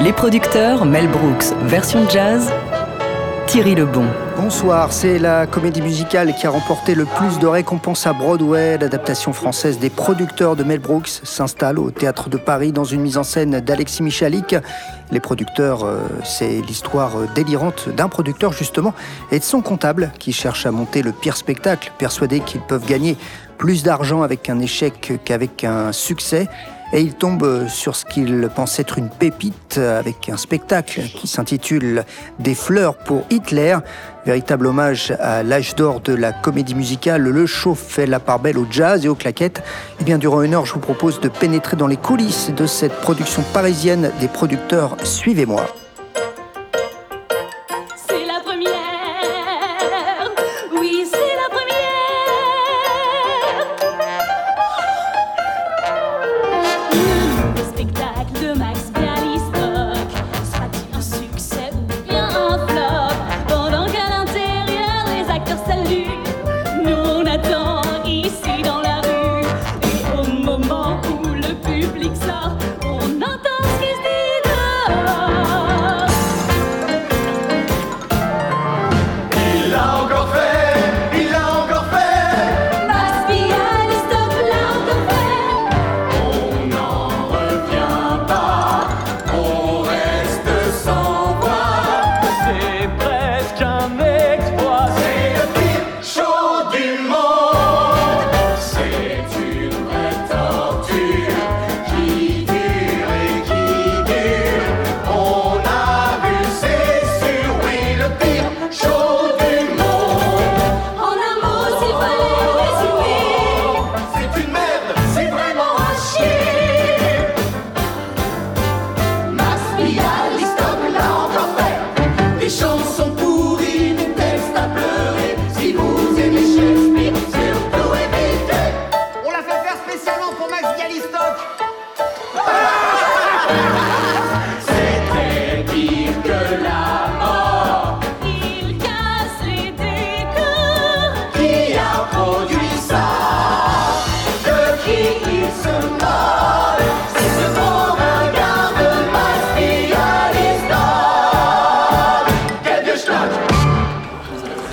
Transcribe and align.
Les 0.00 0.12
producteurs 0.12 0.84
Mel 0.84 1.08
Brooks, 1.08 1.46
version 1.62 2.08
jazz, 2.08 2.52
Thierry 3.48 3.74
Lebon. 3.74 4.04
Bonsoir, 4.36 4.92
c'est 4.92 5.18
la 5.18 5.48
comédie 5.48 5.82
musicale 5.82 6.36
qui 6.36 6.46
a 6.46 6.50
remporté 6.50 6.94
le 6.94 7.04
plus 7.04 7.40
de 7.40 7.48
récompenses 7.48 8.06
à 8.06 8.12
Broadway. 8.12 8.78
L'adaptation 8.78 9.32
française 9.32 9.80
des 9.80 9.90
producteurs 9.90 10.54
de 10.54 10.62
Mel 10.62 10.78
Brooks 10.78 11.08
s'installe 11.24 11.80
au 11.80 11.90
Théâtre 11.90 12.28
de 12.28 12.36
Paris 12.36 12.70
dans 12.70 12.84
une 12.84 13.00
mise 13.00 13.18
en 13.18 13.24
scène 13.24 13.58
d'Alexis 13.58 14.04
Michalik. 14.04 14.54
Les 15.10 15.18
producteurs, 15.18 15.84
euh, 15.84 15.98
c'est 16.22 16.60
l'histoire 16.60 17.16
délirante 17.34 17.88
d'un 17.88 18.08
producteur 18.08 18.52
justement 18.52 18.94
et 19.32 19.40
de 19.40 19.44
son 19.44 19.62
comptable 19.62 20.12
qui 20.20 20.32
cherche 20.32 20.64
à 20.64 20.70
monter 20.70 21.02
le 21.02 21.10
pire 21.10 21.36
spectacle, 21.36 21.90
persuadé 21.98 22.38
qu'ils 22.38 22.60
peuvent 22.60 22.86
gagner 22.86 23.16
plus 23.56 23.82
d'argent 23.82 24.22
avec 24.22 24.48
un 24.48 24.60
échec 24.60 25.20
qu'avec 25.24 25.64
un 25.64 25.90
succès 25.90 26.46
et 26.92 27.00
il 27.00 27.14
tombe 27.14 27.68
sur 27.68 27.96
ce 27.96 28.04
qu'il 28.04 28.48
pense 28.54 28.78
être 28.78 28.98
une 28.98 29.08
pépite 29.08 29.78
avec 29.78 30.28
un 30.28 30.36
spectacle 30.36 31.02
qui 31.02 31.26
s'intitule 31.26 32.04
Des 32.38 32.54
fleurs 32.54 32.96
pour 32.96 33.24
Hitler, 33.30 33.76
véritable 34.24 34.66
hommage 34.66 35.14
à 35.20 35.42
l'âge 35.42 35.74
d'or 35.74 36.00
de 36.00 36.14
la 36.14 36.32
comédie 36.32 36.74
musicale. 36.74 37.22
Le 37.22 37.46
show 37.46 37.74
fait 37.74 38.06
la 38.06 38.20
part 38.20 38.38
belle 38.38 38.58
au 38.58 38.66
jazz 38.70 39.04
et 39.04 39.08
aux 39.08 39.14
claquettes. 39.14 39.62
Et 40.00 40.04
bien 40.04 40.18
durant 40.18 40.42
une 40.42 40.54
heure, 40.54 40.66
je 40.66 40.74
vous 40.74 40.80
propose 40.80 41.20
de 41.20 41.28
pénétrer 41.28 41.76
dans 41.76 41.86
les 41.86 41.96
coulisses 41.96 42.50
de 42.56 42.66
cette 42.66 42.94
production 43.00 43.42
parisienne 43.52 44.10
des 44.20 44.28
producteurs 44.28 44.96
Suivez-moi. 45.02 45.66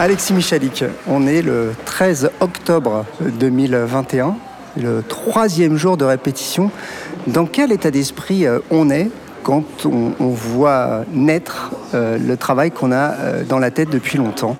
Alexis 0.05 0.33
Michalik, 0.33 0.83
on 1.07 1.25
est 1.25 1.41
le 1.41 1.73
13 1.85 2.29
octobre 2.39 3.05
2021, 3.21 4.35
le 4.77 5.01
troisième 5.01 5.77
jour 5.77 5.97
de 5.97 6.05
répétition. 6.05 6.69
Dans 7.25 7.47
quel 7.47 7.71
état 7.71 7.89
d'esprit 7.89 8.45
euh, 8.45 8.59
on 8.69 8.91
est 8.91 9.09
quand 9.41 9.87
on, 9.87 10.27
voit 10.27 11.05
naître 11.11 11.71
euh, 11.95 12.19
le 12.19 12.37
travail 12.37 12.69
qu'on 12.69 12.91
a 12.91 13.15
euh, 13.15 13.43
dans 13.45 13.57
la 13.57 13.71
tête 13.71 13.89
depuis 13.89 14.19
longtemps? 14.19 14.57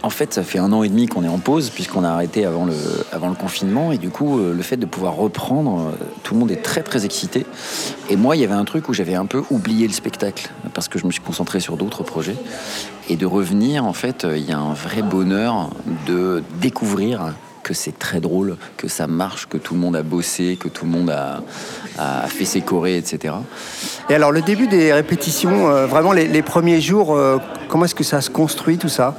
En 0.00 0.10
fait, 0.10 0.32
ça 0.32 0.44
fait 0.44 0.60
un 0.60 0.72
an 0.72 0.84
et 0.84 0.88
demi 0.88 1.06
qu'on 1.06 1.24
est 1.24 1.28
en 1.28 1.38
pause, 1.38 1.68
puisqu'on 1.70 2.04
a 2.04 2.08
arrêté 2.08 2.46
avant 2.46 2.64
le, 2.64 2.74
avant 3.12 3.28
le 3.28 3.34
confinement. 3.34 3.90
Et 3.90 3.98
du 3.98 4.10
coup, 4.10 4.38
le 4.38 4.62
fait 4.62 4.76
de 4.76 4.86
pouvoir 4.86 5.16
reprendre, 5.16 5.92
tout 6.22 6.34
le 6.34 6.40
monde 6.40 6.52
est 6.52 6.62
très 6.62 6.82
très 6.82 7.04
excité. 7.04 7.44
Et 8.08 8.14
moi, 8.14 8.36
il 8.36 8.42
y 8.42 8.44
avait 8.44 8.54
un 8.54 8.64
truc 8.64 8.88
où 8.88 8.94
j'avais 8.94 9.16
un 9.16 9.26
peu 9.26 9.42
oublié 9.50 9.88
le 9.88 9.92
spectacle, 9.92 10.50
parce 10.72 10.86
que 10.86 11.00
je 11.00 11.06
me 11.06 11.10
suis 11.10 11.20
concentré 11.20 11.58
sur 11.58 11.76
d'autres 11.76 12.04
projets. 12.04 12.36
Et 13.08 13.16
de 13.16 13.26
revenir, 13.26 13.84
en 13.86 13.94
fait, 13.94 14.26
il 14.30 14.44
y 14.44 14.52
a 14.52 14.58
un 14.58 14.74
vrai 14.74 15.02
bonheur 15.02 15.70
de 16.06 16.42
découvrir 16.60 17.32
que 17.68 17.74
c'est 17.74 17.98
très 17.98 18.20
drôle, 18.20 18.56
que 18.78 18.88
ça 18.88 19.06
marche, 19.06 19.46
que 19.46 19.58
tout 19.58 19.74
le 19.74 19.80
monde 19.80 19.94
a 19.94 20.02
bossé, 20.02 20.56
que 20.58 20.68
tout 20.68 20.86
le 20.86 20.90
monde 20.90 21.10
a, 21.10 21.42
fait 22.28 22.46
ses 22.46 22.62
chorés, 22.62 22.96
etc. 22.96 23.34
Et 24.08 24.14
alors 24.14 24.32
le 24.32 24.40
début 24.40 24.68
des 24.68 24.92
répétitions, 24.92 25.68
euh, 25.68 25.86
vraiment 25.86 26.12
les, 26.12 26.42
premiers 26.42 26.80
jours, 26.80 27.14
euh, 27.14 27.38
comment 27.68 27.84
est-ce 27.84 27.94
que 27.94 28.04
ça 28.04 28.20
se 28.20 28.30
construit 28.30 28.78
tout 28.78 28.88
ça? 28.88 29.16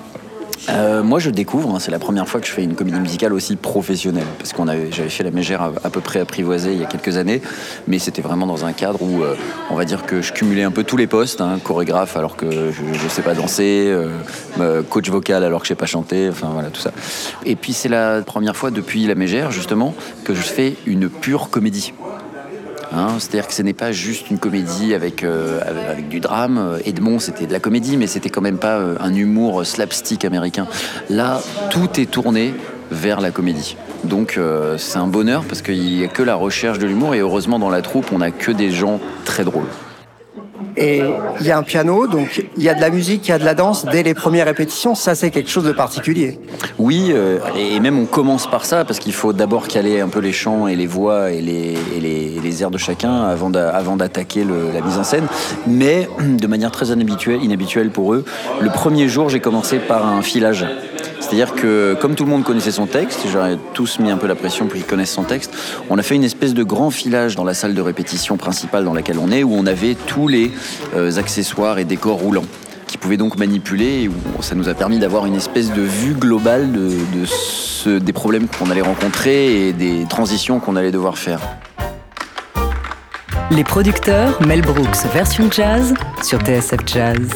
Euh, 0.67 1.03
moi, 1.03 1.19
je 1.19 1.29
découvre. 1.29 1.73
Hein, 1.73 1.79
c'est 1.79 1.91
la 1.91 1.99
première 1.99 2.27
fois 2.27 2.41
que 2.41 2.47
je 2.47 2.51
fais 2.51 2.63
une 2.63 2.75
comédie 2.75 2.99
musicale 2.99 3.33
aussi 3.33 3.55
professionnelle, 3.55 4.25
parce 4.37 4.53
qu'on 4.53 4.67
avait, 4.67 4.91
j'avais 4.91 5.09
fait 5.09 5.23
la 5.23 5.31
mégère 5.31 5.61
à, 5.61 5.89
peu 5.89 6.01
près 6.01 6.19
apprivoisée 6.19 6.73
il 6.73 6.79
y 6.79 6.83
a 6.83 6.87
quelques 6.87 7.17
années, 7.17 7.41
mais 7.87 7.99
c'était 7.99 8.21
vraiment 8.21 8.45
dans 8.45 8.65
un 8.65 8.73
cadre 8.73 9.01
où, 9.01 9.23
euh, 9.23 9.35
on 9.69 9.75
va 9.75 9.85
dire 9.85 10.05
que 10.05 10.21
je 10.21 10.33
cumulais 10.33 10.63
un 10.63 10.71
peu 10.71 10.83
tous 10.83 10.97
les 10.97 11.07
postes, 11.07 11.41
hein, 11.41 11.59
chorégraphe 11.63 12.17
alors 12.17 12.35
que 12.35 12.71
je, 12.71 13.03
ne 13.03 13.09
sais 13.09 13.21
pas 13.21 13.33
danser, 13.33 13.85
euh, 13.87 14.83
coach 14.89 15.09
vocal 15.09 15.43
alors 15.43 15.61
que 15.61 15.65
je 15.65 15.69
sais 15.69 15.75
pas 15.75 15.85
chanter, 15.85 16.29
enfin 16.29 16.49
voilà 16.53 16.69
tout 16.69 16.81
ça. 16.81 16.91
Et 17.45 17.55
puis 17.55 17.73
c'est 17.73 17.89
la 17.89 18.21
première 18.21 18.55
fois 18.55 18.71
depuis 18.71 19.05
la 19.07 19.15
mégère 19.15 19.51
justement 19.51 19.95
que 20.23 20.33
je 20.33 20.41
fais 20.41 20.75
une 20.85 21.09
pure 21.09 21.49
comédie. 21.49 21.93
Hein, 22.91 23.17
c'est-à-dire 23.19 23.47
que 23.47 23.53
ce 23.53 23.61
n'est 23.61 23.73
pas 23.73 23.91
juste 23.91 24.29
une 24.31 24.39
comédie 24.39 24.93
avec, 24.93 25.23
euh, 25.23 25.59
avec, 25.65 26.09
du 26.09 26.19
drame. 26.19 26.79
Edmond, 26.85 27.19
c'était 27.19 27.45
de 27.45 27.53
la 27.53 27.59
comédie, 27.59 27.97
mais 27.97 28.07
c'était 28.07 28.29
quand 28.29 28.41
même 28.41 28.57
pas 28.57 28.77
euh, 28.77 28.95
un 28.99 29.13
humour 29.13 29.65
slapstick 29.65 30.25
américain. 30.25 30.67
Là, 31.09 31.41
tout 31.69 31.99
est 31.99 32.09
tourné 32.09 32.53
vers 32.91 33.21
la 33.21 33.31
comédie. 33.31 33.77
Donc 34.03 34.37
euh, 34.37 34.77
c'est 34.77 34.97
un 34.97 35.07
bonheur 35.07 35.43
parce 35.43 35.61
qu'il 35.61 35.97
n'y 35.97 36.03
a 36.03 36.07
que 36.07 36.23
la 36.23 36.35
recherche 36.35 36.79
de 36.79 36.87
l'humour 36.87 37.13
et 37.15 37.19
heureusement 37.19 37.59
dans 37.59 37.69
la 37.69 37.81
troupe 37.81 38.11
on 38.11 38.19
n'a 38.19 38.31
que 38.31 38.51
des 38.51 38.71
gens 38.71 38.99
très 39.25 39.43
drôles. 39.43 39.67
Et 40.81 41.01
il 41.41 41.45
y 41.45 41.51
a 41.51 41.57
un 41.57 41.63
piano, 41.63 42.07
donc 42.07 42.45
il 42.55 42.63
y 42.63 42.69
a 42.69 42.73
de 42.73 42.79
la 42.79 42.89
musique, 42.89 43.27
il 43.27 43.31
y 43.31 43.33
a 43.33 43.37
de 43.37 43.43
la 43.43 43.53
danse 43.53 43.85
dès 43.85 44.01
les 44.01 44.13
premières 44.13 44.45
répétitions. 44.45 44.95
Ça, 44.95 45.13
c'est 45.13 45.29
quelque 45.29 45.49
chose 45.49 45.65
de 45.65 45.73
particulier. 45.73 46.39
Oui, 46.77 47.11
euh, 47.11 47.39
et 47.57 47.81
même 47.81 47.99
on 47.99 48.05
commence 48.05 48.49
par 48.49 48.63
ça 48.63 48.85
parce 48.85 48.99
qu'il 48.99 49.11
faut 49.11 49.33
d'abord 49.33 49.67
caler 49.67 49.99
un 49.99 50.07
peu 50.07 50.19
les 50.19 50.31
chants 50.31 50.67
et 50.67 50.77
les 50.77 50.87
voix 50.87 51.31
et 51.31 51.41
les, 51.41 51.75
les, 51.99 52.63
airs 52.63 52.71
de 52.71 52.77
chacun 52.77 53.23
avant 53.23 53.49
d'attaquer 53.49 54.43
la 54.45 54.81
mise 54.81 54.97
en 54.97 55.03
scène. 55.03 55.27
Mais 55.67 56.07
de 56.19 56.47
manière 56.47 56.71
très 56.71 56.87
inhabituelle, 56.87 57.43
inhabituelle 57.43 57.89
pour 57.89 58.13
eux, 58.13 58.23
le 58.61 58.69
premier 58.69 59.09
jour, 59.09 59.29
j'ai 59.29 59.41
commencé 59.41 59.79
par 59.79 60.07
un 60.07 60.21
filage. 60.21 60.65
C'est-à-dire 61.19 61.53
que 61.53 61.95
comme 61.99 62.15
tout 62.15 62.23
le 62.23 62.29
monde 62.29 62.43
connaissait 62.43 62.71
son 62.71 62.85
texte, 62.85 63.21
j'aurais 63.31 63.57
tous 63.73 63.99
mis 63.99 64.09
un 64.09 64.17
peu 64.17 64.27
la 64.27 64.35
pression 64.35 64.65
pour 64.65 64.75
qu'ils 64.75 64.85
connaissent 64.85 65.13
son 65.13 65.23
texte, 65.23 65.53
on 65.89 65.97
a 65.97 66.03
fait 66.03 66.15
une 66.15 66.23
espèce 66.23 66.53
de 66.53 66.63
grand 66.63 66.89
filage 66.89 67.35
dans 67.35 67.43
la 67.43 67.53
salle 67.53 67.73
de 67.73 67.81
répétition 67.81 68.37
principale 68.37 68.83
dans 68.83 68.93
laquelle 68.93 69.19
on 69.19 69.31
est, 69.31 69.43
où 69.43 69.53
on 69.53 69.65
avait 69.65 69.95
tous 69.95 70.27
les 70.27 70.51
euh, 70.95 71.17
accessoires 71.17 71.79
et 71.79 71.85
décors 71.85 72.17
roulants 72.19 72.45
qui 72.87 72.97
pouvaient 72.97 73.17
donc 73.17 73.37
manipuler, 73.37 74.09
ça 74.41 74.55
nous 74.55 74.67
a 74.67 74.73
permis 74.73 74.97
d'avoir 74.97 75.27
une 75.27 75.35
espèce 75.35 75.71
de 75.71 75.81
vue 75.83 76.13
globale 76.13 76.71
de, 76.71 77.99
des 77.99 78.13
problèmes 78.13 78.47
qu'on 78.47 78.71
allait 78.71 78.81
rencontrer 78.81 79.67
et 79.67 79.73
des 79.73 80.05
transitions 80.09 80.59
qu'on 80.59 80.75
allait 80.75 80.91
devoir 80.91 81.19
faire. 81.19 81.39
Les 83.51 83.63
producteurs 83.63 84.41
Mel 84.45 84.61
Brooks 84.61 85.05
version 85.13 85.49
jazz 85.51 85.93
sur 86.23 86.39
TSF 86.39 86.79
Jazz. 86.85 87.29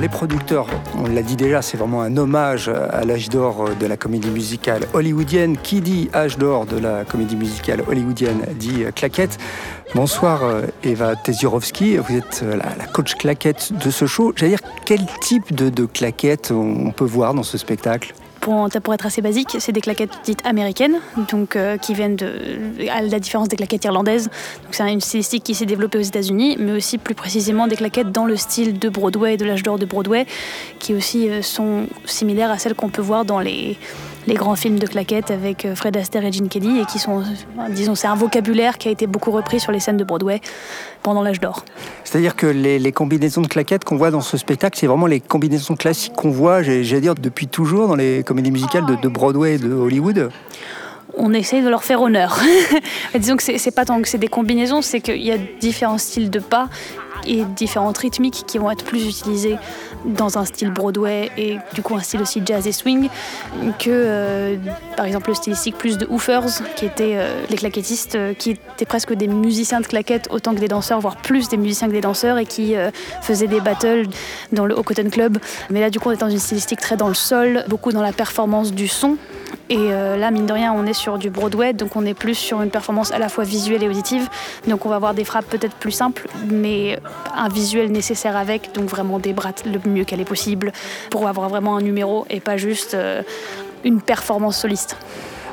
Les 0.00 0.08
producteurs, 0.08 0.68
on 0.94 1.08
l'a 1.08 1.22
dit 1.22 1.34
déjà, 1.34 1.60
c'est 1.60 1.76
vraiment 1.76 2.02
un 2.02 2.16
hommage 2.16 2.68
à 2.68 3.04
l'âge 3.04 3.28
d'or 3.30 3.70
de 3.80 3.86
la 3.86 3.96
comédie 3.96 4.30
musicale 4.30 4.82
hollywoodienne. 4.92 5.56
Qui 5.56 5.80
dit 5.80 6.08
âge 6.14 6.38
d'or 6.38 6.66
de 6.66 6.78
la 6.78 7.04
comédie 7.04 7.34
musicale 7.34 7.82
hollywoodienne 7.88 8.42
dit 8.54 8.84
claquette. 8.94 9.38
Bonsoir 9.96 10.42
Eva 10.84 11.16
Teziorovski, 11.16 11.96
vous 11.96 12.16
êtes 12.16 12.44
la, 12.44 12.86
coach 12.86 13.16
claquette 13.16 13.72
de 13.72 13.90
ce 13.90 14.06
show. 14.06 14.32
J'allais 14.36 14.52
dire, 14.52 14.68
quel 14.84 15.04
type 15.20 15.52
de 15.52 15.84
claquette 15.84 16.52
on 16.52 16.92
peut 16.92 17.04
voir 17.04 17.34
dans 17.34 17.42
ce 17.42 17.58
spectacle? 17.58 18.14
Pour, 18.82 18.94
être 18.94 19.06
assez 19.06 19.22
basique, 19.22 19.56
c'est 19.58 19.72
des 19.72 19.80
claquettes 19.80 20.20
dites 20.24 20.44
américaines, 20.44 21.00
donc 21.30 21.56
euh, 21.56 21.76
qui 21.76 21.94
viennent 21.94 22.16
de, 22.16 22.88
à 22.90 23.02
la 23.02 23.18
différence 23.20 23.48
des 23.48 23.56
claquettes 23.56 23.84
irlandaises. 23.84 24.24
Donc 24.64 24.72
c'est 24.74 24.90
une 24.90 25.00
stylistique 25.00 25.44
qui 25.44 25.54
s'est 25.54 25.66
développée 25.66 25.98
aux 25.98 26.02
États-Unis, 26.02 26.56
mais 26.58 26.72
aussi 26.72 26.98
plus 26.98 27.14
précisément 27.14 27.66
des 27.66 27.76
claquettes 27.76 28.12
dans 28.12 28.24
le 28.24 28.36
style 28.36 28.78
de 28.78 28.88
Broadway, 28.88 29.36
de 29.36 29.44
l'âge 29.44 29.62
d'or 29.62 29.78
de 29.78 29.84
Broadway, 29.84 30.26
qui 30.78 30.94
aussi 30.94 31.28
euh, 31.28 31.42
sont 31.42 31.86
similaires 32.04 32.50
à 32.50 32.58
celles 32.58 32.74
qu'on 32.74 32.88
peut 32.88 33.02
voir 33.02 33.24
dans 33.24 33.40
les 33.40 33.76
les 34.28 34.34
grands 34.34 34.56
films 34.56 34.78
de 34.78 34.86
claquettes 34.86 35.30
avec 35.30 35.64
euh, 35.64 35.74
Fred 35.74 35.96
Astaire 35.96 36.24
et 36.24 36.30
Gene 36.30 36.48
Kelly 36.48 36.80
et 36.80 36.84
qui 36.84 36.98
sont, 36.98 37.22
disons, 37.70 37.94
c'est 37.94 38.06
un 38.06 38.14
vocabulaire 38.14 38.76
qui 38.76 38.88
a 38.88 38.90
été 38.90 39.06
beaucoup 39.06 39.30
repris 39.30 39.58
sur 39.58 39.72
les 39.72 39.80
scènes 39.80 39.96
de 39.96 40.04
Broadway 40.04 40.40
pendant 41.02 41.22
l'âge 41.22 41.40
d'or. 41.40 41.64
C'est-à-dire 42.04 42.36
que 42.36 42.46
les, 42.46 42.92
combinaisons 42.92 43.40
de 43.40 43.46
claquettes 43.46 43.84
qu'on 43.84 43.96
voit 43.96 44.10
dans 44.10 44.20
ce 44.20 44.36
spectacle, 44.36 44.78
c'est 44.78 44.86
vraiment 44.86 45.06
les 45.06 45.20
combinaisons 45.20 45.76
classiques 45.76 46.12
qu'on 46.12 46.30
voit, 46.30 46.62
j'allais 46.62 47.00
dire, 47.00 47.14
depuis 47.14 47.46
toujours 47.46 47.88
dans 47.88 47.96
les 47.96 48.22
comédies 48.22 48.50
musicales 48.50 48.84
de, 48.84 48.96
de 48.96 49.08
Broadway 49.08 49.54
et 49.54 49.58
de 49.58 49.72
Hollywood 49.72 50.30
on 51.18 51.32
essaye 51.32 51.62
de 51.62 51.68
leur 51.68 51.82
faire 51.82 52.00
honneur. 52.00 52.38
Disons 53.14 53.36
que 53.36 53.42
c'est 53.42 53.70
pas 53.70 53.84
tant 53.84 54.00
que 54.00 54.08
c'est 54.08 54.18
des 54.18 54.28
combinaisons, 54.28 54.82
c'est 54.82 55.00
qu'il 55.00 55.22
y 55.22 55.32
a 55.32 55.38
différents 55.60 55.98
styles 55.98 56.30
de 56.30 56.38
pas 56.38 56.68
et 57.26 57.44
différentes 57.44 57.98
rythmiques 57.98 58.44
qui 58.46 58.58
vont 58.58 58.70
être 58.70 58.84
plus 58.84 59.06
utilisées 59.06 59.56
dans 60.04 60.38
un 60.38 60.44
style 60.44 60.70
Broadway 60.70 61.30
et 61.36 61.58
du 61.74 61.82
coup 61.82 61.94
un 61.96 62.00
style 62.00 62.20
aussi 62.20 62.42
jazz 62.44 62.66
et 62.66 62.72
swing 62.72 63.08
que 63.78 63.90
euh, 63.90 64.56
par 64.96 65.06
exemple 65.06 65.28
le 65.30 65.34
stylistique 65.34 65.76
plus 65.76 65.98
de 65.98 66.06
Hoofers 66.06 66.62
qui 66.76 66.86
étaient 66.86 67.14
euh, 67.16 67.42
les 67.50 67.56
claquettistes 67.56 68.14
euh, 68.14 68.34
qui 68.34 68.50
étaient 68.50 68.84
presque 68.84 69.12
des 69.14 69.28
musiciens 69.28 69.80
de 69.80 69.86
claquettes 69.86 70.28
autant 70.30 70.54
que 70.54 70.60
des 70.60 70.68
danseurs 70.68 71.00
voire 71.00 71.16
plus 71.16 71.48
des 71.48 71.56
musiciens 71.56 71.88
que 71.88 71.92
des 71.92 72.00
danseurs 72.00 72.38
et 72.38 72.46
qui 72.46 72.74
faisaient 73.22 73.46
des 73.46 73.60
battles 73.60 74.06
dans 74.52 74.66
le 74.66 74.74
Cotton 74.76 75.10
Club 75.10 75.38
mais 75.70 75.80
là 75.80 75.90
du 75.90 75.98
coup 75.98 76.08
on 76.08 76.12
est 76.12 76.20
dans 76.20 76.30
une 76.30 76.38
stylistique 76.38 76.80
très 76.80 76.96
dans 76.96 77.08
le 77.08 77.14
sol 77.14 77.64
beaucoup 77.68 77.92
dans 77.92 78.02
la 78.02 78.12
performance 78.12 78.72
du 78.72 78.88
son 78.88 79.16
et 79.70 79.90
là, 79.90 80.30
mine 80.30 80.46
de 80.46 80.52
rien, 80.52 80.72
on 80.72 80.86
est 80.86 80.94
sur 80.94 81.18
du 81.18 81.28
Broadway, 81.28 81.74
donc 81.74 81.94
on 81.94 82.06
est 82.06 82.14
plus 82.14 82.34
sur 82.34 82.62
une 82.62 82.70
performance 82.70 83.12
à 83.12 83.18
la 83.18 83.28
fois 83.28 83.44
visuelle 83.44 83.82
et 83.82 83.88
auditive. 83.88 84.26
Donc 84.66 84.86
on 84.86 84.88
va 84.88 84.96
avoir 84.96 85.12
des 85.12 85.24
frappes 85.24 85.46
peut-être 85.46 85.74
plus 85.74 85.92
simples, 85.92 86.26
mais 86.46 86.98
un 87.34 87.48
visuel 87.48 87.90
nécessaire 87.92 88.36
avec, 88.36 88.72
donc 88.74 88.88
vraiment 88.88 89.18
des 89.18 89.32
bras 89.32 89.52
le 89.64 89.78
mieux 89.88 90.04
qu'elle 90.04 90.20
est 90.20 90.24
possible 90.24 90.72
pour 91.10 91.28
avoir 91.28 91.48
vraiment 91.48 91.76
un 91.76 91.82
numéro 91.82 92.26
et 92.30 92.40
pas 92.40 92.56
juste 92.56 92.94
euh, 92.94 93.22
une 93.84 94.00
performance 94.00 94.58
soliste 94.58 94.96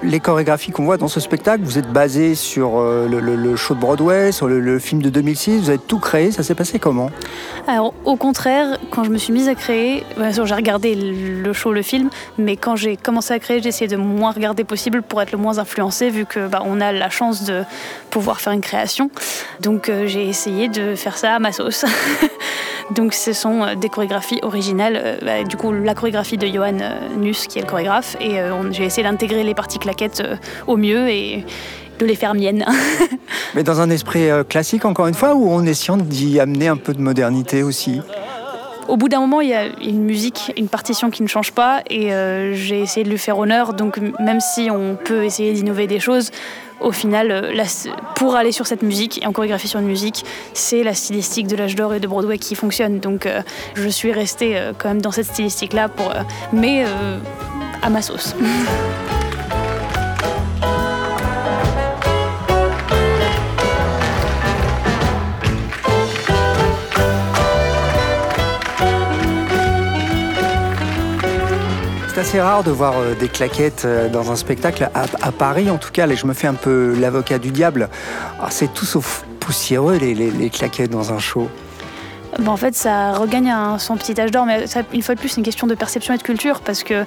les 0.04 0.20
chorégraphies 0.20 0.72
qu'on 0.72 0.86
voit 0.86 0.98
dans 0.98 1.08
ce 1.08 1.20
spectacle, 1.20 1.64
vous 1.64 1.78
êtes 1.78 1.92
basé 1.92 2.36
sur 2.36 2.78
euh, 2.78 3.08
le, 3.08 3.56
show 3.56 3.74
de 3.74 3.80
Broadway, 3.80 4.32
sur 4.32 4.48
le, 4.48 4.80
film 4.80 5.02
de 5.02 5.10
2006, 5.10 5.62
vous 5.62 5.70
avez 5.70 5.80
tout 5.80 6.00
créé, 6.00 6.32
ça 6.32 6.44
s'est 6.44 6.56
passé 6.56 6.80
comment? 6.80 7.10
Alors 7.68 7.94
au 8.04 8.16
contraire, 8.16 8.78
quand 8.92 9.04
je 9.04 9.10
me 9.10 9.18
suis 9.18 9.34
mise 9.34 9.48
à 9.48 9.56
créer, 9.56 10.04
sûr 10.32 10.46
j'ai 10.46 10.56
regardé 10.56 10.96
le 10.96 11.54
show, 11.54 11.72
le 11.72 11.82
film, 11.82 12.10
mais 12.38 12.58
quand 12.58 12.76
j'ai 12.76 12.98
commencé 12.98 13.34
à 13.34 13.40
créer, 13.40 13.62
j'ai 13.62 13.70
essayé 13.70 13.88
de 13.88 13.96
moins 13.96 14.32
regarder 14.32 14.64
possible 14.64 15.02
pour 15.02 15.22
être 15.22 15.32
le 15.32 15.38
moins 15.38 15.58
influencé, 15.58 16.10
vu 16.10 16.26
que 16.26 16.48
bah, 16.48 16.62
on 16.66 16.82
a 16.82 16.92
la 16.92 17.10
chance 17.10 17.44
de 17.44 17.64
pouvoir 18.12 18.40
faire 18.42 18.54
une 18.54 18.62
création. 18.62 19.10
Donc 19.62 19.90
euh, 19.90 20.08
j'ai 20.08 20.28
essayé 20.28 20.68
de 20.68 20.96
faire 20.96 21.18
ça 21.18 21.36
à 21.36 21.40
ma 21.40 21.52
sauce. 21.52 21.86
Donc 22.96 23.14
ce 23.14 23.34
sont 23.34 23.64
euh, 23.64 23.76
des 23.76 23.90
chorégraphies 23.90 24.40
originales, 24.44 25.20
bah, 25.24 25.44
du 25.44 25.58
coup 25.58 25.72
la 25.72 25.96
chorégraphie 25.96 26.38
de 26.38 26.48
Johan 26.48 26.78
Nuss 27.18 27.48
qui 27.48 27.58
est 27.58 27.62
le 27.62 27.68
chorégraphe, 27.68 28.16
et 28.20 28.38
j'ai 28.72 28.84
essayé 28.84 29.08
d'intégrer 29.08 29.44
les 29.44 29.56
parties 29.56 29.80
claquettes 29.80 29.95
euh, 30.02 30.36
au 30.68 30.78
mieux 30.78 31.10
et 31.10 31.46
de 32.00 32.06
les 32.06 32.16
faire 32.16 32.34
miennes. 32.34 32.66
Mais 33.56 33.64
dans 33.64 33.80
un 33.82 33.90
esprit 33.90 34.30
euh, 34.30 34.44
classique, 34.44 34.86
encore 34.86 35.08
une 35.08 35.14
fois, 35.14 35.36
ou 35.36 35.52
en 35.52 35.66
essayant 35.66 35.98
d'y 35.98 36.40
amener 36.40 36.68
un 36.68 36.78
peu 36.78 36.94
de 36.94 37.02
modernité 37.02 37.64
aussi? 37.64 38.02
Au 38.88 38.98
bout 38.98 39.10
d'un 39.10 39.20
moment, 39.20 39.42
il 39.42 39.50
y 39.50 39.54
a 39.54 39.66
une 39.82 40.04
musique, 40.04 40.54
une 40.58 40.68
partition 40.68 41.10
qui 41.10 41.24
ne 41.24 41.28
change 41.28 41.52
pas, 41.54 41.82
et 41.90 42.14
euh, 42.14 42.54
j'ai 42.54 42.82
essayé 42.82 43.04
de 43.04 43.10
lui 43.10 43.18
faire 43.18 43.40
honneur. 43.40 43.74
Donc, 43.74 44.00
même 44.20 44.40
si 44.40 44.70
on 44.70 44.96
peut 44.96 45.24
essayer 45.24 45.54
d'innover 45.54 45.88
des 45.88 46.00
choses, 46.00 46.30
au 46.82 46.92
final, 46.92 47.54
pour 48.16 48.36
aller 48.36 48.52
sur 48.52 48.68
cette 48.68 48.84
musique 48.84 49.24
et 49.24 49.26
en 49.26 49.32
chorégraphie 49.32 49.70
sur 49.70 49.80
une 49.80 49.88
musique, 49.88 50.24
c'est 50.54 50.84
la 50.84 50.94
stylistique 50.94 51.48
de 51.48 51.56
l'âge 51.56 51.76
d'or 51.76 51.96
et 51.96 52.00
de 52.00 52.08
Broadway 52.08 52.38
qui 52.38 52.54
fonctionne. 52.54 53.00
Donc, 53.00 53.28
je 53.74 53.90
suis 53.90 54.12
restée 54.12 54.62
quand 54.78 54.90
même 54.90 55.02
dans 55.02 55.12
cette 55.12 55.28
stylistique-là, 55.28 55.88
pour, 55.88 56.14
mais 56.52 56.84
à 57.82 57.90
ma 57.90 58.02
sauce. 58.02 58.36
C'est 72.16 72.22
assez 72.22 72.40
rare 72.40 72.64
de 72.64 72.72
voir 72.72 72.94
euh, 72.98 73.14
des 73.14 73.28
claquettes 73.28 73.84
euh, 73.84 74.08
dans 74.08 74.32
un 74.32 74.38
spectacle, 74.38 74.90
à, 74.94 75.32
Paris 75.34 75.70
en 75.70 75.76
tout 75.76 75.92
cas, 75.92 76.08
là 76.08 76.16
je 76.16 76.26
me 76.26 76.34
fais 76.34 76.48
un 76.48 76.54
peu 76.54 76.96
l'avocat 76.98 77.40
du 77.40 77.52
diable. 77.52 77.90
Ah, 78.40 78.48
c'est 78.52 78.74
tout 78.74 78.86
sauf 78.86 79.26
poussiéreux 79.42 79.98
les, 79.98 80.50
claquettes 80.50 80.92
dans 80.92 81.12
un 81.12 81.20
show. 81.20 81.50
En 82.48 82.56
fait, 82.56 82.74
ça 82.74 83.12
regagne 83.12 83.54
son 83.80 83.98
petit 83.98 84.18
âge 84.18 84.32
d'or, 84.32 84.46
mais 84.46 84.64
une 84.94 85.02
fois 85.02 85.16
de 85.16 85.20
plus, 85.20 85.28
c'est 85.28 85.38
une 85.38 85.44
question 85.44 85.68
de 85.68 85.76
perception 85.76 86.14
et 86.14 86.18
de 86.18 86.24
culture, 86.24 86.62
parce 86.62 86.84
que 86.84 87.04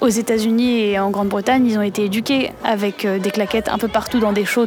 aux 0.00 0.08
États-Unis 0.08 0.90
et 0.90 0.98
en 0.98 1.10
Grande-Bretagne, 1.10 1.66
ils 1.66 1.78
ont 1.78 1.82
été 1.82 2.04
éduqués 2.04 2.52
avec 2.64 3.04
euh, 3.04 3.18
des 3.18 3.30
claquettes 3.30 3.68
un 3.68 3.78
peu 3.78 3.88
partout 3.88 4.20
dans 4.20 4.32
des 4.32 4.44
shows 4.44 4.66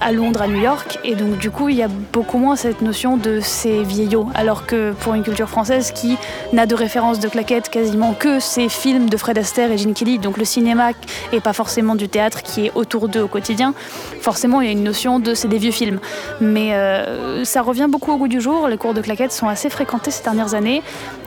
à 0.00 0.12
Londres, 0.12 0.42
à 0.42 0.46
New 0.46 0.60
York, 0.60 0.98
et 1.04 1.14
donc 1.14 1.38
du 1.38 1.50
coup 1.50 1.68
il 1.68 1.76
y 1.76 1.82
a 1.82 1.88
beaucoup 2.12 2.38
moins 2.38 2.56
cette 2.56 2.82
notion 2.82 3.16
de 3.16 3.40
ces 3.40 3.82
vieillots, 3.82 4.28
alors 4.34 4.66
que 4.66 4.92
pour 4.92 5.14
une 5.14 5.22
culture 5.22 5.48
française 5.48 5.92
qui 5.92 6.16
n'a 6.52 6.66
de 6.66 6.74
référence 6.74 7.18
de 7.18 7.28
claquettes 7.28 7.70
quasiment 7.70 8.12
que 8.12 8.38
ces 8.40 8.68
films 8.68 9.08
de 9.08 9.16
Fred 9.16 9.38
Astaire 9.38 9.72
et 9.72 9.78
Gene 9.78 9.94
Kelly, 9.94 10.18
donc 10.18 10.36
le 10.36 10.44
cinéma 10.44 10.90
et 11.32 11.40
pas 11.40 11.52
forcément 11.52 11.94
du 11.94 12.08
théâtre 12.08 12.42
qui 12.42 12.66
est 12.66 12.72
autour 12.74 13.08
d'eux 13.08 13.22
au 13.22 13.28
quotidien, 13.28 13.74
forcément 14.20 14.60
il 14.60 14.66
y 14.66 14.68
a 14.68 14.72
une 14.72 14.84
notion 14.84 15.18
de 15.18 15.34
c'est 15.34 15.48
des 15.48 15.58
vieux 15.58 15.72
films. 15.72 15.98
Mais 16.40 16.74
euh, 16.74 17.44
ça 17.44 17.62
revient 17.62 17.86
beaucoup 17.88 18.12
au 18.12 18.18
goût 18.18 18.28
du 18.28 18.40
jour, 18.40 18.68
les 18.68 18.76
cours 18.76 18.94
de 18.94 19.00
claquettes 19.00 19.32
sont 19.32 19.48
assez 19.48 19.70
fréquentés 19.70 20.10
ces 20.10 20.22
dernières 20.22 20.54
années. 20.54 20.82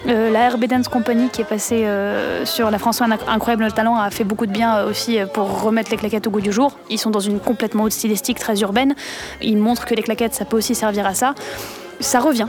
Euh, 0.07 0.29
la 0.29 0.49
RB 0.49 0.65
Dance 0.65 0.87
Company 0.87 1.29
qui 1.29 1.41
est 1.41 1.45
passée 1.45 1.85
euh, 1.85 2.45
sur 2.45 2.71
la 2.71 2.77
France 2.77 3.01
Incroyable 3.01 3.71
Talent 3.73 3.97
a 3.97 4.09
fait 4.11 4.23
beaucoup 4.23 4.45
de 4.45 4.51
bien 4.51 4.85
aussi 4.85 5.17
pour 5.33 5.61
remettre 5.61 5.91
les 5.91 5.97
claquettes 5.97 6.27
au 6.27 6.31
goût 6.31 6.41
du 6.41 6.51
jour. 6.51 6.77
Ils 6.89 6.99
sont 6.99 7.09
dans 7.09 7.19
une 7.19 7.39
complètement 7.39 7.83
haute 7.83 7.91
stylistique 7.91 8.39
très 8.39 8.58
urbaine. 8.61 8.95
Il 9.41 9.57
montre 9.57 9.85
que 9.85 9.95
les 9.95 10.03
claquettes, 10.03 10.33
ça 10.33 10.45
peut 10.45 10.57
aussi 10.57 10.75
servir 10.75 11.05
à 11.05 11.13
ça. 11.13 11.35
Ça 11.99 12.19
revient. 12.21 12.47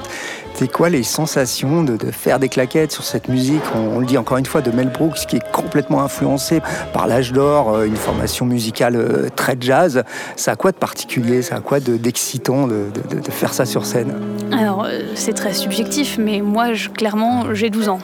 C'est 0.55 0.71
quoi 0.71 0.91
les 0.91 1.03
sensations 1.03 1.83
de, 1.83 1.99
faire 2.11 2.39
des 2.39 2.49
claquettes 2.49 2.93
sur 2.93 3.03
cette 3.03 3.29
musique? 3.29 3.63
On, 3.75 3.99
le 3.99 4.07
dit 4.07 4.19
encore 4.19 4.37
une 4.37 4.47
fois 4.47 4.61
de 4.61 4.71
Mel 4.71 4.91
Brooks 4.91 5.27
qui 5.27 5.37
est 5.37 5.53
complètement 5.53 6.03
influencé 6.03 6.61
par 6.93 7.07
l'âge 7.07 7.33
d'or, 7.33 7.75
euh, 7.75 7.85
une 7.85 7.97
formation 7.97 8.47
musicale 8.47 8.97
euh, 8.97 9.29
très 9.35 9.57
jazz. 9.59 10.05
Ça 10.37 10.53
a 10.53 10.57
quoi 10.57 10.71
de 10.71 10.77
particulier? 10.77 11.43
Ça 11.43 11.57
a 11.57 11.61
quoi 11.61 11.81
d'excitant 11.81 12.69
de, 12.69 12.87
de, 13.11 13.31
faire 13.31 13.55
ça 13.55 13.65
sur 13.65 13.87
scène? 13.87 14.13
Alors 14.53 14.85
euh, 14.85 15.01
c'est 15.15 15.33
très 15.33 15.55
subjectif, 15.55 16.19
mais 16.19 16.43
moi 16.43 16.75
je, 16.75 16.89
clairement 16.89 17.55
j'ai 17.55 17.71
12 17.71 17.89
ans. 17.89 18.01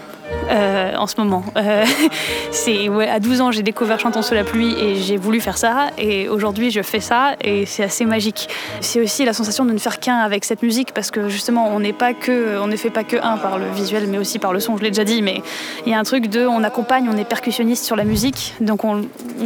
Euh, 0.51 0.95
en 0.97 1.07
ce 1.07 1.17
moment. 1.19 1.45
Euh, 1.57 1.85
à 3.09 3.21
12 3.21 3.41
ans, 3.41 3.51
j'ai 3.51 3.63
découvert 3.63 3.99
Chantons 3.99 4.23
sous 4.23 4.35
la 4.35 4.45
pluie 4.45 4.75
et 4.79 4.97
j'ai 4.97 5.17
voulu 5.17 5.41
faire 5.41 5.59
ça. 5.59 5.89
Et 5.99 6.29
aujourd'hui, 6.29 6.71
je 6.71 6.83
fais 6.83 7.01
ça 7.01 7.35
et 7.43 7.67
c'est 7.67 7.83
assez 7.83 8.05
magique. 8.05 8.49
C'est 8.81 9.01
aussi 9.01 9.25
la 9.25 9.33
sensation 9.33 9.65
de 9.65 9.73
ne 9.73 9.79
faire 9.79 9.99
qu'un 9.99 10.19
avec 10.19 10.45
cette 10.45 10.63
musique 10.63 10.93
parce 10.93 11.11
que 11.11 11.29
justement, 11.29 11.69
on 11.69 11.81
n'est 11.81 11.93
pas 11.93 12.15
que, 12.15 12.59
on 12.61 12.67
ne 12.67 12.77
fait 12.77 12.91
pas 12.91 13.03
que 13.03 13.17
un 13.17 13.39
par 13.39 13.59
le 13.59 13.69
visuel, 13.71 14.07
mais 14.09 14.19
aussi 14.19 14.39
par 14.39 14.53
le 14.53 14.61
son. 14.61 14.77
Je 14.77 14.83
l'ai 14.83 14.91
déjà 14.91 15.05
dit, 15.05 15.21
mais 15.21 15.43
il 15.85 15.93
y 15.93 15.95
a 15.95 15.99
un 15.99 16.05
truc 16.05 16.29
de, 16.29 16.47
on 16.47 16.63
accompagne, 16.63 17.09
on 17.13 17.17
est 17.17 17.25
percussionniste 17.25 17.85
sur 17.85 17.97
la 17.97 18.05
musique, 18.05 18.55
donc 18.61 18.85
on, 18.85 19.03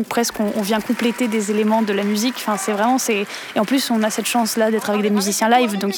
presque 0.09 0.41
on, 0.41 0.61
vient 0.61 0.81
compléter 0.81 1.29
des 1.29 1.51
éléments 1.51 1.83
de 1.83 1.93
la 1.93 2.05
musique. 2.05 2.35
Enfin, 2.37 2.57
c'est 2.59 2.73
vraiment 2.73 2.99
c'est 2.99 3.27
et 3.57 3.61
en 3.61 3.65
plus, 3.65 3.91
on 3.91 4.03
a 4.03 4.11
cette 4.11 4.27
chance 4.27 4.57
là 4.57 4.71
d'être 4.71 4.91
avec 4.91 5.03
des 5.03 5.11
musiciens 5.11 5.49
live, 5.49 5.79
donc 5.79 5.95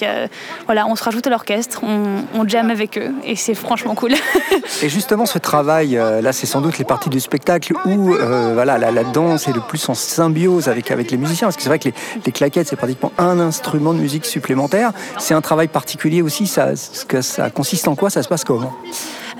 voilà, 0.66 0.86
on 0.86 0.94
se 0.94 1.02
rajoute 1.02 1.26
à 1.26 1.30
l'orchestre, 1.30 1.80
on, 1.82 2.22
on 2.34 2.46
jam 2.46 2.70
avec 2.70 2.98
eux 2.98 3.12
et 3.24 3.36
c'est 3.36 3.54
franchement 3.54 3.94
cool. 3.94 4.12
Et 4.82 4.88
justement, 4.88 5.26
ce 5.26 5.38
travail, 5.38 5.96
euh, 5.96 6.20
là, 6.20 6.32
c'est 6.32 6.46
sans 6.46 6.60
doute 6.60 6.78
les 6.78 6.84
parties 6.84 7.10
du 7.10 7.20
spectacle 7.20 7.74
où 7.84 8.14
euh, 8.14 8.52
voilà, 8.54 8.78
la, 8.78 9.04
danse 9.04 9.46
est 9.46 9.52
le 9.52 9.60
plus 9.60 9.88
en 9.88 9.94
symbiose 9.94 10.68
avec, 10.68 10.90
avec 10.90 11.10
les 11.10 11.16
musiciens. 11.16 11.48
Parce 11.48 11.56
que 11.56 11.62
c'est 11.62 11.68
vrai 11.68 11.78
que 11.78 11.90
les, 12.24 12.32
claquettes, 12.32 12.68
c'est 12.68 12.76
pratiquement 12.76 13.12
un 13.18 13.38
instrument 13.38 13.92
de 13.92 13.98
musique 13.98 14.24
supplémentaire. 14.24 14.92
C'est 15.18 15.34
un 15.34 15.40
travail 15.40 15.68
particulier 15.68 16.22
aussi. 16.22 16.46
Ça, 16.46 16.74
ça 16.76 17.50
consiste 17.50 17.86
en 17.88 17.94
quoi 17.94 18.10
Ça 18.10 18.22
se 18.22 18.28
passe 18.28 18.44
comment? 18.44 18.72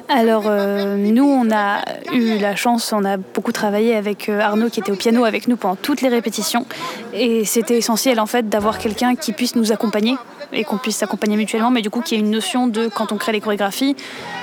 Alors 0.08 0.44
euh, 0.46 0.96
nous, 0.96 1.24
on 1.24 1.50
a 1.52 1.82
eu 2.12 2.38
la 2.38 2.54
chance, 2.54 2.92
on 2.92 3.04
a 3.04 3.16
beaucoup 3.16 3.52
travaillé 3.52 3.94
avec 3.94 4.28
Arnaud 4.28 4.68
qui 4.68 4.80
était 4.80 4.92
au 4.92 4.96
piano 4.96 5.24
avec 5.24 5.48
nous 5.48 5.56
pendant 5.56 5.76
toutes 5.76 6.02
les 6.02 6.08
répétitions. 6.08 6.66
Et 7.14 7.44
c'était 7.44 7.78
essentiel 7.78 8.20
en 8.20 8.26
fait 8.26 8.48
d'avoir 8.48 8.78
quelqu'un 8.78 9.14
qui 9.14 9.32
puisse 9.32 9.54
nous 9.54 9.72
accompagner 9.72 10.16
et 10.52 10.64
qu'on 10.64 10.76
puisse 10.76 10.96
s'accompagner 10.96 11.36
mutuellement, 11.36 11.70
mais 11.70 11.82
du 11.82 11.90
coup 11.90 12.00
qu'il 12.00 12.18
y 12.18 12.20
ait 12.20 12.24
une 12.24 12.30
notion 12.30 12.66
de 12.66 12.88
quand 12.88 13.12
on 13.12 13.16
crée 13.16 13.32
les 13.32 13.40
chorégraphies, 13.40 13.96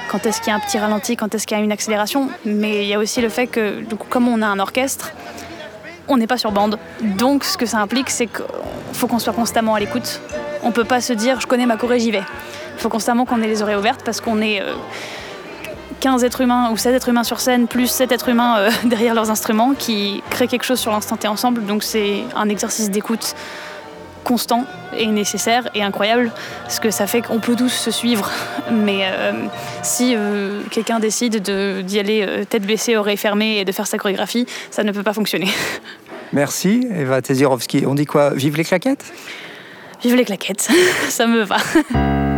quand 0.10 0.26
est-ce 0.26 0.42
qu'il 0.42 0.50
y 0.50 0.52
a 0.52 0.56
un 0.56 0.60
petit 0.60 0.80
ralenti, 0.80 1.16
quand 1.16 1.34
est-ce 1.36 1.46
qu'il 1.46 1.58
y 1.58 1.62
a 1.62 1.64
une 1.64 1.72
accélération. 1.72 2.30
Mais 2.46 2.84
il 2.84 2.90
y 2.90 2.94
a 2.94 3.00
aussi 3.00 3.22
le 3.22 3.30
fait 3.30 3.48
que, 3.48 3.82
du 3.82 3.96
comme 3.96 4.28
on 4.28 4.42
a 4.42 4.48
un 4.48 4.60
orchestre, 4.60 5.12
on 6.08 6.18
n'est 6.18 6.28
pas 6.28 6.38
sur 6.38 6.52
bande. 6.52 6.80
Donc 7.02 7.44
ce 7.44 7.58
que 7.58 7.66
ça 7.66 7.78
implique, 7.78 8.10
c'est 8.10 8.28
qu'il 8.28 8.44
faut 8.94 9.08
qu'on 9.08 9.20
soit 9.20 9.34
constamment 9.34 9.76
à 9.76 9.80
l'écoute. 9.80 10.22
On 10.64 10.72
peut 10.72 10.84
pas 10.84 11.02
se 11.02 11.14
dire 11.14 11.40
je 11.40 11.48
connais 11.48 11.66
ma 11.66 11.78
choré, 11.78 12.00
j'y 12.00 12.12
vais. 12.12 12.24
Il 12.76 12.82
faut 12.82 12.90
constamment 12.90 13.26
qu'on 13.26 13.42
ait 13.42 13.48
les 13.48 13.62
oreilles 13.62 13.76
ouvertes 13.76 14.02
parce 14.04 14.20
qu'on 14.22 14.42
est 14.42 14.64
15 16.00 16.24
êtres 16.24 16.42
humains 16.42 16.70
ou 16.72 16.78
16 16.78 16.96
êtres 16.96 17.10
humains 17.10 17.24
sur 17.24 17.40
scène, 17.40 17.68
plus 17.68 17.88
7 17.88 18.12
êtres 18.12 18.30
humains 18.30 18.58
euh, 18.58 18.72
derrière 18.86 19.14
leurs 19.14 19.30
instruments 19.30 19.74
qui 19.78 20.24
créent 20.30 20.48
quelque 20.48 20.64
chose 20.64 20.80
sur 20.80 20.92
l'instant 20.92 21.18
T 21.18 21.28
ensemble. 21.28 21.66
Donc 21.66 21.84
c'est 21.84 22.24
un 22.36 22.50
exercice 22.50 22.90
d'écoute 22.90 23.36
constant 24.24 24.66
et 24.98 25.08
nécessaire 25.08 25.70
et 25.76 25.84
incroyable, 25.84 26.32
parce 26.64 26.80
que 26.80 26.92
ça 26.92 27.08
fait 27.08 27.22
qu'on 27.22 27.40
peut 27.40 27.56
tous 27.56 27.70
se 27.70 27.92
suivre. 27.92 28.30
Mais 28.72 29.02
euh, 29.04 29.32
si 29.84 30.14
euh, 30.16 30.62
quelqu'un 30.72 31.00
décide 31.00 31.42
d'y 31.86 32.00
aller 32.00 32.46
tête 32.50 32.66
baissée, 32.66 32.96
oreille 32.96 33.18
fermée 33.18 33.60
et 33.60 33.66
de 33.66 33.72
faire 33.72 33.88
sa 33.88 33.98
chorégraphie, 33.98 34.46
ça 34.72 34.84
ne 34.84 34.92
peut 34.92 35.04
pas 35.04 35.14
fonctionner. 35.14 35.50
Merci 36.34 36.88
Eva 36.96 37.22
Tezirovski. 37.22 37.86
On 37.88 37.96
dit 37.96 38.06
quoi? 38.06 38.32
Vive 38.34 38.56
les 38.58 38.64
claquettes? 38.64 39.06
Vive 40.04 40.16
les 40.16 40.26
claquettes, 40.26 40.70
ça 41.10 41.26
me 41.26 41.44
va. 41.44 41.58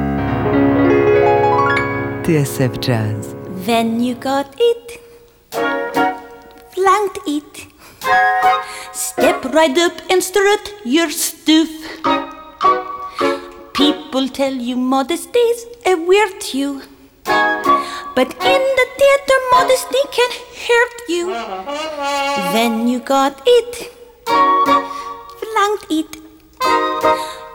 TSF 2.24 2.80
Jazz. 2.82 3.36
When 3.68 4.00
you 4.02 4.16
got 4.16 4.46
it, 4.60 5.00
flanked 6.74 7.20
it, 7.28 7.71
step 8.94 9.46
right 9.54 9.78
up 9.78 9.94
and 10.10 10.24
strut 10.24 10.74
your 10.84 11.10
stuff. 11.10 11.70
People 13.74 14.28
tell 14.30 14.54
you 14.54 14.76
modesty's 14.76 15.66
a 15.86 15.96
virtue, 15.96 16.82
but 17.26 18.34
in 18.54 18.62
the 18.80 18.88
theater, 19.00 19.38
modesty 19.52 20.04
can 20.12 20.32
hurt 20.68 20.96
you. 21.10 21.28
When 22.54 22.88
you 22.88 23.00
got 23.00 23.42
it, 23.46 23.92
flanked 24.26 25.88
it, 25.90 26.18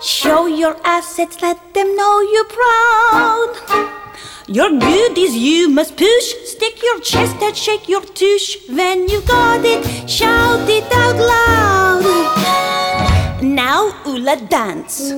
show 0.02 0.46
your 0.46 0.76
assets, 0.84 1.42
let 1.42 1.74
them 1.74 1.94
know 1.96 2.20
you're 2.20 2.50
proud. 2.60 4.05
Your 4.48 4.70
goodies 4.70 5.34
you 5.34 5.68
must 5.68 5.96
push. 5.96 6.34
Stick 6.44 6.80
your 6.80 7.00
chest 7.00 7.34
out, 7.42 7.56
shake 7.56 7.88
your 7.88 8.02
tush. 8.02 8.56
When 8.68 9.08
you 9.08 9.20
got 9.22 9.64
it, 9.64 10.08
shout 10.08 10.70
it 10.70 10.84
out 10.92 11.16
loud. 11.16 12.04
Now, 13.42 13.92
Ula, 14.06 14.36
dance. 14.36 15.10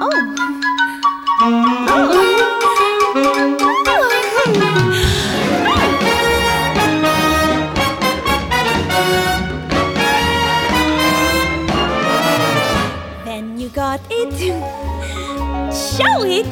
Oh. 0.00 0.34
Oh. 1.40 2.23
Show 15.96 16.24
it. 16.26 16.50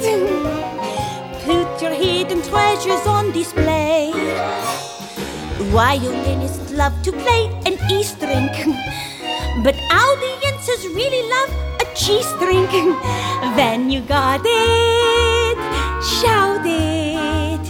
Put 1.45 1.83
your 1.83 1.93
hidden 1.93 2.43
treasures 2.43 3.05
on 3.09 3.33
display. 3.33 4.13
Violinists 5.75 6.71
love 6.71 6.95
to 7.03 7.11
play 7.11 7.51
an 7.67 7.75
E 7.91 8.05
string, 8.05 8.47
but 9.65 9.75
audiences 9.91 10.87
really 10.95 11.23
love 11.29 11.51
a 11.83 11.87
G 11.97 12.23
string. 12.23 12.69
Then 13.57 13.91
you 13.91 14.03
got 14.03 14.43
it. 14.45 15.59
Shout 16.05 16.63
it. 16.65 17.65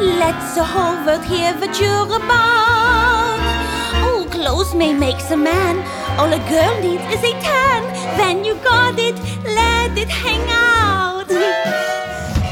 Let's 0.00 0.54
the 0.54 0.64
whole 0.64 0.96
world 1.04 1.24
hear 1.24 1.52
what 1.60 1.78
you're 1.78 2.16
about. 2.20 3.38
Oh, 4.06 4.26
clothes 4.30 4.74
may 4.74 4.94
make 4.94 5.20
a 5.30 5.36
man. 5.36 5.76
All 6.18 6.32
a 6.32 6.40
girl 6.48 6.74
needs 6.80 7.04
is 7.12 7.22
a 7.22 7.32
tan. 7.44 7.82
Then 8.16 8.46
you 8.46 8.54
got 8.64 8.98
it, 8.98 9.16
let 9.44 9.98
it 9.98 10.08
hang 10.08 10.48
out. 10.48 10.67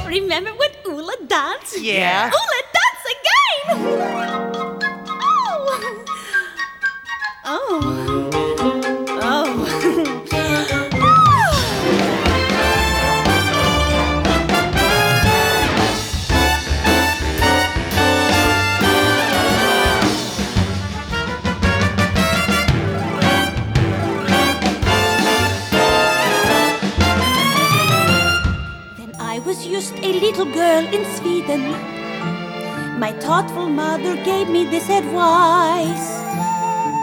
Remember 0.06 0.50
when 0.54 0.70
Ula 0.86 1.16
danced? 1.26 1.80
Yeah. 1.80 2.30
Ula 2.30 2.60
dance 2.76 3.04
again! 3.16 4.45
Little 30.36 30.52
girl 30.52 30.84
in 30.92 31.02
Sweden. 31.16 31.62
My 33.00 33.10
thoughtful 33.20 33.70
mother 33.70 34.16
gave 34.22 34.50
me 34.50 34.64
this 34.64 34.90
advice. 34.90 36.08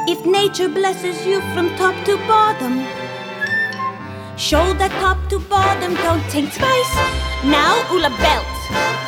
If 0.08 0.24
nature 0.24 0.70
blesses 0.70 1.26
you 1.26 1.42
from 1.54 1.76
top 1.76 1.96
to 2.06 2.18
bottom, 2.28 2.78
show 4.38 4.74
that 4.74 4.92
top 5.02 5.18
to 5.30 5.40
bottom, 5.40 5.96
don't 5.96 6.24
think 6.30 6.54
twice. 6.54 6.96
Now, 7.44 7.74
Ula 7.92 8.12
Belt. 8.22 9.03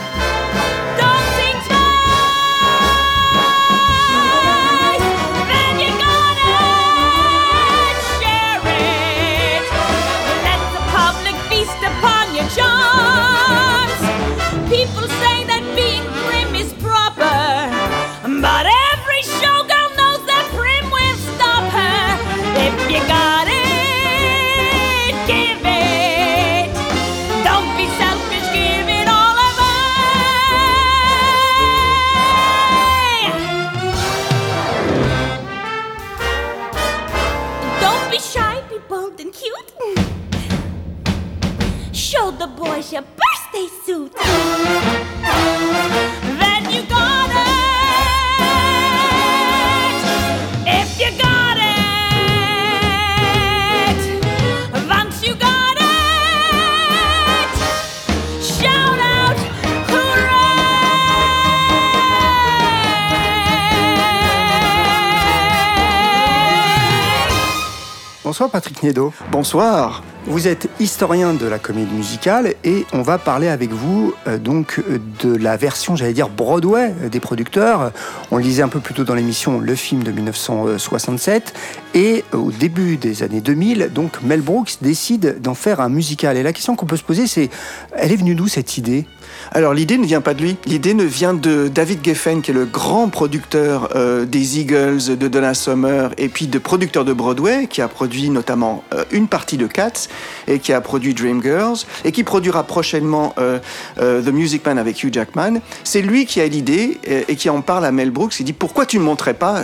Bonsoir 68.35 68.49
Patrick 68.49 68.83
Niedo. 68.83 69.13
Bonsoir. 69.31 70.03
Vous 70.25 70.49
êtes 70.49 70.67
historien 70.81 71.33
de 71.33 71.45
la 71.45 71.57
comédie 71.57 71.93
musicale 71.93 72.55
et 72.65 72.85
on 72.91 73.01
va 73.01 73.17
parler 73.17 73.47
avec 73.47 73.71
vous 73.71 74.13
euh, 74.27 74.37
donc 74.37 74.83
de 75.21 75.33
la 75.37 75.55
version, 75.55 75.95
j'allais 75.95 76.11
dire 76.11 76.27
Broadway 76.27 76.93
euh, 77.01 77.07
des 77.07 77.21
producteurs. 77.21 77.93
On 78.31 78.37
le 78.37 78.43
disait 78.43 78.61
un 78.61 78.67
peu 78.67 78.81
plus 78.81 78.93
tôt 78.93 79.05
dans 79.05 79.15
l'émission, 79.15 79.59
le 79.59 79.73
film 79.73 80.03
de 80.03 80.11
1967 80.11 81.53
et 81.93 82.25
au 82.33 82.51
début 82.51 82.97
des 82.97 83.23
années 83.23 83.39
2000, 83.39 83.91
donc 83.93 84.21
Mel 84.21 84.41
Brooks 84.41 84.79
décide 84.81 85.41
d'en 85.41 85.53
faire 85.53 85.79
un 85.79 85.87
musical. 85.87 86.35
Et 86.35 86.43
la 86.43 86.51
question 86.51 86.75
qu'on 86.75 86.87
peut 86.87 86.97
se 86.97 87.03
poser, 87.03 87.27
c'est, 87.27 87.49
elle 87.95 88.11
est 88.11 88.17
venue 88.17 88.35
d'où 88.35 88.49
cette 88.49 88.77
idée? 88.77 89.05
Alors 89.51 89.73
l'idée 89.73 89.97
ne 89.97 90.05
vient 90.05 90.21
pas 90.21 90.33
de 90.33 90.41
lui, 90.41 90.57
l'idée 90.65 90.93
ne 90.93 91.03
vient 91.03 91.33
de 91.33 91.67
David 91.67 92.03
Geffen 92.03 92.41
qui 92.41 92.51
est 92.51 92.53
le 92.53 92.65
grand 92.65 93.09
producteur 93.09 93.89
euh, 93.95 94.25
des 94.25 94.59
Eagles, 94.59 95.17
de 95.17 95.27
Donna 95.27 95.53
Summer 95.53 96.11
et 96.17 96.29
puis 96.29 96.47
de 96.47 96.59
producteur 96.59 97.05
de 97.05 97.13
Broadway 97.13 97.67
qui 97.67 97.81
a 97.81 97.87
produit 97.87 98.29
notamment 98.29 98.83
euh, 98.93 99.03
une 99.11 99.27
partie 99.27 99.57
de 99.57 99.67
Cats 99.67 100.07
et 100.47 100.59
qui 100.59 100.73
a 100.73 100.81
produit 100.81 101.13
Dreamgirls 101.13 101.85
et 102.03 102.11
qui 102.11 102.23
produira 102.23 102.63
prochainement 102.63 103.35
euh, 103.37 103.59
The 103.97 104.31
Music 104.31 104.65
Man 104.65 104.77
avec 104.77 105.03
Hugh 105.03 105.13
Jackman. 105.13 105.59
C'est 105.83 106.01
lui 106.01 106.25
qui 106.25 106.41
a 106.41 106.47
l'idée 106.47 106.99
et, 107.27 107.35
qui 107.35 107.49
en 107.49 107.61
parle 107.61 107.85
à 107.85 107.91
Mel 107.91 108.11
Brooks. 108.11 108.39
Il 108.39 108.45
dit 108.45 108.53
pourquoi 108.53 108.85
tu 108.85 108.97
ne 108.97 109.03
montrais 109.03 109.33
pas 109.33 109.63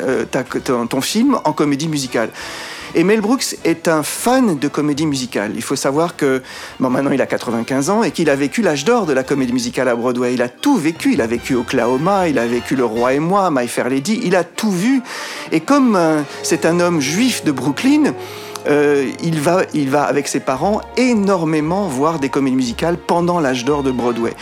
ton 0.64 1.02
film 1.02 1.38
en 1.44 1.54
comédie 1.54 1.88
musicale? 1.88 2.30
Et 2.94 3.06
Mel 3.06 3.22
Brooks 3.22 3.56
est 3.64 3.88
un 3.88 4.04
fan 4.04 4.60
de 4.60 4.68
comédie 4.68 5.06
musicale. 5.06 5.54
Il 5.56 5.62
faut 5.62 5.78
savoir 5.78 6.18
que 6.18 6.42
bon, 6.80 6.90
maintenant 6.90 7.12
il 7.12 7.22
a 7.22 7.26
95 7.26 7.90
ans 7.90 8.04
et 8.04 8.12
qu'il 8.12 8.30
a 8.30 8.36
vécu 8.36 8.62
l'âge 8.62 8.84
d'or 8.84 9.06
de 9.06 9.14
la 9.14 9.24
comédie 9.24 9.54
musicale 9.54 9.88
à 9.88 9.96
Broadway. 9.96 10.34
Il 10.34 10.42
a 10.42 10.50
tout 10.50 10.76
vécu. 10.76 11.14
Il 11.14 11.22
a 11.22 11.28
vécu 11.28 11.56
Oklahoma, 11.56 12.28
il 12.28 12.38
a 12.38 12.46
vécu 12.46 12.76
Le 12.76 12.84
Roi 12.84 13.14
et 13.14 13.20
moi, 13.20 13.50
My 13.50 13.68
Fair 13.70 13.88
Lady. 13.88 14.20
Il 14.24 14.36
a 14.36 14.44
tout 14.44 14.72
vu. 14.72 15.02
Et 15.54 15.62
comme 15.62 15.96
euh, 15.96 16.22
c'est 16.44 16.66
un 16.66 16.82
homme 16.82 17.00
juif 17.00 17.46
de 17.46 17.54
Brooklyn, 17.54 18.14
euh, 18.68 19.10
il, 19.24 19.40
va, 19.40 19.64
il 19.74 19.90
va 19.90 20.04
avec 20.04 20.28
ses 20.28 20.40
parents 20.40 20.82
énormément 20.98 21.88
voir 21.88 22.20
des 22.20 22.30
comédies 22.30 22.56
musicales 22.56 22.98
pendant 22.98 23.40
l'âge 23.40 23.66
d'or 23.66 23.84
de 23.84 23.92
Broadway. 23.92 24.34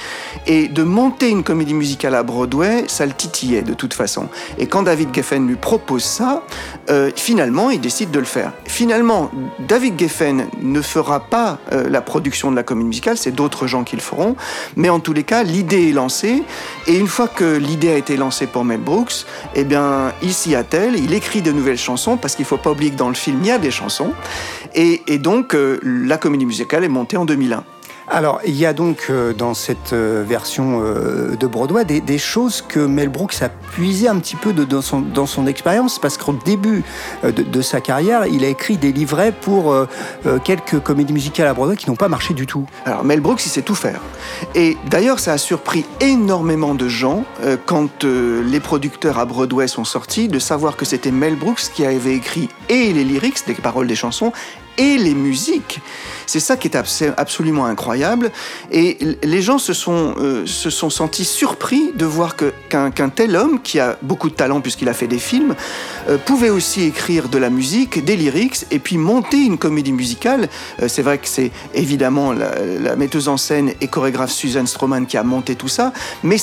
Et 0.48 0.68
de 0.68 0.84
monter 0.84 1.30
une 1.30 1.44
comédie 1.44 1.74
musicale 1.74 2.16
à 2.16 2.24
Broadway, 2.24 2.86
ça 2.88 3.06
le 3.06 3.14
titillait 3.14 3.62
de 3.62 3.74
toute 3.74 3.94
façon. 3.94 4.28
Et 4.58 4.68
quand 4.68 4.84
David 4.84 5.14
Geffen 5.14 5.48
lui 5.48 5.56
propose 5.56 6.04
ça, 6.04 6.44
euh, 6.90 7.12
finalement, 7.16 7.70
il 7.70 7.80
décide 7.80 8.12
de 8.12 8.20
le 8.20 8.26
faire. 8.26 8.52
Finalement, 8.66 9.32
David 9.60 10.00
Geffen 10.00 10.48
ne 10.62 10.82
fera 10.82 11.20
pas 11.22 11.60
euh, 11.72 11.90
la 11.90 12.02
production 12.02 12.52
de 12.52 12.56
la 12.56 12.64
comédie 12.64 12.88
musicale, 12.88 13.18
c'est 13.18 13.32
d'autres 13.32 13.68
gens 13.68 13.84
qui 13.84 13.96
le 13.96 14.02
feront. 14.02 14.36
Mais 14.76 14.90
en 14.90 15.00
tous 15.00 15.14
les 15.14 15.24
cas, 15.24 15.44
l'idée 15.44 15.90
est 15.90 15.94
lancée. 15.94 16.44
Et 16.88 16.98
une 16.98 17.08
fois 17.08 17.28
que 17.28 17.58
l'idée 17.58 17.92
a 17.92 17.96
été 17.96 18.18
lancée 18.18 18.48
pour 18.48 18.66
Mel 18.66 18.80
Brooks, 18.80 19.26
eh 19.56 19.64
bien, 19.64 20.12
il 20.22 20.34
s'y 20.34 20.56
attelle, 20.56 20.96
il 20.96 21.14
écrit 21.14 21.42
de 21.42 21.52
nouvelles 21.52 21.78
chansons, 21.78 22.18
parce 22.18 22.36
qu'il 22.36 22.44
ne 22.44 22.48
faut 22.48 22.58
pas 22.58 22.72
oublier 22.72 22.92
que 22.92 22.98
dans 22.98 23.10
le 23.10 23.16
film, 23.16 23.40
il 23.42 23.48
y 23.48 23.52
a 23.52 23.58
des 23.58 23.72
chansons. 23.72 24.09
Et, 24.76 25.18
donc, 25.18 25.56
euh, 25.56 25.80
la 25.84 26.18
comédie 26.18 26.46
musicale 26.46 26.84
est 26.84 26.90
montée 26.90 27.18
en 27.18 27.26
2001. 27.26 27.64
Alors, 28.12 28.42
il 28.44 28.56
y 28.56 28.66
a 28.66 28.74
donc 28.74 29.06
euh, 29.10 29.34
dans 29.34 29.54
cette 29.54 29.94
euh, 29.94 30.24
version 30.28 30.80
de 30.80 31.48
Broadway 31.48 31.86
des, 31.86 32.18
choses 32.18 32.62
que 32.62 32.80
Mel 32.80 33.10
Brooks 33.10 33.42
a 33.42 33.50
puisé 33.50 34.08
un 34.08 34.18
petit 34.18 34.36
peu 34.36 34.52
dans 34.52 34.82
son, 34.82 35.02
dans 35.02 35.26
son 35.26 35.46
expérience, 35.46 36.00
parce 36.00 36.18
qu'au 36.18 36.34
début 36.34 36.84
de, 37.24 37.62
sa 37.62 37.82
carrière, 37.82 38.26
il 38.26 38.44
a 38.44 38.48
écrit 38.48 38.78
des 38.78 38.92
livrets 38.92 39.32
pour 39.32 39.76
quelques 40.44 40.80
comédies 40.80 41.14
musicales 41.14 41.48
à 41.48 41.54
Broadway 41.54 41.78
qui 41.78 41.90
n'ont 41.90 41.96
pas 41.96 42.10
marché 42.10 42.34
du 42.34 42.46
tout. 42.46 42.66
Alors, 42.86 43.04
Mel 43.04 43.22
Brooks, 43.22 43.46
il 43.46 43.50
sait 43.50 43.62
tout 43.62 43.76
faire. 43.76 44.02
Et 44.56 44.78
d'ailleurs, 44.90 45.20
ça 45.20 45.34
a 45.34 45.38
surpris 45.38 45.86
énormément 46.02 46.76
de 46.76 46.88
gens 46.88 47.24
quand 47.66 48.04
les 48.04 48.60
producteurs 48.60 49.20
à 49.20 49.26
Broadway 49.26 49.68
sont 49.68 49.86
sortis 49.86 50.28
de 50.28 50.40
savoir 50.40 50.76
que 50.76 50.86
c'était 50.86 51.12
Mel 51.12 51.36
Brooks 51.36 51.72
qui 51.74 51.86
avait 51.86 52.16
écrit 52.16 52.50
et 52.68 52.92
les 52.92 53.04
lyrics, 53.04 53.46
des 53.48 53.54
paroles 53.54 53.88
des 53.88 53.96
chansons, 53.96 54.34
et 54.80 54.98
les 54.98 55.14
musiques. 55.14 55.82
C'est 56.26 56.40
ça 56.40 56.58
qui 56.58 56.68
est 56.68 56.78
absolument 57.18 57.66
incroyable. 57.66 58.32
Et 58.72 59.00
les 59.24 59.42
gens 59.42 59.58
se 59.58 59.74
sont, 59.74 60.14
euh, 60.20 60.46
se 60.46 60.70
sont 60.70 60.92
sentis 60.92 61.26
surpris 61.26 61.92
de 61.96 62.06
voir 62.06 62.36
qu'un 62.70 63.10
tel 63.10 63.36
homme, 63.36 63.60
qui 63.62 63.80
a 63.80 63.98
beaucoup 64.04 64.30
de 64.30 64.36
talent 64.36 64.62
puisqu'il 64.62 64.90
a 64.90 64.94
fait 64.94 65.08
des 65.08 65.18
films, 65.18 65.56
euh, 66.08 66.18
pouvait 66.18 66.52
aussi 66.52 66.84
écrire 66.84 67.30
de 67.30 67.40
la 67.40 67.50
musique, 67.50 68.06
des 68.06 68.16
lyrics, 68.16 68.66
et 68.70 68.78
puis 68.78 68.98
monter 68.98 69.38
une 69.38 69.58
comédie 69.58 69.92
musicale. 69.92 70.50
Euh, 70.84 70.88
c'est 70.88 71.02
vrai 71.02 71.18
que 71.18 71.28
c'est 71.28 71.52
évidemment 71.74 72.32
la, 72.32 72.96
metteuse 72.96 73.28
en 73.28 73.38
scène 73.38 73.74
et 73.82 73.88
chorégraphe 73.88 74.32
Susan 74.32 74.66
Stroman 74.66 75.08
qui 75.08 75.18
a 75.18 75.24
monté 75.24 75.56
tout 75.56 75.68
ça, 75.68 75.94
mais 76.24 76.38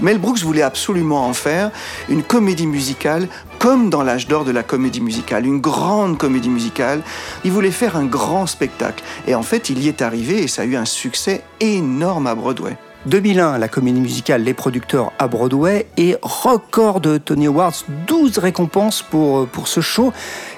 Mel 0.00 0.18
Brooks 0.18 0.40
voulait 0.40 0.62
absolument 0.62 1.26
en 1.26 1.34
faire 1.34 1.70
une 2.08 2.22
comédie 2.22 2.66
musicale 2.66 3.28
comme 3.60 3.90
dans 3.90 4.02
l'âge 4.02 4.26
d'or 4.26 4.44
de 4.46 4.50
la 4.50 4.62
comédie 4.62 5.02
musicale, 5.02 5.46
une 5.46 5.60
grande 5.60 6.16
comédie 6.16 6.48
musicale. 6.48 7.02
Il 7.44 7.52
voulait 7.52 7.70
faire 7.70 7.94
un 7.94 8.06
grand 8.06 8.46
spectacle. 8.46 9.04
Et 9.28 9.34
en 9.34 9.42
fait, 9.42 9.68
il 9.68 9.82
y 9.82 9.88
est 9.88 10.00
arrivé 10.00 10.42
et 10.42 10.48
ça 10.48 10.62
a 10.62 10.64
eu 10.64 10.76
un 10.76 10.86
succès 10.86 11.42
énorme 11.60 12.26
à 12.26 12.34
Broadway. 12.34 12.78
2001, 13.04 13.58
la 13.58 13.68
comédie 13.68 14.00
musicale 14.00 14.42
Les 14.42 14.54
Producteurs 14.54 15.12
à 15.18 15.28
Broadway 15.28 15.86
et 15.98 16.16
record 16.22 17.00
de 17.00 17.18
Tony 17.18 17.46
Awards, 17.46 17.84
12 18.06 18.38
récompenses 18.38 19.02
pour, 19.02 19.46
pour 19.46 19.68
ce 19.68 19.82
show. 19.82 20.12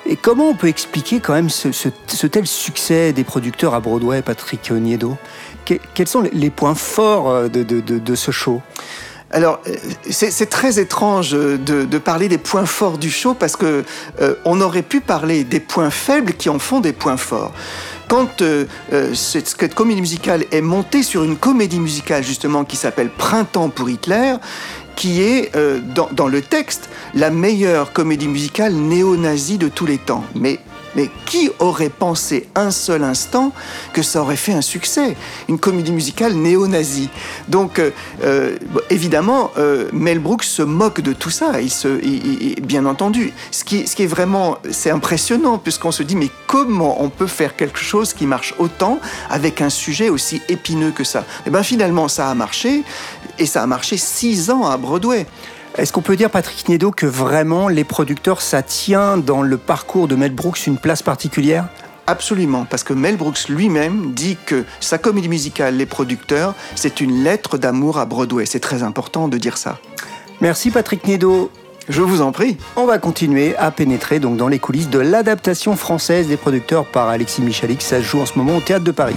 Et 0.06 0.14
comment 0.14 0.50
on 0.50 0.54
peut 0.54 0.68
expliquer 0.68 1.18
quand 1.18 1.34
même 1.34 1.50
ce, 1.50 1.88
tel 2.28 2.46
succès 2.46 3.12
des 3.12 3.24
producteurs 3.24 3.74
à 3.74 3.80
Broadway, 3.80 4.22
Patrick 4.22 4.70
Niedo? 4.70 5.16
Quels 5.64 6.08
sont 6.08 6.22
les 6.32 6.50
points 6.50 6.74
forts 6.76 7.48
de, 7.48 7.62
de, 7.64 7.80
de 7.80 8.14
ce 8.14 8.30
show? 8.30 8.60
Alors, 9.32 9.60
euh, 9.66 9.74
c'est 10.10 10.50
très 10.50 10.78
étrange 10.78 11.32
de, 11.32 11.98
parler 11.98 12.28
des 12.28 12.38
points 12.38 12.66
forts 12.66 12.98
du 12.98 13.10
show 13.10 13.34
parce 13.34 13.56
que 13.56 13.84
euh, 14.20 14.34
on 14.44 14.60
aurait 14.60 14.82
pu 14.82 15.00
parler 15.00 15.44
des 15.44 15.60
points 15.60 15.90
faibles 15.90 16.34
qui 16.34 16.50
en 16.50 16.58
font 16.58 16.80
des 16.80 16.92
points 16.92 17.16
forts. 17.16 17.52
Quand 18.08 18.42
euh, 18.42 18.66
cette, 19.14 19.74
comédie 19.74 20.02
musicale 20.02 20.44
est 20.50 20.60
montée 20.60 21.02
sur 21.02 21.24
une 21.24 21.36
comédie 21.36 21.80
musicale 21.80 22.22
justement 22.22 22.64
qui 22.64 22.76
s'appelle 22.76 23.08
Printemps 23.08 23.70
pour 23.70 23.88
Hitler, 23.88 24.34
qui 24.96 25.22
est 25.22 25.50
dans, 25.94 26.10
dans, 26.12 26.28
le 26.28 26.42
texte 26.42 26.90
la 27.14 27.30
meilleure 27.30 27.94
comédie 27.94 28.28
musicale 28.28 28.74
néo-nazie 28.74 29.56
de 29.56 29.68
tous 29.68 29.86
les 29.86 29.96
temps. 29.96 30.24
Mais 30.34 30.60
mais 30.96 31.10
qui 31.26 31.50
aurait 31.58 31.88
pensé 31.88 32.48
un 32.54 32.70
seul 32.70 33.04
instant 33.04 33.52
que 33.92 34.02
ça 34.02 34.20
aurait 34.20 34.36
fait 34.36 34.52
un 34.52 34.62
succès 34.62 35.16
Une 35.48 35.58
comédie 35.58 35.92
musicale 35.92 36.34
néo-nazie? 36.34 37.08
Donc, 37.48 37.78
euh, 37.78 37.90
euh, 38.22 38.56
évidemment, 38.90 39.50
euh, 39.58 39.88
Mel 39.92 40.18
Brooks 40.18 40.44
se 40.44 40.62
moque 40.62 41.00
de 41.00 41.12
tout 41.12 41.30
ça. 41.30 41.60
Il 41.60 41.70
se, 41.70 41.88
bien 42.60 42.86
entendu. 42.86 43.32
Ce 43.50 43.64
qui, 43.64 43.86
ce 43.86 43.96
qui 43.96 44.04
est 44.04 44.06
vraiment, 44.06 44.58
c'est 44.70 44.90
impressionnant, 44.90 45.58
puisqu'on 45.58 45.92
se 45.92 46.02
dit, 46.02 46.16
mais 46.16 46.30
comment 46.46 47.02
on 47.02 47.08
peut 47.08 47.26
faire 47.26 47.56
quelque 47.56 47.80
chose 47.80 48.12
qui 48.12 48.26
marche 48.26 48.54
autant 48.58 48.98
avec 49.30 49.60
un 49.60 49.70
sujet 49.70 50.08
aussi 50.08 50.42
épineux 50.48 50.90
que 50.90 51.04
ça? 51.04 51.24
Eh 51.46 51.50
bien 51.50 51.62
finalement, 51.62 52.08
ça 52.08 52.30
a 52.30 52.34
marché, 52.34 52.82
et 53.38 53.46
ça 53.46 53.62
a 53.62 53.66
marché 53.66 53.96
six 53.96 54.50
ans 54.50 54.66
à 54.66 54.76
Broadway. 54.76 55.26
Est-ce 55.78 55.90
qu'on 55.90 56.02
peut 56.02 56.16
dire, 56.16 56.28
Patrick 56.30 56.68
Nedo, 56.68 56.90
que 56.90 57.06
vraiment 57.06 57.68
les 57.68 57.84
producteurs, 57.84 58.42
ça 58.42 58.62
tient 58.62 59.16
dans 59.16 59.40
le 59.40 59.56
parcours 59.56 60.06
de 60.06 60.14
Mel 60.14 60.34
Brooks 60.34 60.66
une 60.66 60.76
place 60.76 61.02
particulière? 61.02 61.66
Absolument, 62.06 62.66
parce 62.68 62.84
que 62.84 62.92
Mel 62.92 63.16
Brooks 63.16 63.48
lui-même 63.48 64.12
dit 64.12 64.36
que 64.44 64.64
sa 64.80 64.98
comédie 64.98 65.30
musicale 65.30 65.76
Les 65.76 65.86
producteurs, 65.86 66.54
c'est 66.74 67.00
une 67.00 67.24
lettre 67.24 67.56
d'amour 67.56 67.98
à 67.98 68.04
Broadway. 68.04 68.44
C'est 68.44 68.60
très 68.60 68.82
important 68.82 69.28
de 69.28 69.38
dire 69.38 69.56
ça. 69.56 69.78
Merci 70.42 70.70
Patrick 70.70 71.06
Nedo. 71.06 71.50
Je 71.88 72.02
vous 72.02 72.20
en 72.20 72.32
prie. 72.32 72.58
On 72.76 72.84
va 72.84 72.98
continuer 72.98 73.56
à 73.56 73.70
pénétrer 73.70 74.20
donc 74.20 74.36
dans 74.36 74.48
les 74.48 74.58
coulisses 74.58 74.90
de 74.90 74.98
l'adaptation 74.98 75.74
française 75.74 76.28
des 76.28 76.36
producteurs 76.36 76.84
par 76.84 77.08
Alexis 77.08 77.40
Michalik. 77.40 77.80
Ça 77.80 77.98
se 77.98 78.02
joue 78.02 78.20
en 78.20 78.26
ce 78.26 78.36
moment 78.36 78.56
au 78.58 78.60
Théâtre 78.60 78.84
de 78.84 78.92
Paris. 78.92 79.16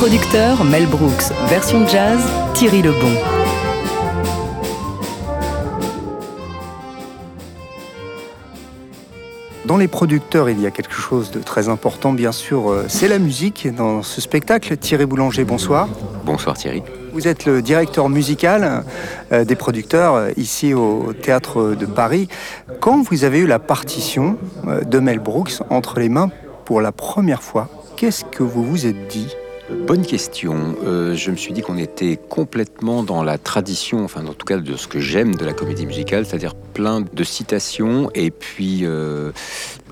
Les 0.00 0.06
producteurs 0.06 0.64
Mel 0.64 0.86
Brooks, 0.86 1.30
version 1.46 1.86
jazz, 1.86 2.18
Thierry 2.54 2.80
Lebon. 2.80 3.12
Dans 9.66 9.76
les 9.76 9.88
producteurs, 9.88 10.48
il 10.48 10.58
y 10.58 10.66
a 10.66 10.70
quelque 10.70 10.94
chose 10.94 11.30
de 11.30 11.40
très 11.40 11.68
important, 11.68 12.14
bien 12.14 12.32
sûr, 12.32 12.70
euh, 12.70 12.86
c'est 12.88 13.08
la 13.08 13.18
musique 13.18 13.68
dans 13.74 14.02
ce 14.02 14.22
spectacle. 14.22 14.74
Thierry 14.78 15.04
Boulanger, 15.04 15.44
bonsoir. 15.44 15.86
Bonsoir 16.24 16.56
Thierry. 16.56 16.82
Vous 17.12 17.28
êtes 17.28 17.44
le 17.44 17.60
directeur 17.60 18.08
musical 18.08 18.84
euh, 19.32 19.44
des 19.44 19.54
producteurs 19.54 20.14
euh, 20.14 20.30
ici 20.38 20.72
au 20.72 21.12
Théâtre 21.12 21.74
de 21.78 21.84
Paris. 21.84 22.26
Quand 22.80 23.02
vous 23.02 23.24
avez 23.24 23.40
eu 23.40 23.46
la 23.46 23.58
partition 23.58 24.38
de 24.64 24.98
Mel 24.98 25.18
Brooks 25.18 25.60
entre 25.68 26.00
les 26.00 26.08
mains 26.08 26.30
pour 26.64 26.80
la 26.80 26.90
première 26.90 27.42
fois, 27.42 27.68
qu'est-ce 27.96 28.24
que 28.24 28.42
vous 28.42 28.64
vous 28.64 28.86
êtes 28.86 29.06
dit? 29.08 29.36
Bonne 29.70 30.04
question. 30.04 30.76
Euh, 30.84 31.14
je 31.14 31.30
me 31.30 31.36
suis 31.36 31.52
dit 31.52 31.62
qu'on 31.62 31.78
était 31.78 32.16
complètement 32.16 33.02
dans 33.02 33.22
la 33.22 33.38
tradition, 33.38 34.04
enfin 34.04 34.26
en 34.26 34.34
tout 34.34 34.46
cas 34.46 34.58
de 34.58 34.76
ce 34.76 34.88
que 34.88 35.00
j'aime 35.00 35.34
de 35.34 35.44
la 35.44 35.52
comédie 35.52 35.86
musicale, 35.86 36.26
c'est-à-dire 36.26 36.54
plein 36.54 37.00
de 37.00 37.24
citations 37.24 38.10
et 38.14 38.30
puis 38.30 38.80
euh, 38.82 39.32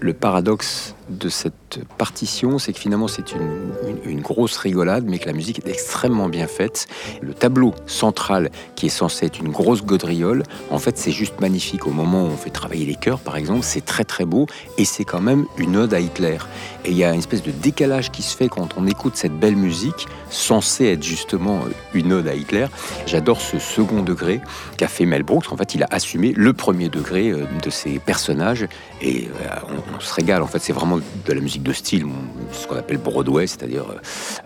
le 0.00 0.12
paradoxe 0.12 0.94
de 1.08 1.28
cette 1.28 1.80
partition, 1.96 2.58
c'est 2.58 2.72
que 2.72 2.78
finalement 2.78 3.08
c'est 3.08 3.32
une, 3.32 4.20
grosse 4.20 4.56
rigolade, 4.58 5.04
mais 5.06 5.18
que 5.18 5.26
la 5.26 5.32
musique 5.32 5.60
est 5.64 5.70
extrêmement 5.70 6.28
bien 6.28 6.46
faite. 6.46 6.86
Le 7.22 7.32
tableau 7.32 7.72
central, 7.86 8.50
qui 8.74 8.86
est 8.86 8.90
censé 8.90 9.26
être 9.26 9.38
une 9.38 9.50
grosse 9.50 9.82
gaudriole, 9.82 10.42
en 10.70 10.78
fait 10.78 10.98
c'est 10.98 11.12
juste 11.12 11.40
magnifique. 11.40 11.86
Au 11.86 11.90
moment 11.90 12.24
où 12.24 12.26
on 12.26 12.36
fait 12.36 12.50
travailler 12.50 12.84
les 12.84 12.96
chœurs, 12.96 13.20
par 13.20 13.36
exemple, 13.36 13.62
c'est 13.62 13.84
très 13.84 14.04
très 14.04 14.24
beau, 14.24 14.46
et 14.76 14.84
c'est 14.84 15.04
quand 15.04 15.20
même 15.20 15.46
une 15.56 15.76
ode 15.76 15.94
à 15.94 16.00
Hitler. 16.00 16.38
Et 16.84 16.90
il 16.90 16.96
y 16.96 17.04
a 17.04 17.12
une 17.12 17.20
espèce 17.20 17.42
de 17.42 17.52
décalage 17.52 18.10
qui 18.10 18.22
se 18.22 18.36
fait 18.36 18.48
quand 18.48 18.76
on 18.76 18.86
écoute 18.86 19.16
cette 19.16 19.38
belle 19.38 19.56
musique, 19.56 20.08
censée 20.30 20.86
être 20.86 21.02
justement 21.02 21.60
une 21.94 22.12
ode 22.12 22.28
à 22.28 22.34
Hitler. 22.34 22.66
J'adore 23.06 23.40
ce 23.40 23.58
second 23.58 24.02
degré 24.02 24.40
qu'a 24.76 24.88
fait 24.88 25.06
Mel 25.06 25.22
Brooks. 25.22 25.50
En 25.52 25.56
fait, 25.56 25.74
il 25.74 25.82
a 25.82 25.88
assumé 25.90 26.32
le 26.36 26.52
premier 26.52 26.88
degré 26.88 27.30
euh, 27.30 27.46
de 27.62 27.70
ses 27.70 27.98
personnages, 27.98 28.66
et 29.00 29.28
euh, 29.28 29.76
on, 29.96 30.00
se 30.00 30.12
régale. 30.12 30.42
En 30.42 30.46
fait, 30.46 30.58
c'est 30.58 30.72
vraiment 30.72 30.98
de 30.98 31.32
la 31.32 31.40
musique 31.40 31.62
de 31.62 31.72
style, 31.72 32.06
ce 32.52 32.66
qu'on 32.66 32.76
appelle 32.76 32.98
Broadway, 32.98 33.46
c'est-à-dire 33.46 33.84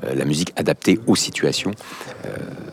euh, 0.05 0.15
la 0.15 0.25
musique 0.25 0.53
adaptée 0.57 0.99
aux 1.07 1.17
situations 1.17 1.73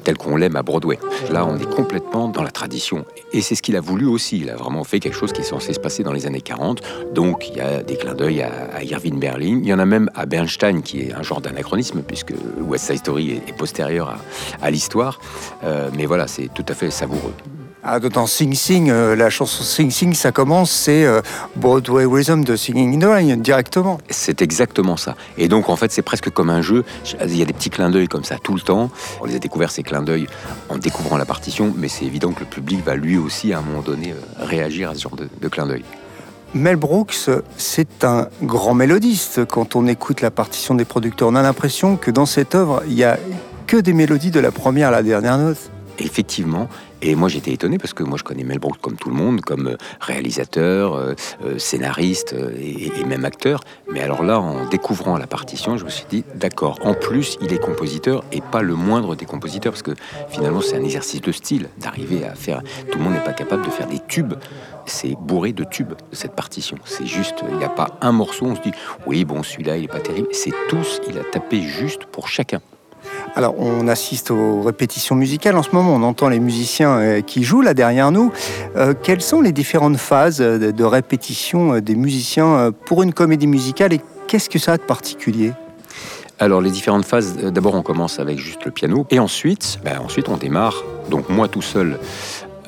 telles 0.03 0.17
qu'on 0.17 0.35
l'aime 0.35 0.55
à 0.55 0.63
Broadway. 0.63 0.99
Là, 1.31 1.45
on 1.45 1.57
est 1.57 1.69
complètement 1.69 2.29
dans 2.29 2.43
la 2.43 2.51
tradition. 2.51 3.05
Et 3.33 3.41
c'est 3.41 3.55
ce 3.55 3.61
qu'il 3.61 3.75
a 3.75 3.81
voulu 3.81 4.05
aussi. 4.05 4.39
Il 4.39 4.49
a 4.49 4.55
vraiment 4.55 4.83
fait 4.83 4.99
quelque 4.99 5.15
chose 5.15 5.33
qui 5.33 5.41
est 5.41 5.45
censé 5.45 5.73
se 5.73 5.79
passer 5.79 6.03
dans 6.03 6.13
les 6.13 6.25
années 6.25 6.41
40. 6.41 6.81
Donc, 7.13 7.49
il 7.49 7.57
y 7.57 7.61
a 7.61 7.83
des 7.83 7.95
clins 7.95 8.15
d'œil 8.15 8.41
à, 8.41 8.83
Irving 8.83 9.19
Berlin. 9.19 9.59
Il 9.61 9.67
y 9.67 9.73
en 9.73 9.79
a 9.79 9.85
même 9.85 10.09
à 10.15 10.25
Bernstein, 10.25 10.81
qui 10.81 11.01
est 11.01 11.13
un 11.13 11.23
genre 11.23 11.41
d'anachronisme, 11.41 12.01
puisque 12.01 12.33
West 12.59 12.85
Side 12.85 12.99
Story 12.99 13.41
est, 13.47 13.57
postérieur 13.57 14.17
à, 14.61 14.71
l'histoire. 14.71 15.19
mais 15.95 16.05
voilà, 16.05 16.27
c'est 16.27 16.49
tout 16.53 16.65
à 16.67 16.73
fait 16.73 16.91
savoureux. 16.91 17.33
Ah, 17.81 17.99
dans 17.99 18.27
Sing 18.27 18.53
Sing, 18.55 18.89
euh, 18.89 19.15
la 19.15 19.29
chanson 19.29 19.63
Sing 19.63 19.89
Sing, 19.89 20.13
ça 20.13 20.33
commence, 20.33 20.69
c'est 20.69 21.05
euh, 21.05 21.21
Broadway 21.55 22.03
Rhythm 22.05 22.43
de 22.43 22.57
Singing 22.57 22.95
in 22.95 22.99
the 22.99 23.09
Rain 23.09 23.37
directement. 23.37 23.99
C'est 24.09 24.41
exactement 24.41 24.97
ça. 24.97 25.15
Et 25.37 25.47
donc 25.47 25.69
en 25.69 25.77
fait 25.77 25.89
c'est 25.89 26.01
presque 26.01 26.29
comme 26.29 26.49
un 26.49 26.61
jeu. 26.61 26.83
Il 27.23 27.37
y 27.37 27.41
a 27.41 27.45
des 27.45 27.53
petits 27.53 27.69
clins 27.69 27.89
d'œil 27.89 28.09
comme 28.09 28.25
ça 28.25 28.35
tout 28.35 28.53
le 28.53 28.59
temps. 28.59 28.89
On 29.21 29.25
les 29.25 29.37
a 29.37 29.39
découverts 29.39 29.71
ces 29.71 29.83
clins 29.83 30.01
d'œil 30.01 30.27
en 30.67 30.77
découvrant 30.77 31.15
la 31.15 31.23
partition, 31.23 31.73
mais 31.77 31.87
c'est 31.87 32.03
évident 32.03 32.33
que 32.33 32.41
le 32.41 32.47
public 32.47 32.83
va 32.83 32.95
lui 32.95 33.17
aussi 33.17 33.53
à 33.53 33.59
un 33.59 33.61
moment 33.61 33.81
donné 33.81 34.11
euh, 34.11 34.45
réagir 34.45 34.89
à 34.89 34.95
ce 34.95 34.99
genre 34.99 35.15
de, 35.15 35.29
de 35.39 35.47
clin 35.47 35.65
d'œil. 35.65 35.85
Mel 36.53 36.75
Brooks, 36.75 37.29
c'est 37.55 38.03
un 38.03 38.27
grand 38.43 38.73
mélodiste. 38.73 39.45
Quand 39.45 39.77
on 39.77 39.87
écoute 39.87 40.19
la 40.19 40.31
partition 40.31 40.75
des 40.75 40.83
producteurs, 40.83 41.29
on 41.29 41.35
a 41.35 41.43
l'impression 41.43 41.95
que 41.95 42.11
dans 42.11 42.25
cette 42.25 42.55
œuvre, 42.55 42.83
il 42.87 42.95
y 42.95 43.05
a 43.05 43.17
que 43.67 43.77
des 43.77 43.93
mélodies 43.93 44.31
de 44.31 44.39
la 44.41 44.51
première 44.51 44.89
à 44.89 44.91
la 44.91 45.03
dernière 45.03 45.37
note. 45.37 45.71
Effectivement, 45.99 46.69
et 47.01 47.15
moi 47.15 47.29
j'étais 47.29 47.51
étonné 47.51 47.77
parce 47.77 47.93
que 47.93 48.03
moi 48.03 48.17
je 48.17 48.23
connais 48.23 48.43
Mel 48.43 48.59
Brooks 48.59 48.79
comme 48.81 48.95
tout 48.95 49.09
le 49.09 49.15
monde, 49.15 49.41
comme 49.41 49.67
euh, 49.67 49.77
réalisateur, 49.99 50.93
euh, 50.93 51.13
euh, 51.43 51.57
scénariste 51.57 52.33
et, 52.57 52.87
et 52.99 53.03
même 53.05 53.25
acteur. 53.25 53.61
Mais 53.91 54.01
alors 54.01 54.23
là, 54.23 54.39
en 54.39 54.67
découvrant 54.67 55.17
la 55.17 55.27
partition, 55.27 55.77
je 55.77 55.85
me 55.85 55.89
suis 55.89 56.05
dit, 56.09 56.23
d'accord, 56.35 56.79
en 56.83 56.93
plus 56.93 57.37
il 57.41 57.53
est 57.53 57.57
compositeur 57.57 58.23
et 58.31 58.41
pas 58.41 58.61
le 58.61 58.75
moindre 58.75 59.15
des 59.15 59.25
compositeurs 59.25 59.73
parce 59.73 59.83
que 59.83 59.93
finalement 60.29 60.61
c'est 60.61 60.77
un 60.77 60.83
exercice 60.83 61.21
de 61.21 61.31
style 61.31 61.69
d'arriver 61.79 62.25
à 62.25 62.33
faire. 62.33 62.61
Tout 62.91 62.97
le 62.97 63.03
monde 63.03 63.13
n'est 63.13 63.23
pas 63.23 63.33
capable 63.33 63.65
de 63.65 63.71
faire 63.71 63.87
des 63.87 63.99
tubes. 64.07 64.35
C'est 64.85 65.15
bourré 65.19 65.53
de 65.53 65.63
tubes 65.63 65.93
cette 66.11 66.33
partition. 66.33 66.77
C'est 66.85 67.05
juste, 67.05 67.43
il 67.49 67.57
n'y 67.57 67.63
a 67.63 67.69
pas 67.69 67.97
un 68.01 68.11
morceau, 68.11 68.45
on 68.45 68.55
se 68.55 68.61
dit, 68.61 68.71
oui 69.05 69.25
bon 69.25 69.43
celui-là 69.43 69.77
il 69.77 69.85
est 69.85 69.87
pas 69.89 69.99
terrible. 69.99 70.29
C'est 70.31 70.53
tous, 70.69 71.01
il 71.09 71.17
a 71.17 71.23
tapé 71.23 71.61
juste 71.61 72.05
pour 72.05 72.27
chacun. 72.27 72.61
Alors, 73.35 73.55
on 73.57 73.87
assiste 73.87 74.31
aux 74.31 74.61
répétitions 74.61 75.15
musicales 75.15 75.55
en 75.55 75.63
ce 75.63 75.69
moment. 75.71 75.93
On 75.93 76.03
entend 76.03 76.29
les 76.29 76.39
musiciens 76.39 76.97
euh, 76.97 77.21
qui 77.21 77.43
jouent 77.43 77.61
là 77.61 77.73
derrière 77.73 78.11
nous. 78.11 78.31
Euh, 78.75 78.93
quelles 79.01 79.21
sont 79.21 79.41
les 79.41 79.51
différentes 79.51 79.97
phases 79.97 80.39
de, 80.39 80.71
de 80.71 80.83
répétition 80.83 81.75
euh, 81.75 81.81
des 81.81 81.95
musiciens 81.95 82.47
euh, 82.47 82.71
pour 82.71 83.03
une 83.03 83.13
comédie 83.13 83.47
musicale 83.47 83.93
et 83.93 84.01
qu'est-ce 84.27 84.49
que 84.49 84.59
ça 84.59 84.73
a 84.73 84.77
de 84.77 84.83
particulier? 84.83 85.53
Alors 86.41 86.61
les 86.61 86.71
différentes 86.71 87.05
phases, 87.05 87.37
euh, 87.43 87.51
d'abord 87.51 87.75
on 87.75 87.81
commence 87.81 88.19
avec 88.19 88.39
juste 88.39 88.63
le 88.65 88.71
piano 88.71 89.05
et 89.09 89.19
ensuite, 89.19 89.79
ben, 89.83 89.99
ensuite 89.99 90.29
on 90.29 90.37
démarre, 90.37 90.83
donc 91.09 91.27
moi 91.29 91.49
tout 91.49 91.61
seul 91.61 91.91
euh, 91.91 91.97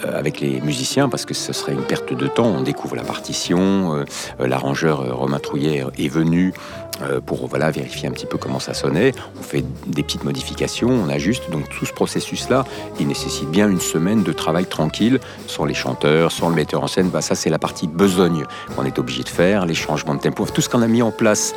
avec 0.03 0.39
les 0.39 0.61
musiciens 0.61 1.09
parce 1.09 1.25
que 1.25 1.33
ce 1.33 1.53
serait 1.53 1.73
une 1.73 1.83
perte 1.83 2.13
de 2.13 2.27
temps. 2.27 2.47
On 2.47 2.61
découvre 2.61 2.95
la 2.95 3.03
partition, 3.03 3.95
euh, 3.95 4.05
euh, 4.39 4.47
l'arrangeur 4.47 5.01
euh, 5.01 5.13
Romain 5.13 5.39
Trouillet 5.39 5.83
est 5.97 6.07
venu 6.07 6.53
euh, 7.01 7.19
pour 7.19 7.47
voilà, 7.47 7.71
vérifier 7.71 8.07
un 8.07 8.11
petit 8.11 8.25
peu 8.25 8.37
comment 8.37 8.59
ça 8.59 8.73
sonnait. 8.73 9.13
On 9.39 9.43
fait 9.43 9.63
des 9.87 10.03
petites 10.03 10.23
modifications, 10.23 10.89
on 10.89 11.09
ajuste. 11.09 11.49
Donc 11.51 11.69
tout 11.69 11.85
ce 11.85 11.93
processus-là, 11.93 12.65
il 12.99 13.07
nécessite 13.07 13.49
bien 13.49 13.69
une 13.69 13.79
semaine 13.79 14.23
de 14.23 14.31
travail 14.33 14.65
tranquille, 14.65 15.19
sans 15.47 15.65
les 15.65 15.73
chanteurs, 15.73 16.31
sans 16.31 16.49
le 16.49 16.55
metteur 16.55 16.83
en 16.83 16.87
scène. 16.87 17.09
Bah, 17.09 17.21
ça 17.21 17.35
c'est 17.35 17.49
la 17.49 17.59
partie 17.59 17.87
besogne 17.87 18.45
qu'on 18.75 18.85
est 18.85 18.99
obligé 18.99 19.23
de 19.23 19.29
faire, 19.29 19.65
les 19.65 19.73
changements 19.73 20.15
de 20.15 20.19
tempo, 20.21 20.45
tout 20.45 20.61
ce 20.61 20.69
qu'on 20.69 20.81
a 20.81 20.87
mis 20.87 21.01
en 21.01 21.11
place 21.11 21.53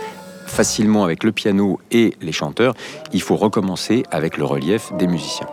facilement 0.46 1.04
avec 1.04 1.24
le 1.24 1.32
piano 1.32 1.80
et 1.90 2.14
les 2.20 2.32
chanteurs, 2.32 2.74
il 3.12 3.22
faut 3.22 3.36
recommencer 3.36 4.04
avec 4.10 4.36
le 4.36 4.44
relief 4.44 4.92
des 4.98 5.06
musiciens. 5.06 5.48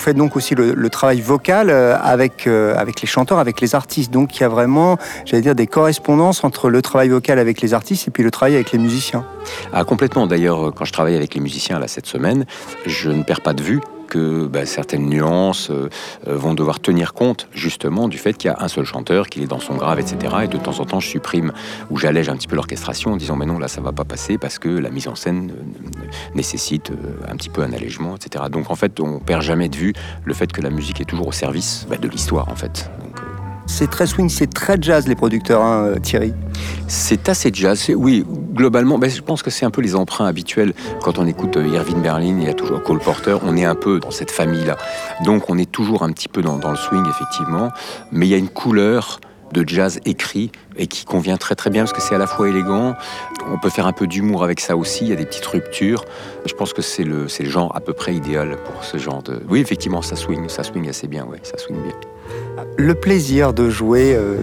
Faites 0.00 0.16
donc 0.16 0.36
aussi 0.36 0.54
le, 0.54 0.74
le 0.74 0.90
travail 0.90 1.20
vocal 1.20 1.70
euh, 1.70 1.96
avec, 2.02 2.46
euh, 2.46 2.74
avec 2.76 3.00
les 3.00 3.06
chanteurs, 3.06 3.38
avec 3.38 3.60
les 3.60 3.74
artistes. 3.74 4.12
Donc, 4.12 4.36
il 4.36 4.40
y 4.40 4.44
a 4.44 4.48
vraiment, 4.48 4.98
j'allais 5.24 5.42
dire, 5.42 5.54
des 5.54 5.66
correspondances 5.66 6.44
entre 6.44 6.70
le 6.70 6.82
travail 6.82 7.08
vocal 7.08 7.38
avec 7.38 7.60
les 7.60 7.74
artistes 7.74 8.08
et 8.08 8.10
puis 8.10 8.22
le 8.22 8.30
travail 8.30 8.54
avec 8.54 8.72
les 8.72 8.78
musiciens. 8.78 9.24
Ah, 9.72 9.84
complètement. 9.84 10.26
D'ailleurs, 10.26 10.72
quand 10.74 10.84
je 10.84 10.92
travaille 10.92 11.16
avec 11.16 11.34
les 11.34 11.40
musiciens 11.40 11.78
là, 11.78 11.88
cette 11.88 12.06
semaine, 12.06 12.46
je 12.86 13.10
ne 13.10 13.22
perds 13.22 13.42
pas 13.42 13.52
de 13.52 13.62
vue 13.62 13.80
que 14.10 14.46
bah, 14.46 14.66
certaines 14.66 15.08
nuances 15.08 15.70
euh, 15.70 15.88
euh, 16.28 16.36
vont 16.36 16.52
devoir 16.52 16.80
tenir 16.80 17.14
compte 17.14 17.48
justement 17.52 18.08
du 18.08 18.18
fait 18.18 18.34
qu'il 18.34 18.50
y 18.50 18.52
a 18.52 18.58
un 18.60 18.68
seul 18.68 18.84
chanteur, 18.84 19.28
qu'il 19.28 19.42
est 19.42 19.46
dans 19.46 19.60
son 19.60 19.76
grave, 19.76 19.98
etc. 19.98 20.36
Et 20.42 20.48
de 20.48 20.58
temps 20.58 20.78
en 20.80 20.84
temps, 20.84 21.00
je 21.00 21.08
supprime 21.08 21.52
ou 21.90 21.96
j'allège 21.96 22.28
un 22.28 22.36
petit 22.36 22.48
peu 22.48 22.56
l'orchestration 22.56 23.12
en 23.12 23.16
disant 23.16 23.36
mais 23.36 23.46
non, 23.46 23.58
là, 23.58 23.68
ça 23.68 23.80
va 23.80 23.92
pas 23.92 24.04
passer 24.04 24.36
parce 24.36 24.58
que 24.58 24.68
la 24.68 24.90
mise 24.90 25.08
en 25.08 25.14
scène 25.14 25.52
euh, 25.52 26.34
nécessite 26.34 26.92
un 27.26 27.36
petit 27.36 27.48
peu 27.48 27.62
un 27.62 27.72
allègement, 27.72 28.16
etc. 28.16 28.44
Donc 28.50 28.70
en 28.70 28.74
fait, 28.74 29.00
on 29.00 29.20
perd 29.20 29.42
jamais 29.42 29.68
de 29.68 29.76
vue 29.76 29.94
le 30.24 30.34
fait 30.34 30.52
que 30.52 30.60
la 30.60 30.70
musique 30.70 31.00
est 31.00 31.04
toujours 31.06 31.28
au 31.28 31.32
service 31.32 31.86
bah, 31.88 31.96
de 31.96 32.08
l'histoire, 32.08 32.48
en 32.50 32.56
fait. 32.56 32.90
C'est 33.72 33.88
très 33.88 34.06
swing, 34.06 34.28
c'est 34.28 34.52
très 34.52 34.76
jazz, 34.80 35.06
les 35.06 35.14
producteurs, 35.14 35.62
hein, 35.62 35.94
Thierry. 36.02 36.34
C'est 36.88 37.28
assez 37.28 37.50
jazz. 37.54 37.90
Oui, 37.94 38.26
globalement, 38.52 38.98
ben, 38.98 39.08
je 39.08 39.22
pense 39.22 39.44
que 39.44 39.50
c'est 39.50 39.64
un 39.64 39.70
peu 39.70 39.80
les 39.80 39.94
emprunts 39.94 40.26
habituels. 40.26 40.74
Quand 41.02 41.18
on 41.18 41.26
écoute 41.26 41.56
euh, 41.56 41.68
Irving 41.68 42.02
Berlin, 42.02 42.36
il 42.40 42.44
y 42.44 42.48
a 42.48 42.52
toujours 42.52 42.82
Cole 42.82 42.98
Porter, 42.98 43.38
on 43.42 43.56
est 43.56 43.64
un 43.64 43.76
peu 43.76 44.00
dans 44.00 44.10
cette 44.10 44.32
famille-là. 44.32 44.76
Donc 45.24 45.48
on 45.48 45.56
est 45.56 45.70
toujours 45.70 46.02
un 46.02 46.10
petit 46.10 46.28
peu 46.28 46.42
dans, 46.42 46.56
le 46.56 46.76
swing, 46.76 47.04
effectivement. 47.08 47.70
Mais 48.10 48.26
il 48.26 48.30
y 48.30 48.34
a 48.34 48.38
une 48.38 48.48
couleur 48.48 49.20
de 49.52 49.66
jazz 49.66 50.00
écrit 50.04 50.50
et 50.76 50.88
qui 50.88 51.04
convient 51.04 51.36
très 51.36 51.54
très 51.54 51.70
bien 51.70 51.84
parce 51.84 51.92
que 51.92 52.02
c'est 52.02 52.16
à 52.16 52.18
la 52.18 52.26
fois 52.26 52.48
élégant, 52.48 52.96
on 53.48 53.58
peut 53.58 53.70
faire 53.70 53.86
un 53.86 53.92
peu 53.92 54.08
d'humour 54.08 54.42
avec 54.42 54.60
ça 54.60 54.76
aussi, 54.76 55.04
il 55.04 55.10
y 55.10 55.12
a 55.12 55.16
des 55.16 55.26
petites 55.26 55.46
ruptures. 55.46 56.04
Je 56.44 56.54
pense 56.54 56.72
que 56.72 56.82
c'est 56.82 57.04
le, 57.04 57.28
c'est 57.28 57.44
le 57.44 57.50
genre 57.50 57.74
à 57.76 57.80
peu 57.80 57.92
près 57.92 58.14
idéal 58.14 58.56
pour 58.64 58.84
ce 58.84 58.98
genre 58.98 59.22
de... 59.22 59.40
Oui, 59.48 59.60
effectivement, 59.60 60.02
ça 60.02 60.16
swing, 60.16 60.48
ça 60.48 60.64
swing 60.64 60.88
assez 60.88 61.06
bien, 61.06 61.24
ouais, 61.24 61.38
ça 61.44 61.56
swing 61.56 61.80
bien. 61.82 61.94
Le 62.76 62.94
plaisir 62.94 63.52
de 63.52 63.68
jouer 63.68 64.14
euh, 64.14 64.36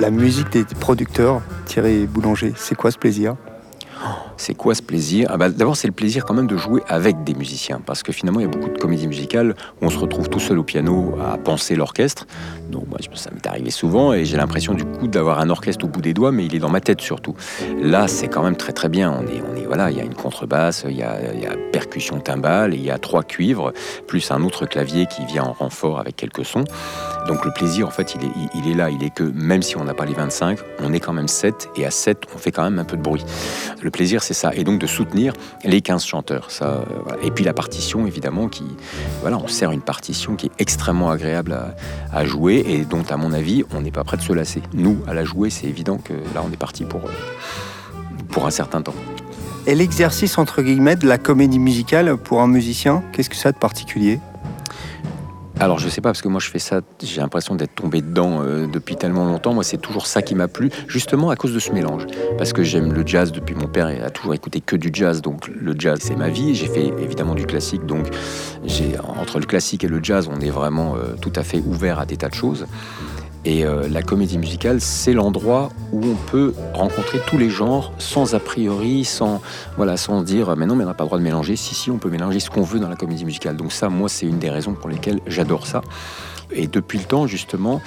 la 0.00 0.10
musique 0.10 0.50
des 0.50 0.64
producteurs, 0.64 1.42
Thierry 1.66 2.06
Boulanger, 2.06 2.52
c'est 2.56 2.74
quoi 2.74 2.90
ce 2.90 2.98
plaisir? 2.98 3.36
C'est 4.36 4.54
quoi 4.54 4.74
ce 4.74 4.82
plaisir? 4.82 5.28
Ah 5.30 5.36
bah, 5.36 5.50
D'abord, 5.50 5.76
c'est 5.76 5.88
le 5.88 5.92
plaisir 5.92 6.24
quand 6.24 6.34
même 6.34 6.46
de 6.46 6.56
jouer 6.56 6.82
avec 6.88 7.24
des 7.24 7.34
musiciens, 7.34 7.80
parce 7.84 8.02
que 8.02 8.12
finalement, 8.12 8.40
il 8.40 8.44
y 8.44 8.46
a 8.46 8.50
beaucoup 8.50 8.70
de 8.70 8.78
comédies 8.78 9.06
musicales 9.06 9.54
où 9.80 9.86
on 9.86 9.90
se 9.90 9.98
retrouve 9.98 10.28
tout 10.28 10.40
seul 10.40 10.58
au 10.58 10.64
piano 10.64 11.16
à 11.22 11.38
penser 11.38 11.76
l'orchestre. 11.76 12.26
Donc, 12.70 12.88
moi, 12.88 12.98
ça 13.14 13.30
m'est 13.30 13.46
arrivé 13.46 13.70
souvent, 13.70 14.12
et 14.12 14.24
j'ai 14.24 14.36
l'impression 14.36 14.74
du 14.74 14.84
coup 14.84 15.08
d'avoir 15.08 15.40
un 15.40 15.50
orchestre 15.50 15.84
au 15.84 15.88
bout 15.88 16.00
des 16.00 16.14
doigts, 16.14 16.32
mais 16.32 16.46
il 16.46 16.54
est 16.54 16.60
dans 16.60 16.70
ma 16.70 16.80
tête 16.80 17.00
surtout. 17.00 17.34
Là, 17.80 18.08
c'est 18.08 18.28
quand 18.28 18.42
même 18.42 18.56
très 18.56 18.72
très 18.72 18.88
bien. 18.88 19.12
On 19.12 19.26
est, 19.26 19.42
on 19.42 19.62
voilà, 19.72 19.90
il 19.90 19.96
y 19.96 20.02
a 20.02 20.04
une 20.04 20.12
contrebasse, 20.12 20.84
il 20.86 20.98
y 20.98 21.02
a, 21.02 21.16
percussion 21.72 22.20
timbale, 22.20 22.74
il 22.74 22.82
y 22.82 22.90
a 22.90 22.98
trois 22.98 23.22
cuivres, 23.22 23.72
plus 24.06 24.30
un 24.30 24.42
autre 24.42 24.66
clavier 24.66 25.06
qui 25.06 25.24
vient 25.24 25.44
en 25.44 25.54
renfort 25.54 25.98
avec 25.98 26.14
quelques 26.14 26.44
sons. 26.44 26.64
Donc 27.26 27.42
le 27.46 27.52
plaisir, 27.52 27.88
en 27.88 27.90
fait, 27.90 28.14
il 28.14 28.70
est, 28.70 28.74
là. 28.74 28.90
Il 28.90 29.02
est 29.02 29.08
que 29.08 29.22
même 29.22 29.62
si 29.62 29.78
on 29.78 29.84
n'a 29.84 29.94
pas 29.94 30.04
les 30.04 30.12
25, 30.12 30.58
on 30.80 30.92
est 30.92 31.00
quand 31.00 31.14
même 31.14 31.26
7, 31.26 31.70
et 31.76 31.86
à 31.86 31.90
7, 31.90 32.24
on 32.34 32.38
fait 32.38 32.50
quand 32.50 32.64
même 32.64 32.78
un 32.78 32.84
peu 32.84 32.98
de 32.98 33.02
bruit. 33.02 33.24
Plaisir, 33.92 34.22
c'est 34.22 34.34
ça. 34.34 34.52
Et 34.54 34.64
donc 34.64 34.80
de 34.80 34.86
soutenir 34.86 35.34
les 35.64 35.80
15 35.80 36.04
chanteurs. 36.04 36.50
Ça. 36.50 36.84
Et 37.22 37.30
puis 37.30 37.44
la 37.44 37.52
partition, 37.52 38.06
évidemment, 38.06 38.48
qui. 38.48 38.64
Voilà, 39.20 39.38
on 39.38 39.46
sert 39.46 39.70
une 39.70 39.82
partition 39.82 40.34
qui 40.34 40.46
est 40.46 40.52
extrêmement 40.58 41.10
agréable 41.10 41.52
à, 41.52 41.74
à 42.12 42.24
jouer 42.24 42.64
et 42.66 42.84
dont, 42.84 43.04
à 43.08 43.16
mon 43.16 43.32
avis, 43.32 43.64
on 43.74 43.80
n'est 43.80 43.92
pas 43.92 44.04
prêt 44.04 44.16
de 44.16 44.22
se 44.22 44.32
lasser. 44.32 44.62
Nous, 44.72 44.98
à 45.06 45.14
la 45.14 45.24
jouer, 45.24 45.50
c'est 45.50 45.66
évident 45.66 45.98
que 45.98 46.14
là, 46.34 46.42
on 46.44 46.52
est 46.52 46.56
parti 46.56 46.84
pour, 46.84 47.02
euh, 47.04 47.12
pour 48.30 48.46
un 48.46 48.50
certain 48.50 48.82
temps. 48.82 48.94
Et 49.66 49.76
l'exercice, 49.76 50.38
entre 50.38 50.62
guillemets, 50.62 50.96
de 50.96 51.06
la 51.06 51.18
comédie 51.18 51.60
musicale 51.60 52.16
pour 52.16 52.40
un 52.40 52.48
musicien, 52.48 53.02
qu'est-ce 53.12 53.30
que 53.30 53.36
ça 53.36 53.50
a 53.50 53.52
de 53.52 53.58
particulier? 53.58 54.18
Alors 55.62 55.78
je 55.78 55.88
sais 55.88 56.00
pas 56.00 56.08
parce 56.08 56.22
que 56.22 56.26
moi 56.26 56.40
je 56.40 56.50
fais 56.50 56.58
ça, 56.58 56.80
j'ai 57.00 57.20
l'impression 57.20 57.54
d'être 57.54 57.76
tombé 57.76 58.02
dedans 58.02 58.42
euh, 58.42 58.66
depuis 58.66 58.96
tellement 58.96 59.24
longtemps. 59.24 59.54
Moi 59.54 59.62
c'est 59.62 59.80
toujours 59.80 60.08
ça 60.08 60.20
qui 60.20 60.34
m'a 60.34 60.48
plu, 60.48 60.70
justement 60.88 61.30
à 61.30 61.36
cause 61.36 61.54
de 61.54 61.60
ce 61.60 61.70
mélange. 61.70 62.08
Parce 62.36 62.52
que 62.52 62.64
j'aime 62.64 62.92
le 62.92 63.06
jazz 63.06 63.30
depuis 63.30 63.54
mon 63.54 63.68
père, 63.68 63.86
a 63.86 64.10
toujours 64.10 64.34
écouté 64.34 64.60
que 64.60 64.74
du 64.74 64.90
jazz, 64.92 65.22
donc 65.22 65.46
le 65.46 65.76
jazz 65.78 66.00
c'est 66.02 66.16
ma 66.16 66.30
vie. 66.30 66.56
J'ai 66.56 66.66
fait 66.66 66.88
évidemment 66.98 67.36
du 67.36 67.46
classique, 67.46 67.86
donc 67.86 68.08
entre 69.20 69.38
le 69.38 69.46
classique 69.46 69.84
et 69.84 69.88
le 69.88 70.02
jazz, 70.02 70.28
on 70.28 70.40
est 70.40 70.50
vraiment 70.50 70.96
euh, 70.96 71.14
tout 71.20 71.32
à 71.36 71.44
fait 71.44 71.62
ouvert 71.64 72.00
à 72.00 72.06
des 72.06 72.16
tas 72.16 72.28
de 72.28 72.34
choses. 72.34 72.66
Et 73.44 73.64
euh, 73.64 73.88
la 73.88 74.02
comédie 74.02 74.38
musicale, 74.38 74.80
c'est 74.80 75.12
l'endroit 75.12 75.70
où 75.92 76.00
on 76.04 76.14
peut 76.30 76.54
rencontrer 76.74 77.18
tous 77.26 77.38
les 77.38 77.50
genres 77.50 77.92
sans 77.98 78.36
a 78.36 78.38
priori, 78.40 79.04
sans 79.04 79.40
voilà, 79.76 79.96
sans 79.96 80.22
dire 80.22 80.54
mais 80.56 80.64
non, 80.66 80.76
mais 80.76 80.84
on 80.84 80.86
n'a 80.86 80.94
pas 80.94 81.02
le 81.04 81.08
droit 81.08 81.18
de 81.18 81.24
mélanger. 81.24 81.56
Si 81.56 81.74
si, 81.74 81.90
on 81.90 81.98
peut 81.98 82.08
mélanger 82.10 82.38
ce 82.38 82.50
qu'on 82.50 82.62
veut 82.62 82.78
dans 82.78 82.88
la 82.88 82.94
comédie 82.96 83.24
musicale. 83.24 83.56
Donc 83.56 83.72
ça, 83.72 83.88
moi, 83.88 84.08
c'est 84.08 84.26
une 84.26 84.38
des 84.38 84.50
raisons 84.50 84.74
pour 84.74 84.88
lesquelles 84.88 85.18
j'adore 85.26 85.66
ça. 85.66 85.80
Et 86.52 86.68
depuis 86.68 86.98
le 86.98 87.04
temps, 87.04 87.26
justement, 87.26 87.80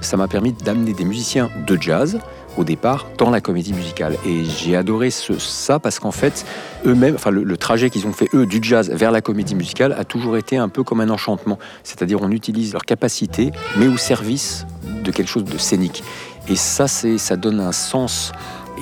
ça 0.00 0.16
m'a 0.16 0.28
permis 0.28 0.52
d'amener 0.52 0.94
des 0.94 1.04
musiciens 1.04 1.50
de 1.66 1.76
jazz 1.80 2.18
au 2.56 2.64
départ 2.64 3.06
dans 3.18 3.30
la 3.30 3.40
comédie 3.40 3.72
musicale. 3.74 4.16
Et 4.26 4.44
j'ai 4.44 4.76
adoré 4.76 5.10
ce- 5.10 5.38
ça 5.38 5.78
parce 5.78 5.98
qu'en 5.98 6.10
fait, 6.10 6.44
eux-mêmes, 6.86 7.14
enfin 7.14 7.30
le, 7.30 7.44
le 7.44 7.56
trajet 7.56 7.88
qu'ils 7.90 8.06
ont 8.06 8.12
fait 8.12 8.28
eux 8.34 8.46
du 8.46 8.60
jazz 8.62 8.90
vers 8.90 9.10
la 9.10 9.20
comédie 9.20 9.54
musicale 9.54 9.94
a 9.98 10.04
toujours 10.04 10.36
été 10.36 10.56
un 10.56 10.68
peu 10.68 10.82
comme 10.84 11.00
un 11.00 11.08
enchantement. 11.10 11.58
C'est-à-dire 11.82 12.20
on 12.22 12.30
utilise 12.30 12.72
leur 12.72 12.84
capacité, 12.84 13.52
mais 13.76 13.86
au 13.88 13.96
service 13.96 14.66
de 15.02 15.10
quelque 15.10 15.28
chose 15.28 15.44
de 15.44 15.58
scénique. 15.58 16.02
Et 16.48 16.56
ça, 16.56 16.88
c'est, 16.88 17.18
ça 17.18 17.36
donne 17.36 17.60
un 17.60 17.72
sens 17.72 18.32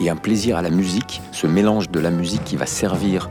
et 0.02 0.08
un 0.08 0.16
plaisir 0.16 0.56
à 0.56 0.62
la 0.62 0.70
musique, 0.70 1.20
ce 1.32 1.46
mélange 1.46 1.90
de 1.90 2.00
la 2.00 2.10
musique 2.10 2.44
qui 2.44 2.56
va 2.56 2.66
servir 2.66 3.28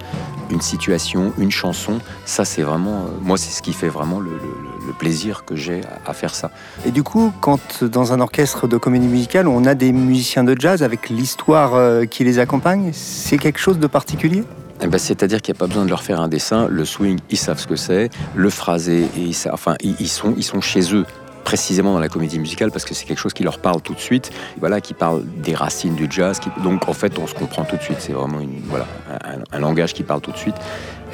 une 0.51 0.61
situation, 0.61 1.31
une 1.37 1.51
chanson. 1.51 1.99
Ça, 2.25 2.43
c'est 2.45 2.61
vraiment, 2.63 3.05
euh, 3.05 3.09
moi, 3.21 3.37
c'est 3.37 3.51
ce 3.51 3.61
qui 3.61 3.73
fait 3.73 3.87
vraiment 3.89 4.19
le, 4.19 4.31
le- 4.31 4.39
le 4.87 4.93
plaisir 4.93 5.45
que 5.45 5.55
j'ai 5.55 5.81
à, 6.05 6.09
à 6.09 6.13
faire 6.13 6.33
ça. 6.33 6.49
Et 6.85 6.91
du 6.91 7.03
coup, 7.03 7.31
quand 7.41 7.83
dans 7.83 8.11
un 8.13 8.19
orchestre 8.19 8.67
de 8.67 8.75
comédie 8.77 9.07
musicale, 9.07 9.47
on 9.47 9.65
a 9.65 9.75
des 9.75 9.91
musiciens 9.91 10.43
de 10.43 10.55
jazz 10.59 10.81
avec 10.81 11.09
l'histoire 11.09 11.75
euh, 11.75 12.05
qui 12.05 12.23
les 12.23 12.39
accompagne, 12.39 12.89
c'est 12.93 13.37
quelque 13.37 13.59
chose 13.59 13.77
de 13.77 13.85
particulier? 13.87 14.43
Eh 14.81 14.87
ben, 14.87 14.97
C'est-à-dire 14.97 15.41
qu'il 15.41 15.53
n'y 15.53 15.57
a 15.57 15.59
pas 15.59 15.67
besoin 15.67 15.85
de 15.85 15.89
leur 15.89 16.01
faire 16.01 16.19
un 16.19 16.27
dessin. 16.27 16.67
Le 16.69 16.85
swing, 16.85 17.19
ils 17.29 17.37
savent 17.37 17.59
ce 17.59 17.67
que 17.67 17.75
c'est. 17.75 18.09
Le 18.35 18.49
phrasé, 18.49 19.01
et 19.15 19.21
ils 19.21 19.35
enfin, 19.51 19.75
ils, 19.83 19.95
ils 19.99 20.07
sont, 20.07 20.33
ils 20.37 20.43
sont 20.43 20.61
chez 20.61 20.95
eux 20.95 21.05
précisément 21.49 21.93
dans 21.93 21.99
la 21.99 22.09
comédie 22.09 22.37
musicale 22.37 22.69
parce 22.69 22.85
que 22.85 22.93
c'est 22.93 23.05
quelque 23.05 23.17
chose 23.17 23.33
qui 23.33 23.43
leur 23.43 23.57
parle 23.57 23.81
tout 23.81 23.95
de 23.95 23.99
suite, 23.99 24.29
voilà, 24.59 24.81
qui 24.81 24.93
parle 24.93 25.23
des 25.25 25.55
racines 25.55 25.95
du 25.95 26.05
jazz. 26.07 26.37
qui- 26.39 26.51
donc 26.63 26.87
en 26.87 26.93
fait, 26.93 27.17
on 27.17 27.25
se 27.25 27.33
comprend 27.33 27.63
tout 27.63 27.75
de 27.75 27.81
suite. 27.81 27.97
C'est 27.99 28.13
vraiment 28.13 28.39
une, 28.39 28.61
voilà, 28.69 28.85
un, 29.09 29.57
un 29.57 29.59
langage 29.59 29.93
qui 29.95 30.03
parle 30.03 30.21
tout 30.21 30.31
de 30.31 30.37
suite. 30.37 30.53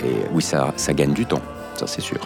Et 0.04 0.12
oui, 0.34 0.44
ça, 0.44 0.74
ça 0.76 0.92
gagne 0.94 1.14
du 1.14 1.26
temps, 1.26 1.40
ça 1.76 1.88
c'est 1.88 2.02
sûr. 2.02 2.18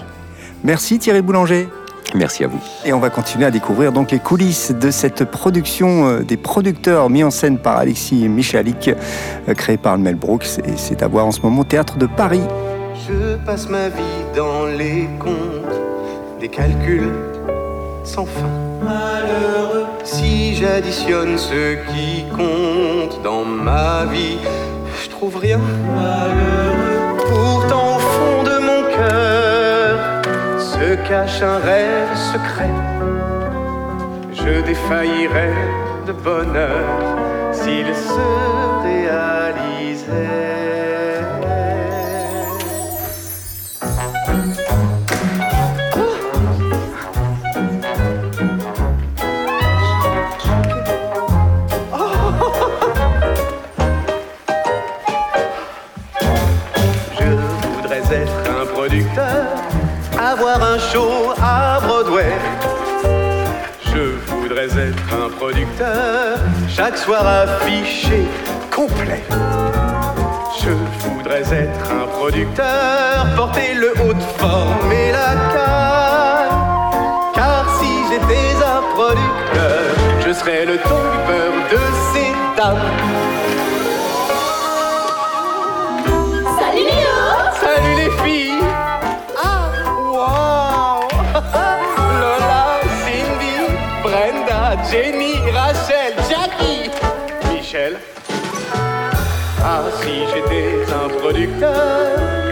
Merci 0.63 0.97
Thierry 0.97 1.21
Boulanger. 1.21 1.69
Merci 2.15 2.43
à 2.43 2.47
vous. 2.47 2.59
Et 2.83 2.93
on 2.93 2.99
va 2.99 3.11
continuer 3.11 3.45
à 3.45 3.51
découvrir 3.51 3.91
donc 3.91 4.09
les 4.09 4.17
coulisses 4.17 4.71
de 4.71 4.89
cette 4.89 5.25
production 5.25 6.07
euh, 6.07 6.19
des 6.23 6.37
producteurs 6.37 7.11
mis 7.11 7.23
en 7.23 7.29
scène 7.29 7.59
par 7.59 7.77
Alexis 7.77 8.27
Michalik, 8.27 8.87
euh, 8.89 9.53
créée 9.53 9.77
par 9.77 9.95
le 9.97 10.01
Mel 10.01 10.15
Brooks. 10.15 10.47
Et 10.65 10.75
c'est 10.77 11.03
à 11.03 11.07
voir 11.07 11.27
en 11.27 11.31
ce 11.31 11.41
moment 11.41 11.61
au 11.61 11.63
Théâtre 11.63 11.97
de 11.99 12.07
Paris. 12.07 12.41
Je 13.07 13.35
passe 13.45 13.69
ma 13.69 13.89
vie 13.89 14.23
dans 14.35 14.65
les 14.65 15.07
comptes, 15.19 15.75
des 16.41 16.47
calculs 16.47 17.11
sans 18.15 18.25
fin. 18.25 18.49
Malheureux, 18.81 19.85
si 20.03 20.55
j'additionne 20.55 21.37
ce 21.37 21.75
qui 21.89 22.25
compte 22.35 23.21
dans 23.23 23.45
ma 23.45 24.05
vie, 24.05 24.39
je 25.03 25.09
trouve 25.09 25.37
rien. 25.37 25.59
Malheureux, 25.95 27.17
pourtant 27.33 27.97
au 27.97 27.99
fond 28.13 28.39
de 28.51 28.57
mon 28.69 28.81
cœur 28.97 29.93
se 30.71 30.87
cache 31.07 31.41
un 31.53 31.59
rêve 31.71 32.13
secret. 32.33 32.75
Je 34.41 34.53
défaillirais 34.69 35.59
de 36.07 36.13
bonheur 36.13 36.87
s'il 37.51 37.89
se 38.09 38.27
réalisait. 38.87 40.49
Chaque 66.67 66.97
soir 66.97 67.25
affiché 67.25 68.23
complet. 68.71 69.23
Je 70.61 70.71
voudrais 70.99 71.41
être 71.53 71.91
un 71.91 72.07
producteur, 72.07 73.25
porter 73.35 73.73
le 73.75 73.93
haut 74.01 74.13
de 74.13 74.21
forme 74.37 74.91
et 74.91 75.11
la 75.11 75.35
canne. 75.53 76.57
Car 77.33 77.65
si 77.79 77.87
j'étais 78.09 78.55
un 78.63 78.81
producteur, 78.93 79.95
je 80.25 80.33
serais 80.33 80.65
le 80.65 80.77
tombeur 80.79 81.51
de 81.71 81.79
ces 82.11 82.31
dames. 82.57 82.77
Salut 86.59 86.89
Léo 86.91 87.19
Salut 87.61 87.95
les 87.95 88.11
filles 88.23 88.63
Ah, 89.41 89.69
wow 90.13 91.07
Lola, 92.19 92.65
Cindy, 93.03 93.55
Brenda, 94.03 94.75
Jenny, 94.91 95.28
Rachel, 95.47 96.13
Jackie, 96.29 96.89
Michel. 97.51 97.97
Ah, 99.63 99.83
si 100.01 100.25
j'étais 100.33 100.85
un 100.91 101.09
producteur, 101.19 101.75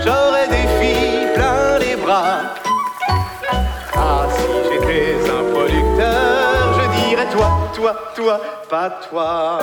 j'aurais 0.03 0.47
des 0.47 0.67
filles 0.79 1.27
plein 1.35 1.79
les 1.79 1.95
bras. 1.95 2.55
Ah, 3.95 4.25
si 4.35 4.47
j'étais 4.69 5.15
un 5.29 5.43
producteur, 5.53 6.79
je 6.79 7.07
dirais 7.07 7.27
toi, 7.31 7.49
toi, 7.75 7.95
toi, 8.15 8.41
pas 8.69 8.89
toi. 9.09 9.59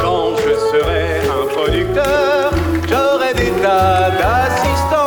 Quand 0.00 0.36
je 0.36 0.54
serais 0.70 1.20
un 1.28 1.46
producteur, 1.54 2.50
j'aurais 2.88 3.34
des 3.34 3.50
tas 3.62 4.10
d'assistants. 4.10 4.99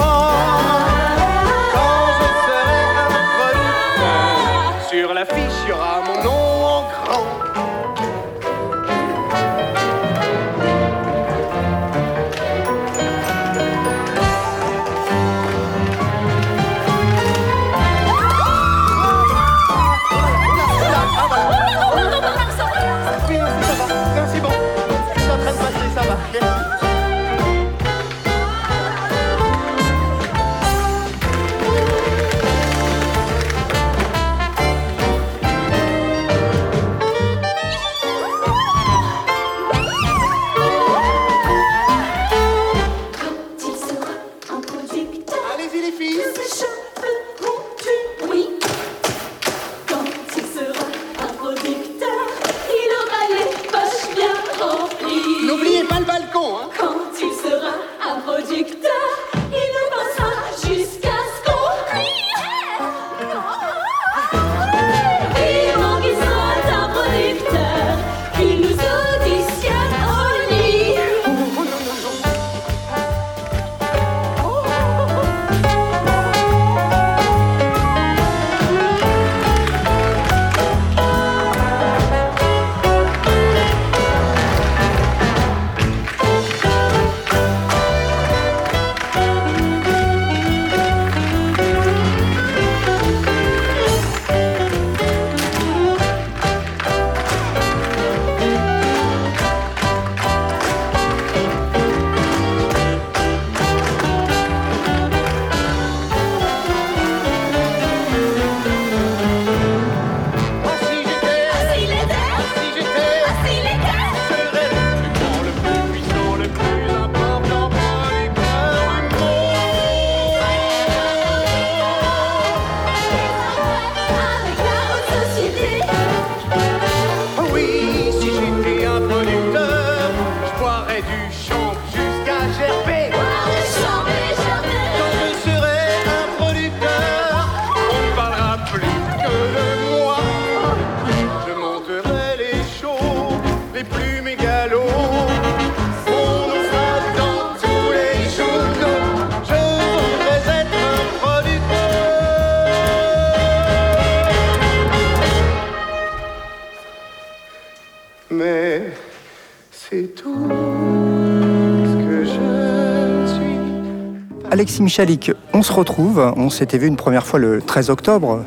Alexis 164.64 164.82
Michalik, 164.82 165.30
on 165.52 165.62
se 165.62 165.74
retrouve. 165.74 166.20
On 166.38 166.50
s'était 166.50 166.78
vu 166.78 166.88
une 166.88 166.96
première 166.96 167.26
fois 167.26 167.38
le 167.38 167.62
13 167.62 167.90
octobre 167.90 168.46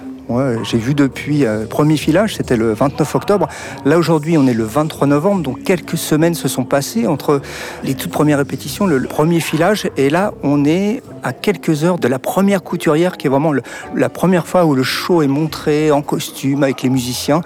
j'ai 0.65 0.79
vu 0.79 0.95
depuis 0.95 1.45
euh, 1.45 1.67
premier 1.67 1.97
filage, 1.97 2.37
c'était 2.37 2.57
le 2.57 2.73
29 2.73 3.15
octobre. 3.15 3.49
Là 3.85 3.99
aujourd'hui, 3.99 4.37
on 4.37 4.47
est 4.47 4.55
le 4.55 4.65
23 4.65 5.07
novembre, 5.07 5.43
donc 5.43 5.63
quelques 5.63 5.97
semaines 5.97 6.35
se 6.35 6.49
sont 6.49 6.65
passées 6.65 7.07
entre 7.07 7.41
les 7.85 7.95
toutes 7.95 8.11
premières 8.11 8.39
répétitions, 8.39 8.87
le, 8.87 9.01
premier 9.03 9.41
filage, 9.41 9.89
et 9.97 10.11
là 10.11 10.33
on 10.43 10.65
est 10.65 11.03
à 11.27 11.33
quelques 11.33 11.83
heures 11.83 11.99
de 11.99 12.07
la 12.07 12.21
première 12.21 12.63
couturière, 12.63 13.17
qui 13.17 13.27
est 13.27 13.31
vraiment 13.31 13.53
la 13.95 14.09
première 14.09 14.47
fois 14.47 14.65
où 14.65 14.77
le 14.77 14.85
show 14.85 15.23
est 15.23 15.27
montré 15.27 15.91
en 15.91 16.01
costume 16.01 16.63
avec 16.63 16.83
les 16.83 16.89
musiciens. 16.89 17.41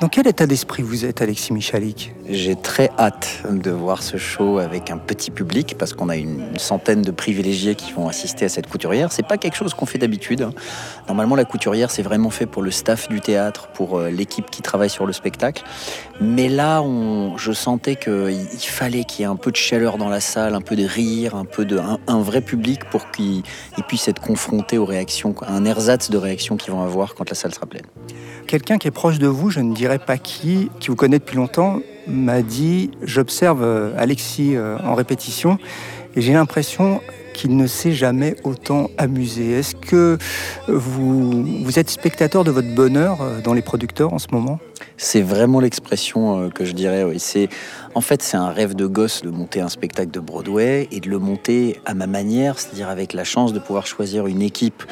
Dans 0.00 0.08
quel 0.08 0.28
état 0.28 0.46
d'esprit 0.46 0.84
vous 0.84 1.04
êtes, 1.04 1.22
Alexis 1.22 1.52
Michalik? 1.52 2.14
J'ai 2.28 2.54
très 2.54 2.90
hâte 2.98 3.42
de 3.50 3.70
voir 3.70 4.02
ce 4.02 4.16
show 4.16 4.58
avec 4.58 4.90
un 4.90 4.98
petit 4.98 5.30
public, 5.30 5.76
parce 5.78 5.92
qu'on 5.92 6.08
a 6.08 6.16
une 6.16 6.56
centaine 6.58 7.02
de 7.02 7.10
privilégiés 7.10 7.74
qui 7.74 7.92
vont 7.92 8.08
assister 8.08 8.44
à 8.44 8.48
cette 8.48 8.68
couturière. 8.68 9.10
C'est 9.10 9.26
pas 9.26 9.38
quelque 9.38 9.56
chose 9.56 9.74
qu'on 9.74 9.86
fait 9.86 9.98
d'habitude. 9.98 10.42
Hein. 10.42 10.52
Normalement, 11.08 11.34
la 11.34 11.44
couturière, 11.44 11.90
c'est 11.90 12.02
vraiment 12.02 12.30
fait 12.30 12.46
pour 12.46 12.62
le 12.62 12.70
staff 12.70 13.08
du 13.08 13.20
théâtre, 13.20 13.68
pour 13.74 13.98
euh, 13.98 14.10
l'équipe 14.10 14.50
qui 14.50 14.62
travaille 14.62 14.90
sur 14.90 15.06
le 15.06 15.12
spectacle. 15.12 15.64
Mais 16.20 16.48
là, 16.48 16.82
je 17.36 17.52
sentais 17.52 17.96
qu'il 17.96 18.46
fallait 18.60 19.04
qu'il 19.04 19.20
y 19.20 19.22
ait 19.24 19.30
un 19.30 19.36
peu 19.36 19.50
de 19.50 19.56
chaleur 19.56 19.98
dans 19.98 20.08
la 20.08 20.20
salle, 20.20 20.54
un 20.54 20.60
peu 20.60 20.76
de 20.76 20.84
rire, 20.84 21.34
un 21.34 21.44
peu 21.44 21.64
de 21.64 21.78
un, 21.78 22.20
vrai 22.20 22.40
public 22.40 22.84
pour 22.90 23.06
qu'il 23.16 23.42
puisse 23.88 24.08
être 24.08 24.20
confronté 24.20 24.78
aux 24.78 24.84
réactions, 24.84 25.34
un 25.46 25.64
ersatz 25.64 26.10
de 26.10 26.18
réactions 26.18 26.56
qu'ils 26.56 26.72
vont 26.72 26.82
avoir 26.82 27.14
quand 27.14 27.28
la 27.28 27.34
salle 27.34 27.54
sera 27.54 27.66
pleine. 27.66 27.86
Quelqu'un 28.46 28.78
qui 28.78 28.88
est 28.88 28.92
proche 28.92 29.18
de 29.18 29.26
vous, 29.26 29.50
je 29.50 29.60
ne 29.60 29.74
dirais 29.74 29.98
pas 29.98 30.18
qui, 30.18 30.70
qui 30.78 30.88
vous 30.88 30.96
connaît 30.96 31.18
depuis 31.18 31.36
longtemps, 31.36 31.80
m'a 32.06 32.42
dit 32.42 32.90
j'observe 33.02 33.62
euh, 33.62 33.92
Alexis 33.98 34.54
euh, 34.54 34.78
en 34.84 34.94
répétition 34.94 35.58
et 36.14 36.20
j'ai 36.20 36.32
l'impression 36.32 37.00
qu'il 37.34 37.56
ne 37.56 37.66
s'est 37.66 37.92
jamais 37.92 38.36
autant 38.44 38.88
amusé. 38.96 39.50
Est-ce 39.50 39.74
que 39.74 40.16
vous, 40.68 41.44
vous 41.64 41.78
êtes 41.78 41.90
spectateur 41.90 42.44
de 42.44 42.50
votre 42.50 42.74
bonheur 42.74 43.20
euh, 43.20 43.40
dans 43.42 43.52
les 43.52 43.62
producteurs 43.62 44.12
en 44.12 44.18
ce 44.18 44.28
moment? 44.32 44.58
C'est 44.96 45.20
vraiment 45.20 45.60
l'expression 45.60 46.48
que 46.50 46.64
je 46.64 46.72
dirais. 46.72 47.04
Oui. 47.04 47.18
C'est 47.18 47.50
en 47.96 48.02
fait, 48.02 48.20
c'est 48.20 48.36
un 48.36 48.50
rêve 48.50 48.74
de 48.74 48.86
gosse 48.86 49.22
de 49.22 49.30
monter 49.30 49.62
un 49.62 49.70
spectacle 49.70 50.10
de 50.10 50.20
Broadway 50.20 50.86
et 50.92 51.00
de 51.00 51.08
le 51.08 51.18
monter 51.18 51.80
à 51.86 51.94
ma 51.94 52.06
manière, 52.06 52.58
c'est-à-dire 52.58 52.90
avec 52.90 53.14
la 53.14 53.24
chance 53.24 53.54
de 53.54 53.58
pouvoir 53.58 53.86
choisir 53.86 54.26
une 54.26 54.42
équipe 54.42 54.82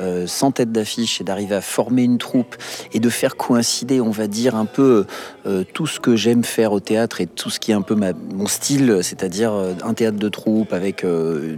euh, 0.00 0.26
sans 0.26 0.50
tête 0.50 0.72
d'affiche 0.72 1.20
et 1.20 1.24
d'arriver 1.24 1.54
à 1.54 1.60
former 1.60 2.02
une 2.02 2.16
troupe 2.16 2.56
et 2.92 3.00
de 3.00 3.08
faire 3.10 3.36
coïncider, 3.36 4.00
on 4.00 4.10
va 4.10 4.28
dire, 4.28 4.56
un 4.56 4.64
peu 4.64 5.04
euh, 5.46 5.62
tout 5.74 5.86
ce 5.86 6.00
que 6.00 6.16
j'aime 6.16 6.42
faire 6.42 6.72
au 6.72 6.80
théâtre 6.80 7.20
et 7.20 7.26
tout 7.26 7.50
ce 7.50 7.60
qui 7.60 7.70
est 7.70 7.74
un 7.74 7.82
peu 7.82 7.94
mon 7.94 8.46
style, 8.46 9.00
c'est-à-dire 9.02 9.52
euh, 9.52 9.74
un 9.84 9.92
théâtre 9.92 10.18
de 10.18 10.28
troupe 10.30 10.72
avec 10.72 11.04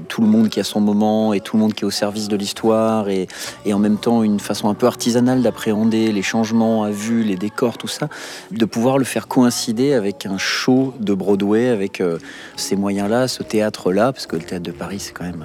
tout 0.09 0.21
le 0.21 0.27
monde 0.27 0.49
qui 0.49 0.59
a 0.59 0.65
son 0.65 0.81
moment 0.81 1.33
et 1.33 1.41
tout 1.41 1.57
le 1.57 1.63
monde 1.63 1.73
qui 1.73 1.85
est 1.85 1.87
au 1.87 1.91
service 1.91 2.27
de 2.27 2.37
l'histoire 2.37 3.09
et 3.09 3.29
en 3.73 3.79
même 3.79 3.99
temps 3.99 4.25
une 4.25 4.41
façon 4.41 4.69
un 4.69 4.75
peu 4.75 4.87
artisanale 4.87 5.43
d'appréhender 5.43 6.11
les 6.11 6.23
changements 6.23 6.83
à 6.83 6.91
vue, 6.91 7.23
les 7.23 7.37
décors, 7.37 7.79
tout 7.79 7.87
ça, 7.87 8.09
de 8.51 8.65
pouvoir 8.65 8.99
le 8.99 9.05
faire 9.05 9.29
coïncider 9.29 9.93
avec 9.93 10.27
un 10.27 10.39
show 10.39 10.95
de 11.01 11.15
Broadway 11.15 11.69
avec 11.69 12.01
euh, 12.01 12.19
ces 12.57 12.77
moyens-là, 12.77 13.29
ce 13.29 13.43
théâtre-là, 13.43 14.13
parce 14.13 14.27
que 14.27 14.37
le 14.37 14.43
théâtre 14.43 14.65
de 14.65 14.73
Paris, 14.73 14.99
c'est 15.01 15.13
quand 15.13 15.25
même 15.25 15.45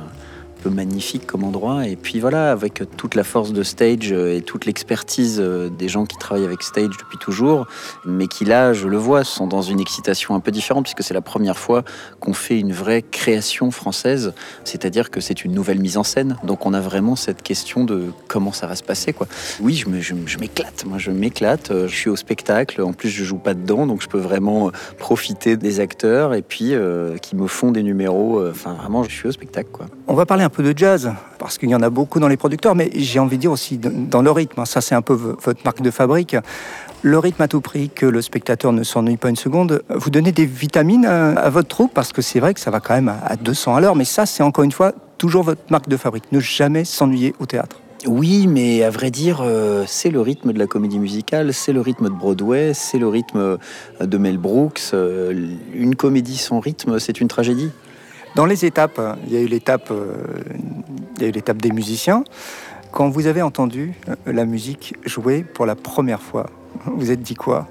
peu 0.62 0.70
magnifique 0.70 1.26
comme 1.26 1.44
endroit. 1.44 1.88
Et 1.88 1.96
puis 1.96 2.20
voilà, 2.20 2.52
avec 2.52 2.84
toute 2.96 3.16
la 3.16 3.24
force 3.24 3.52
de 3.52 3.64
stage 3.64 4.12
euh, 4.12 4.38
et 4.38 4.42
toute 4.42 4.66
l'expertise 4.66 5.40
euh, 5.40 5.70
des 5.70 5.90
gens 5.90 6.06
qui 6.06 6.18
travaillent 6.18 6.46
avec 6.46 6.62
stage 6.62 6.98
depuis 6.98 7.18
toujours, 7.18 7.68
mais 8.06 8.28
qui 8.28 8.46
là, 8.46 8.72
je 8.74 8.88
le 8.88 8.98
vois, 8.98 9.24
sont 9.24 9.48
dans 9.48 9.62
une 9.62 9.80
excitation 9.80 10.36
un 10.36 10.40
peu 10.40 10.52
différente, 10.52 10.84
puisque 10.84 11.04
c'est 11.04 11.14
la 11.14 11.22
première 11.22 11.58
fois 11.58 11.84
qu'on 12.20 12.34
fait 12.34 12.60
une 12.60 12.74
vraie 12.74 13.02
création 13.02 13.72
française, 13.72 14.34
c'est-à-dire 14.64 15.10
que 15.10 15.20
c'est 15.20 15.44
une 15.44 15.54
nouvelle 15.54 15.80
mise 15.80 15.98
en 15.98 16.04
scène. 16.04 16.38
Donc 16.44 16.66
on 16.66 16.74
a 16.74 16.80
vraiment 16.80 17.16
cette 17.16 17.42
question 17.42 17.84
de 17.84 18.12
comment 18.28 18.54
ça 18.54 18.68
va 18.68 18.76
se 18.76 18.84
passer. 18.84 19.14
Quoi. 19.14 19.28
Oui, 19.60 19.76
je, 19.76 20.38
m'éclate, 20.38 20.86
moi 20.86 21.00
je 21.00 21.12
m'éclate, 21.12 21.72
euh, 21.72 21.88
je 21.88 21.96
suis 21.96 22.10
au 22.10 22.16
spectacle, 22.16 22.82
en 22.82 22.94
plus 22.94 23.10
je 23.10 23.24
joue 23.24 23.38
pas 23.38 23.56
dedans, 23.56 23.88
donc 23.88 24.02
je 24.02 24.08
peux 24.08 24.20
vraiment 24.20 24.72
profiter 25.00 25.58
des 25.58 25.80
acteurs 25.80 26.36
et 26.36 26.44
puis 26.44 26.74
qui 27.22 27.36
me 27.36 27.48
font 27.48 27.72
des 27.72 27.84
numéros. 27.84 28.48
Enfin 28.50 28.74
vraiment, 28.74 29.04
je 29.04 29.12
suis 29.12 29.28
au 29.28 29.32
spectacle. 29.32 29.70
Quoi. 29.72 29.88
On 30.08 30.14
va 30.14 30.26
parler 30.26 30.44
un 30.44 30.50
peu 30.52 30.62
de 30.62 30.78
jazz, 30.78 31.12
parce 31.40 31.58
qu'il 31.58 31.70
y 31.70 31.76
en 31.76 31.82
a 31.82 31.90
beaucoup 31.90 32.20
dans 32.20 32.28
les 32.28 32.38
producteurs, 32.38 32.76
mais 32.76 32.92
j'ai 32.94 33.20
envie 33.20 33.38
de 33.38 33.42
dire 33.42 33.52
aussi 33.52 33.80
dans 33.80 34.22
le 34.22 34.30
rythme. 34.30 34.64
Ça, 34.66 34.82
c'est 34.82 34.94
un 34.94 35.02
peu 35.02 35.14
votre 35.14 35.66
marque 35.66 35.82
de 35.82 35.90
fabrique. 35.90 36.36
Le 37.02 37.18
rythme 37.18 37.42
à 37.42 37.48
tout 37.48 37.62
prix, 37.62 37.90
que 37.90 38.06
le 38.06 38.22
spectateur 38.22 38.72
ne 38.72 38.84
s'ennuie 38.84 39.18
pas 39.18 39.30
une 39.30 39.36
seconde. 39.36 39.82
Vous 39.90 40.12
donnez 40.12 40.32
des 40.32 40.46
vitamines 40.46 41.06
à, 41.06 41.50
votre 41.50 41.68
troupe, 41.68 41.94
parce 41.94 42.14
que 42.14 42.22
c'est 42.22 42.40
vrai 42.40 42.54
que 42.54 42.60
ça 42.60 42.70
va 42.70 42.80
quand 42.80 42.94
même 42.94 43.12
à 43.26 43.36
200 43.36 43.76
à 43.76 43.82
l'heure, 43.82 43.96
mais 43.96 44.06
ça, 44.06 44.28
c'est 44.28 44.44
encore 44.44 44.64
une 44.64 44.72
fois 44.72 44.94
toujours 45.18 45.44
votre 45.44 45.62
marque 45.72 45.90
de 45.90 45.98
fabrique. 45.98 46.32
Ne 46.32 46.40
jamais 46.40 46.86
s'ennuyer 46.86 47.34
au 47.40 47.48
théâtre. 47.48 47.82
Oui, 48.08 48.48
mais 48.48 48.82
à 48.82 48.90
vrai 48.90 49.12
dire, 49.12 49.42
euh, 49.44 49.84
c'est 49.86 50.10
le 50.10 50.22
rythme 50.22 50.54
de 50.54 50.60
la 50.60 50.66
comédie 50.66 50.98
musicale, 50.98 51.54
c'est 51.54 51.72
le 51.72 51.82
rythme 51.82 52.06
de 52.06 52.14
Broadway, 52.14 52.74
c'est 52.74 52.98
le 52.98 53.08
rythme 53.08 53.38
euh, 53.38 53.58
de 54.02 54.18
Mel 54.18 54.40
Brooks. 54.40 54.82
Euh, 54.94 55.56
une 55.76 55.96
comédie 55.96 56.38
sans 56.38 56.60
rythme, 56.60 56.98
c'est 56.98 57.22
une 57.22 57.28
tragédie. 57.28 57.70
Dans 58.36 58.46
les 58.46 58.64
étapes, 58.64 59.02
il 59.28 59.34
y 59.34 59.38
a 59.38 59.42
eu 59.42 59.48
l'étape, 59.48 59.92
euh, 59.92 60.16
il 61.18 61.22
y 61.22 61.26
a 61.26 61.28
eu 61.28 61.32
l'étape 61.32 61.62
des 61.62 61.72
musiciens. 61.72 62.24
Quand 62.92 63.10
vous 63.10 63.28
avez 63.28 63.42
entendu 63.42 63.94
euh, 64.08 64.16
la 64.26 64.46
musique 64.46 64.96
jouer 65.06 65.44
pour 65.44 65.66
la 65.66 65.76
première 65.76 66.22
fois, 66.22 66.50
vous 66.86 67.12
êtes 67.12 67.22
dit 67.22 67.36
quoi? 67.36 67.68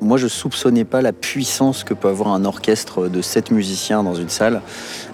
Moi, 0.00 0.18
je 0.18 0.26
soupçonnais 0.26 0.84
pas 0.84 1.00
la 1.00 1.12
puissance 1.12 1.84
que 1.84 1.94
peut 1.94 2.08
avoir 2.08 2.34
un 2.34 2.44
orchestre 2.44 3.08
de 3.08 3.22
sept 3.22 3.52
musiciens 3.52 4.02
dans 4.02 4.14
une 4.14 4.28
salle, 4.28 4.60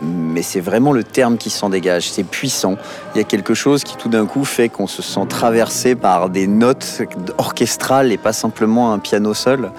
mais 0.03 0.41
c'est 0.41 0.61
vraiment 0.61 0.93
le 0.93 1.05
terme 1.05 1.37
qui 1.37 1.51
s'en 1.51 1.69
dégage. 1.69 2.11
C'est 2.11 2.25
puissant. 2.25 2.77
Il 3.15 3.19
y 3.19 3.21
a 3.21 3.25
quelque 3.25 3.53
chose 3.53 3.85
qui 3.85 3.97
tout 3.97 4.09
d'un 4.09 4.25
coup 4.25 4.45
fait 4.45 4.71
qu'on 4.71 4.87
se 4.87 5.03
sent 5.03 5.27
traversé 5.29 5.95
par 5.95 6.31
des 6.31 6.47
notes 6.47 7.03
orchestrales 7.37 8.11
et 8.11 8.17
pas 8.17 8.33
simplement 8.33 8.93
un 8.93 8.99
piano 8.99 9.35
seul. 9.35 9.71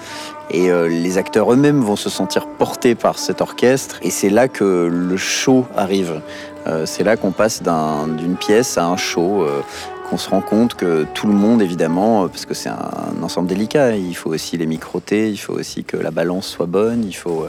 Et 0.52 0.70
euh, 0.70 0.86
les 0.86 1.16
acteurs 1.16 1.52
eux-mêmes 1.52 1.80
vont 1.80 1.96
se 1.96 2.10
sentir 2.10 2.46
portés 2.46 2.94
par 2.94 3.18
cet 3.18 3.40
orchestre. 3.40 3.98
Et 4.02 4.10
c'est 4.10 4.28
là 4.28 4.48
que 4.48 4.88
le 4.90 5.16
show 5.16 5.64
arrive. 5.74 6.20
Euh, 6.66 6.84
c'est 6.84 7.04
là 7.04 7.16
qu'on 7.16 7.32
passe 7.32 7.62
d'une 7.62 8.36
pièce 8.36 8.76
à 8.76 8.86
un 8.86 8.96
show. 8.96 9.42
Euh, 9.42 9.62
qu'on 10.10 10.18
se 10.18 10.28
rend 10.28 10.42
compte 10.42 10.74
que 10.74 11.06
tout 11.14 11.26
le 11.26 11.32
monde, 11.32 11.62
évidemment, 11.62 12.28
parce 12.28 12.44
que 12.44 12.52
c'est 12.52 12.68
un 12.68 13.22
ensemble 13.22 13.48
délicat, 13.48 13.96
il 13.96 14.14
faut 14.14 14.28
aussi 14.28 14.58
les 14.58 14.66
microter, 14.66 15.30
il 15.30 15.38
faut 15.38 15.54
aussi 15.54 15.84
que 15.84 15.96
la 15.96 16.10
balance 16.10 16.46
soit 16.48 16.66
bonne, 16.66 17.02
il 17.06 17.14
faut, 17.14 17.46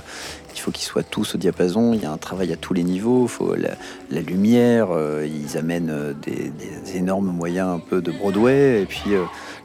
il 0.56 0.60
faut 0.62 0.72
qu'ils 0.72 0.86
soient 0.86 1.04
tous 1.04 1.36
au 1.36 1.38
diapason. 1.38 1.94
Il 1.94 2.02
y 2.02 2.06
a 2.06 2.12
un 2.12 2.18
travail 2.18 2.54
à 2.54 2.56
tous 2.56 2.74
les 2.74 2.84
niveaux. 2.84 3.24
Il 3.24 3.30
faut 3.30 3.54
la, 3.56 4.22
lumière. 4.22 4.88
ils 5.26 5.58
amènent 5.58 6.16
des, 6.22 6.54
énormes 6.96 7.34
moyens 7.36 7.68
un 7.68 7.80
peu 7.80 8.02
de 8.02 8.12
Broadway. 8.14 8.84
Et 8.84 8.86
puis 8.86 9.12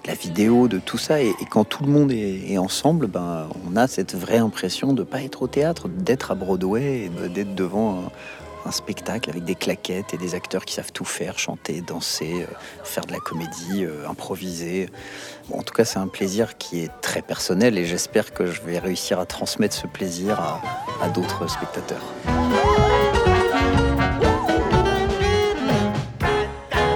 la 0.09 0.14
vidéo, 0.14 0.68
de 0.68 0.79
tout 0.79 0.99
ça. 0.99 1.21
Et, 1.21 1.35
quand 1.51 1.64
tout 1.64 1.85
le 1.85 1.90
monde 1.90 2.11
est, 2.11 2.59
ensemble, 2.59 3.07
ben, 3.07 3.47
on 3.71 3.77
a 3.77 3.87
cette 3.87 4.14
vraie 4.14 4.38
impression 4.38 4.92
de 4.94 5.03
pas 5.03 5.23
être 5.23 5.42
au 5.42 5.47
théâtre, 5.47 5.88
d'être 5.88 6.31
à 6.31 6.35
Broadway 6.35 7.11
d'être 7.35 7.55
devant 7.55 8.05
un, 8.05 8.11
spectacle 8.71 9.31
avec 9.31 9.44
des 9.44 9.55
claquettes 9.55 10.12
et 10.12 10.18
des 10.18 10.35
acteurs 10.35 10.66
qui 10.66 10.75
savent 10.75 10.92
tout 10.92 11.07
faire, 11.07 11.38
chanter, 11.38 11.81
danser, 11.81 12.42
euh, 12.42 12.55
faire 12.85 13.07
de 13.07 13.12
la 13.12 13.18
comédie, 13.18 13.87
euh, 13.87 14.07
improviser. 14.07 14.90
en 15.51 15.62
tout 15.62 15.73
cas, 15.73 15.87
c'est 15.87 15.99
un 15.99 16.07
plaisir 16.07 16.59
qui 16.59 16.81
est 16.81 16.90
très 17.01 17.23
personnel 17.23 17.79
et 17.79 17.87
j'espère 17.87 18.35
que 18.35 18.44
je 18.44 18.61
vais 18.61 18.79
réussir 18.79 19.21
à 19.21 19.25
transmettre 19.25 19.75
ce 19.75 19.87
plaisir 19.87 20.61
à 21.01 21.09
d'autres 21.09 21.49
spectateurs. 21.49 22.05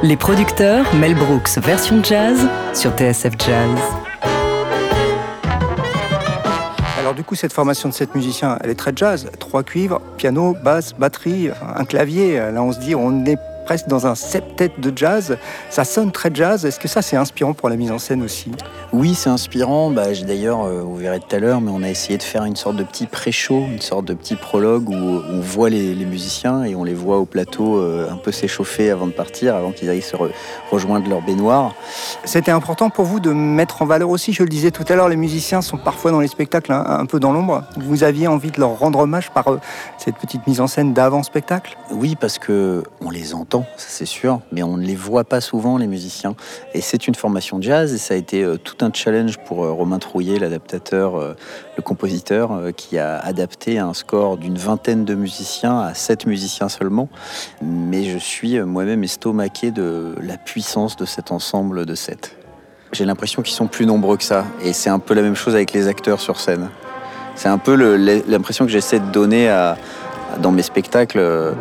Les 0.05 0.17
producteurs 0.17 0.93
Mel 0.97 1.15
Brooks 1.15 1.59
version 1.59 2.03
jazz 2.03 2.49
sur 2.75 2.91
TSF 2.91 3.35
Jazz. 3.39 3.79
Alors 6.99 7.15
du 7.15 7.23
coup, 7.23 7.37
cette 7.37 7.53
formation 7.53 7.89
de 7.89 7.95
sept 7.95 8.13
musiciens, 8.17 8.59
elle 8.65 8.71
est 8.71 8.75
très 8.75 8.93
jazz. 8.97 9.31
Trois 9.39 9.63
cuivres, 9.63 10.01
piano, 10.17 10.57
basse, 10.65 10.93
batterie, 10.95 11.51
un 11.77 11.85
clavier. 11.85 12.39
Là, 12.39 12.65
on 12.65 12.73
se 12.73 12.81
dit, 12.81 12.97
on 12.97 13.25
est 13.27 13.39
presque 13.65 13.89
dans 13.89 14.07
un 14.07 14.15
septet 14.15 14.71
de 14.79 14.93
jazz. 14.95 15.37
Ça 15.71 15.85
sonne 15.85 16.13
très 16.13 16.31
jazz. 16.33 16.65
Est-ce 16.65 16.81
que 16.81 16.89
ça, 16.89 17.03
c'est 17.03 17.17
inspirant 17.17 17.55
pour 17.55 17.69
la 17.69 17.77
mise 17.77 17.91
en 17.91 17.99
scène 17.99 18.23
aussi? 18.23 18.51
Oui, 18.93 19.15
c'est 19.15 19.31
inspirant. 19.31 19.91
Bah, 19.91 20.07
D'ailleurs, 20.27 20.65
euh, 20.65 20.83
vous 20.83 20.97
verrez 20.97 21.21
tout 21.21 21.35
à 21.35 21.39
l'heure, 21.39 21.61
mais 21.61 21.71
on 21.73 21.83
a 21.83 21.89
essayé 21.89 22.19
de 22.19 22.23
faire 22.23 22.45
une 22.45 22.57
sorte 22.57 22.77
de 22.77 22.85
petit 22.85 23.07
pré-show, 23.07 23.65
une 23.71 23.81
sorte 23.81 24.05
de 24.05 24.15
petit 24.15 24.37
prologue 24.37 24.89
où 24.89 24.95
on 24.95 25.41
voit 25.41 25.71
les, 25.71 25.95
musiciens 26.05 26.65
et 26.65 26.75
on 26.75 26.85
les 26.85 26.95
voit 26.95 27.19
au 27.19 27.25
plateau 27.25 27.77
euh, 27.77 28.11
un 28.11 28.17
peu 28.17 28.33
s'échauffer 28.33 28.91
avant 28.91 29.07
de 29.07 29.13
partir, 29.13 29.55
avant 29.55 29.73
qu'ils 29.73 29.89
aillent 29.89 30.03
se 30.03 30.17
rejoindre 30.71 31.09
leur 31.09 31.23
baignoire. 31.23 31.75
C'était 32.25 32.51
important 32.51 32.91
pour 32.91 33.05
vous 33.05 33.21
de 33.21 33.31
mettre 33.31 33.83
en 33.83 33.87
valeur 33.87 34.11
aussi, 34.11 34.33
je 34.33 34.43
le 34.43 34.49
disais 34.49 34.71
tout 34.71 34.85
à 34.89 34.95
l'heure, 34.95 35.09
les 35.09 35.17
musiciens 35.17 35.63
sont 35.63 35.79
parfois 35.79 36.11
dans 36.11 36.21
les 36.21 36.29
spectacles 36.29 36.73
un, 36.73 37.07
peu 37.07 37.21
dans 37.21 37.33
l'ombre. 37.33 37.65
Vous 37.77 38.05
aviez 38.05 38.27
envie 38.27 38.51
de 38.51 38.61
leur 38.61 38.79
rendre 38.79 39.01
hommage 39.01 39.31
par 39.31 39.49
euh, 39.49 39.61
cette 39.99 40.17
petite 40.17 40.47
mise 40.47 40.61
en 40.61 40.67
scène 40.67 40.93
d'avant-spectacle? 40.93 41.77
Oui, 41.91 42.17
parce 42.19 42.39
que 42.39 42.83
on 43.01 43.11
les 43.11 43.35
entend 43.35 43.62
ça 43.77 43.87
c'est 43.89 44.07
sûr, 44.07 44.41
mais 44.53 44.63
on 44.63 44.77
ne 44.77 44.85
les 44.85 44.95
voit 44.95 45.25
pas 45.25 45.41
souvent, 45.41 45.79
les 45.79 45.87
musiciens. 45.87 46.35
Et 46.75 46.81
c'est 46.81 47.07
une 47.07 47.15
formation 47.15 47.61
jazz, 47.61 47.93
et 47.93 47.99
ça 47.99 48.15
a 48.15 48.17
été 48.17 48.43
euh, 48.43 48.57
tout 48.57 48.85
un 48.85 48.91
challenge 48.93 49.39
pour 49.39 49.65
euh, 49.65 49.73
Romain 49.73 49.99
Trouillet, 49.99 50.39
l'adaptateur, 50.39 51.17
euh, 51.17 51.35
le 51.77 51.83
compositeur, 51.83 52.61
qui 52.77 52.99
a 52.99 53.19
adapté 53.19 53.79
un 53.79 53.95
score 53.95 54.37
d'une 54.37 54.57
vingtaine 54.57 55.05
de 55.05 55.15
musiciens 55.15 55.81
à 55.81 55.95
sept 55.95 56.27
musiciens 56.27 56.69
seulement. 56.69 57.09
Mais 57.63 58.05
je 58.05 58.19
suis 58.19 58.61
moi-même 58.61 59.05
estomaqué 59.05 59.71
de 59.71 60.15
la 60.21 60.37
puissance 60.37 60.97
de 60.97 61.05
cet 61.05 61.33
ensemble 61.33 61.87
de 61.87 61.95
sept. 61.95 62.37
J'ai 62.93 63.05
l'impression 63.05 63.43
qu'ils 63.43 63.55
sont 63.55 63.69
plus 63.69 63.87
nombreux 63.87 64.17
que 64.17 64.25
ça, 64.25 64.45
et 64.63 64.73
c'est 64.73 64.91
un 64.91 64.99
peu 64.99 65.15
la 65.15 65.23
même 65.23 65.37
chose 65.37 65.55
avec 65.55 65.73
les 65.73 65.89
acteurs 65.89 66.21
sur 66.21 66.39
scène. 66.39 66.69
C'est 67.35 67.49
un 67.49 67.59
peu 67.59 67.75
l'impression 68.29 68.67
que 68.67 68.71
j'essaie 68.71 69.01
de 69.01 69.11
donner 69.11 69.49
dans 70.41 70.53
mes 70.53 70.63
spectacles, 70.63 71.55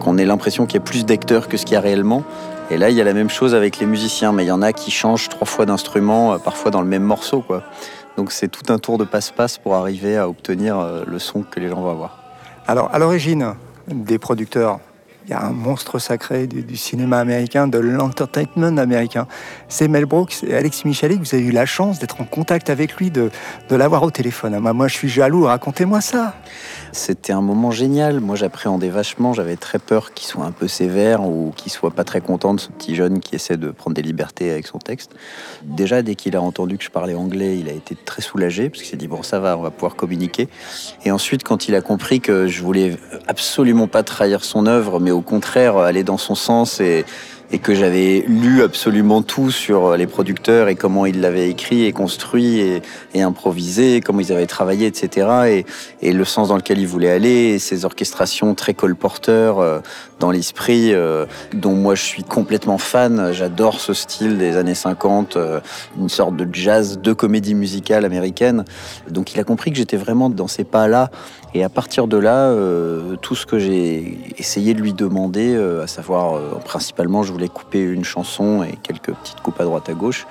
qu'on 0.00 0.18
ait 0.18 0.24
l'impression 0.24 0.66
qu'il 0.66 0.80
y 0.80 0.82
a 0.82 0.84
plus 0.84 1.04
d'acteurs 1.06 1.46
que 1.46 1.56
ce 1.56 1.64
qu'il 1.64 1.74
y 1.74 1.76
a 1.76 1.80
réellement. 1.80 2.24
Et 2.70 2.78
là, 2.78 2.90
il 2.90 2.96
y 2.96 3.00
a 3.00 3.04
la 3.04 3.12
même 3.12 3.30
chose 3.30 3.54
avec 3.54 3.78
les 3.78 3.86
musiciens, 3.86 4.32
mais 4.32 4.44
il 4.44 4.48
y 4.48 4.52
en 4.52 4.62
a 4.62 4.72
qui 4.72 4.90
changent 4.90 5.28
trois 5.28 5.46
fois 5.46 5.66
d'instrument, 5.66 6.32
euh, 6.32 6.38
parfois 6.38 6.70
dans 6.72 6.80
le 6.80 6.88
même 6.88 7.04
morceau. 7.04 7.40
Quoi. 7.40 7.62
Donc 8.16 8.32
c'est 8.32 8.48
tout 8.48 8.72
un 8.72 8.78
tour 8.78 8.98
de 8.98 9.04
passe-passe 9.04 9.58
pour 9.58 9.74
arriver 9.76 10.16
à 10.16 10.28
obtenir 10.28 10.78
euh, 10.78 11.04
le 11.06 11.18
son 11.18 11.42
que 11.42 11.60
les 11.60 11.68
gens 11.68 11.80
vont 11.80 11.90
avoir. 11.90 12.18
Alors, 12.66 12.90
à 12.92 12.98
l'origine 12.98 13.54
des 13.88 14.18
producteurs, 14.18 14.80
il 15.24 15.30
y 15.30 15.34
a 15.34 15.42
un 15.44 15.50
monstre 15.50 15.98
sacré 15.98 16.46
du, 16.46 16.76
cinéma 16.76 17.18
américain, 17.18 17.68
de 17.68 17.78
l'entertainment 17.78 18.78
américain. 18.78 19.26
C'est 19.68 19.88
Mel 19.88 20.06
Brooks 20.06 20.42
et 20.46 20.54
Alexis 20.54 20.86
Michalik. 20.86 21.20
Vous 21.20 21.34
avez 21.34 21.44
eu 21.44 21.50
la 21.50 21.66
chance 21.66 21.98
d'être 21.98 22.20
en 22.20 22.24
contact 22.24 22.70
avec 22.70 22.96
lui, 22.96 23.10
de, 23.10 23.30
l'avoir 23.70 24.02
au 24.02 24.10
téléphone. 24.10 24.58
Moi, 24.58 24.88
je 24.88 24.94
suis 24.94 25.08
jaloux. 25.08 25.44
Racontez-moi 25.44 26.00
ça. 26.00 26.34
C'était 26.92 27.32
un 27.32 27.42
moment 27.42 27.70
génial. 27.70 28.20
Moi, 28.20 28.36
j'appréhendais 28.36 28.88
vachement. 28.88 29.32
J'avais 29.32 29.56
très 29.56 29.78
peur 29.78 30.12
qu'il 30.14 30.26
soit 30.26 30.44
un 30.44 30.52
peu 30.52 30.68
sévère 30.68 31.22
ou 31.22 31.52
qu'il 31.56 31.70
soit 31.70 31.92
pas 31.92 32.04
très 32.04 32.20
content 32.20 32.54
de 32.54 32.60
ce 32.60 32.68
petit 32.68 32.94
jeune 32.94 33.20
qui 33.20 33.34
essaie 33.34 33.56
de 33.56 33.70
prendre 33.70 33.94
des 33.94 34.02
libertés 34.02 34.50
avec 34.50 34.66
son 34.66 34.78
texte. 34.78 35.12
Déjà, 35.62 36.02
dès 36.02 36.14
qu'il 36.14 36.34
a 36.36 36.42
entendu 36.42 36.78
que 36.78 36.84
je 36.84 36.90
parlais 36.90 37.14
anglais, 37.14 37.58
il 37.58 37.68
a 37.68 37.72
été 37.72 37.94
très 37.94 38.22
soulagé 38.22 38.70
parce 38.70 38.82
qu'il 38.82 38.90
s'est 38.90 38.96
dit 38.96 39.08
bon, 39.08 39.22
ça 39.22 39.38
va, 39.38 39.56
on 39.56 39.62
va 39.62 39.70
pouvoir 39.70 39.94
communiquer. 39.94 40.48
Et 41.04 41.10
ensuite, 41.10 41.44
quand 41.44 41.68
il 41.68 41.74
a 41.74 41.80
compris 41.80 42.20
que 42.20 42.46
je 42.46 42.62
voulais 42.62 42.96
absolument 43.28 43.86
pas 43.86 44.02
trahir 44.02 44.44
son 44.44 44.66
œuvre, 44.66 44.98
au 45.10 45.20
contraire 45.20 45.76
aller 45.78 46.04
dans 46.04 46.18
son 46.18 46.34
sens 46.34 46.80
et 47.52 47.58
que 47.58 47.74
j'avais 47.74 48.24
lu 48.28 48.62
absolument 48.62 49.22
tout 49.22 49.50
sur 49.50 49.96
les 49.96 50.06
producteurs 50.06 50.68
et 50.68 50.76
comment 50.76 51.04
ils 51.04 51.20
l'avaient 51.20 51.50
écrit 51.50 51.84
et 51.84 51.92
construit 51.92 52.60
et, 52.60 53.22
improvisé, 53.22 54.00
comment 54.00 54.20
ils 54.20 54.32
avaient 54.32 54.46
travaillé, 54.46 54.86
etc. 54.86 55.64
Et, 56.00 56.12
le 56.12 56.24
sens 56.24 56.48
dans 56.48 56.56
lequel 56.56 56.78
ils 56.78 56.86
voulaient 56.86 57.10
aller, 57.10 57.54
et 57.54 57.58
ces 57.58 57.84
orchestrations 57.84 58.54
très 58.54 58.74
colporteurs 58.74 59.58
euh, 59.58 59.80
dans 60.18 60.30
l'esprit, 60.30 60.92
euh, 60.92 61.24
dont 61.54 61.74
moi 61.74 61.94
je 61.94 62.02
suis 62.02 62.24
complètement 62.24 62.78
fan. 62.78 63.32
J'adore 63.32 63.80
ce 63.80 63.94
style 63.94 64.36
des 64.36 64.56
années 64.56 64.74
50, 64.74 65.36
euh, 65.36 65.60
une 65.98 66.08
sorte 66.08 66.36
de 66.36 66.46
jazz 66.52 66.98
de 66.98 67.12
comédie 67.12 67.54
musicale 67.54 68.04
américaine. 68.04 68.64
Donc 69.08 69.32
il 69.32 69.40
a 69.40 69.44
compris 69.44 69.70
que 69.70 69.78
j'étais 69.78 69.96
vraiment 69.96 70.30
dans 70.30 70.48
ces 70.48 70.64
pas-là. 70.64 71.10
Et 71.52 71.64
à 71.64 71.68
partir 71.68 72.06
de 72.06 72.16
là, 72.16 72.46
euh, 72.46 73.16
tout 73.16 73.34
ce 73.34 73.44
que 73.44 73.58
j'ai 73.58 74.18
essayé 74.38 74.72
de 74.72 74.80
lui 74.80 74.92
demander, 74.92 75.52
euh, 75.54 75.82
à 75.82 75.88
savoir 75.88 76.34
euh, 76.34 76.54
principalement, 76.64 77.24
je 77.24 77.32
voulais 77.32 77.48
couper 77.48 77.80
une 77.80 78.04
chanson 78.04 78.62
et 78.62 78.76
quelques 78.82 79.12
petites 79.12 79.40
coupes 79.40 79.60
à 79.60 79.64
droite 79.64 79.88
à 79.88 79.94
gauche. 79.94 80.26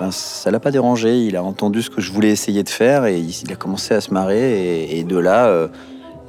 Ben, 0.00 0.10
ça 0.10 0.50
l'a 0.50 0.58
pas 0.58 0.72
dérangé. 0.72 1.24
Il 1.24 1.36
a 1.36 1.44
entendu 1.44 1.82
ce 1.82 1.90
que 1.90 2.00
je 2.00 2.10
voulais 2.10 2.30
essayer 2.30 2.64
de 2.64 2.68
faire 2.68 3.06
et 3.06 3.18
il, 3.18 3.52
a 3.52 3.56
commencé 3.56 3.94
à 3.94 4.00
se 4.00 4.12
marrer. 4.12 4.90
Et, 4.90 5.04
de 5.04 5.16
là, 5.16 5.68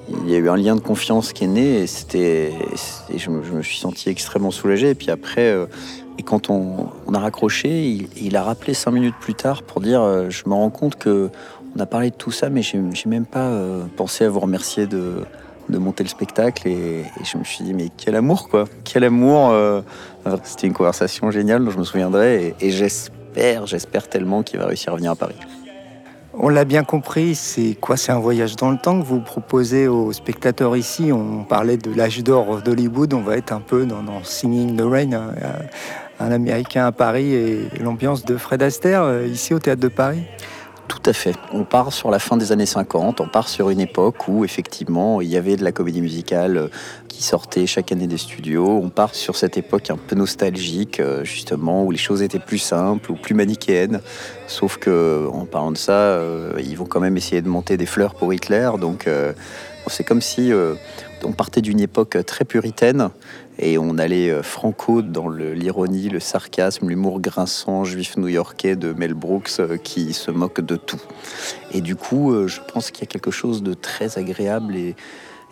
il 0.08 0.30
y 0.30 0.36
a 0.36 0.38
eu 0.38 0.50
un 0.50 0.56
lien 0.56 0.76
de 0.76 0.82
confiance 0.82 1.34
qui 1.34 1.44
est 1.44 1.48
né 1.48 1.80
et 1.80 1.88
c'était, 1.88 2.54
je, 3.14 3.30
me, 3.30 3.62
suis 3.64 3.80
senti 3.80 4.08
extrêmement 4.08 4.52
soulagé. 4.52 4.92
Et 4.92 4.96
puis 4.96 5.12
après, 5.12 5.54
et 6.18 6.24
quand 6.24 6.50
on, 6.50 6.88
a 7.14 7.20
raccroché, 7.20 8.08
il, 8.16 8.38
a 8.38 8.44
rappelé 8.44 8.74
cinq 8.74 8.92
minutes 8.92 9.16
plus 9.20 9.34
tard 9.34 9.64
pour 9.64 9.82
dire, 9.82 10.30
je 10.30 10.44
me 10.48 10.54
rends 10.54 10.70
compte 10.70 10.96
que 10.96 11.30
on 11.78 11.80
a 11.80 11.86
parlé 11.86 12.09
de 12.09 12.15
tout 12.15 12.32
ça, 12.32 12.49
mais 12.49 12.61
j'ai 12.63 12.80
même 13.05 13.25
pas 13.25 13.47
euh, 13.47 13.84
pensé 13.95 14.25
à 14.25 14.30
vous 14.30 14.39
remercier 14.39 14.88
de, 14.88 15.23
monter 15.69 16.03
le 16.03 16.09
spectacle. 16.09 16.67
Et, 16.67 17.03
je 17.23 17.38
me 17.38 17.43
suis 17.43 17.63
dit, 17.63 17.73
mais 17.73 17.89
quel 17.95 18.15
amour, 18.15 18.49
quoi. 18.49 18.65
Quel 18.84 19.03
amour. 19.03 19.51
euh. 19.51 19.82
C'était 20.43 20.67
une 20.67 20.73
conversation 20.73 21.30
géniale 21.32 21.63
dont 21.63 21.71
je 21.71 21.78
me 21.78 21.84
souviendrai. 21.84 22.55
Et, 22.59 22.71
j'espère, 22.71 23.67
j'espère 23.67 24.09
tellement 24.09 24.41
qu'il 24.41 24.59
va 24.59 24.65
réussir 24.65 24.93
à 24.93 24.95
venir 24.95 25.11
à 25.11 25.15
Paris. 25.15 25.36
On 26.39 26.49
l'a 26.49 26.65
bien 26.65 26.84
compris, 26.84 27.34
c'est 27.36 27.75
quoi? 27.80 27.97
C'est 27.97 28.11
un 28.11 28.19
voyage 28.19 28.55
dans 28.55 28.69
le 28.69 28.78
temps 28.78 28.99
que 28.99 29.05
vous 29.05 29.19
proposez 29.19 29.88
aux 29.88 30.11
spectateurs 30.13 30.75
ici. 30.78 31.11
On 31.11 31.43
parlait 31.43 31.78
de 31.78 31.91
l'âge 31.93 32.23
d'or 32.23 32.61
d'Hollywood, 32.61 33.13
on 33.13 33.21
va 33.21 33.38
être 33.38 33.51
un 33.51 33.59
peu 33.59 33.86
dans, 33.86 34.23
Singing 34.23 34.71
in 34.80 34.84
the 34.84 34.88
Rain, 34.88 35.13
un, 35.13 35.34
un 36.19 36.32
Américain 36.32 36.86
à 36.86 36.91
Paris 36.91 37.34
et 37.34 37.69
l'ambiance 37.82 38.23
de 38.23 38.38
Fred 38.38 38.61
Astaire 38.61 39.03
euh, 39.03 39.28
ici 39.28 39.53
au 39.53 39.59
Théâtre 39.59 39.82
de 39.82 39.88
Paris. 39.88 40.23
Tout 40.88 41.02
à 41.06 41.12
fait. 41.12 41.36
On 41.52 41.66
part 41.66 41.92
sur 41.92 42.10
la 42.10 42.20
fin 42.20 42.38
des 42.38 42.54
années 42.54 42.66
50, 42.66 43.20
on 43.20 43.28
part 43.28 43.50
sur 43.50 43.70
une 43.70 43.82
époque 43.82 44.28
où 44.30 44.46
effectivement 44.46 45.20
il 45.20 45.28
y 45.28 45.36
avait 45.36 45.58
de 45.58 45.64
la 45.64 45.74
comédie 45.74 46.02
musicale 46.02 46.58
euh, 46.58 46.68
qui 47.10 47.24
sortait 47.24 47.66
chaque 47.68 47.92
année 47.92 48.08
des 48.08 48.18
studios. 48.18 48.80
On 48.82 48.90
part 48.90 49.14
sur 49.14 49.36
cette 49.36 49.58
époque 49.58 49.90
un 49.90 49.98
peu 49.98 50.16
nostalgique, 50.16 51.02
euh, 51.02 51.26
justement, 51.26 51.84
où 51.84 51.92
les 51.92 51.98
choses 51.98 52.22
étaient 52.22 52.40
plus 52.40 52.58
simples 52.58 53.12
ou 53.12 53.16
plus 53.16 53.36
manichéennes. 53.36 54.00
Sauf 54.48 54.78
que, 54.78 55.28
en 55.32 55.46
parlant 55.46 55.72
de 55.72 55.78
ça, 55.78 55.92
euh, 55.92 56.54
ils 56.60 56.78
vont 56.78 56.86
quand 56.86 57.02
même 57.02 57.18
essayer 57.18 57.42
de 57.42 57.50
monter 57.50 57.76
des 57.76 57.86
fleurs 57.86 58.16
pour 58.16 58.34
Hitler. 58.34 58.70
Donc 58.80 59.10
c'est 59.90 60.04
comme 60.04 60.22
si 60.22 60.52
euh, 60.52 60.76
on 61.24 61.32
partait 61.32 61.62
d'une 61.62 61.80
époque 61.80 62.18
très 62.26 62.46
puritaine 62.46 63.10
et 63.60 63.78
on 63.78 63.98
allait 63.98 64.30
euh, 64.30 64.44
franco 64.44 65.02
dans 65.02 65.30
l'ironie, 65.30 66.10
le 66.10 66.20
sarcasme, 66.20 66.90
l'humour 66.90 67.20
grinçant 67.20 67.84
juif 67.84 68.18
new-yorkais 68.18 68.76
de 68.76 68.94
Mel 68.94 69.14
Brooks 69.14 69.60
euh, 69.60 69.78
qui 69.78 70.14
se 70.14 70.32
moque 70.32 70.62
de 70.62 70.76
tout. 70.76 71.02
Et 71.72 71.82
du 71.82 71.96
coup, 71.96 72.48
je 72.48 72.60
pense 72.74 72.92
qu'il 72.92 73.02
y 73.02 73.08
a 73.08 73.12
quelque 73.12 73.32
chose 73.32 73.64
de 73.64 73.74
très 73.74 74.18
agréable 74.18 74.76
et, 74.76 74.96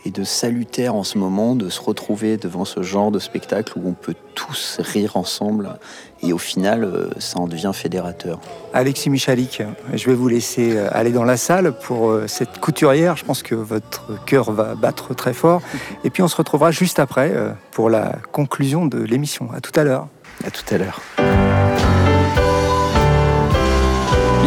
et 0.05 0.11
de 0.11 0.23
salutaire 0.23 0.95
en 0.95 1.03
ce 1.03 1.17
moment 1.17 1.55
de 1.55 1.69
se 1.69 1.81
retrouver 1.81 2.37
devant 2.37 2.63
ce 2.63 2.83
genre 2.83 3.11
de 3.11 3.19
spectacle 3.19 3.73
où 3.77 3.89
on 3.89 3.93
peut 3.93 4.15
tous 4.35 4.79
rire 4.79 5.17
ensemble 5.17 5.77
et 6.23 6.33
au 6.33 6.37
final, 6.37 6.83
euh, 6.83 7.09
ça 7.19 7.39
en 7.39 7.47
devient 7.47 7.71
fédérateur. 7.73 8.39
Alexis 8.73 9.09
Michalik, 9.09 9.61
je 9.93 10.05
vais 10.05 10.15
vous 10.15 10.27
laisser 10.27 10.75
euh, 10.75 10.87
aller 10.91 11.11
dans 11.11 11.23
la 11.23 11.37
salle 11.37 11.73
pour 11.73 12.09
euh, 12.09 12.27
cette 12.27 12.59
couturière. 12.59 13.15
Je 13.17 13.25
pense 13.25 13.43
que 13.43 13.55
votre 13.55 14.23
cœur 14.25 14.51
va 14.51 14.75
battre 14.75 15.13
très 15.13 15.33
fort. 15.33 15.61
Et 16.03 16.09
puis 16.09 16.23
on 16.23 16.27
se 16.27 16.35
retrouvera 16.35 16.71
juste 16.71 16.99
après 16.99 17.31
pour 17.71 17.89
la 17.89 18.15
conclusion 18.31 18.85
de 18.85 18.99
l'émission. 18.99 19.49
À 19.55 19.61
tout 19.61 19.77
à 19.79 19.83
l'heure. 19.83 20.07
À 20.45 20.51
tout 20.51 20.63
à 20.73 20.77
l'heure. 20.77 21.01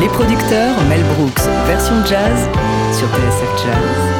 Les 0.00 0.08
producteurs 0.08 0.80
Mel 0.88 1.02
Brooks, 1.16 1.46
version 1.66 2.04
jazz 2.06 2.48
sur 2.92 3.08
TSF 3.08 3.64
Jazz. 3.64 4.17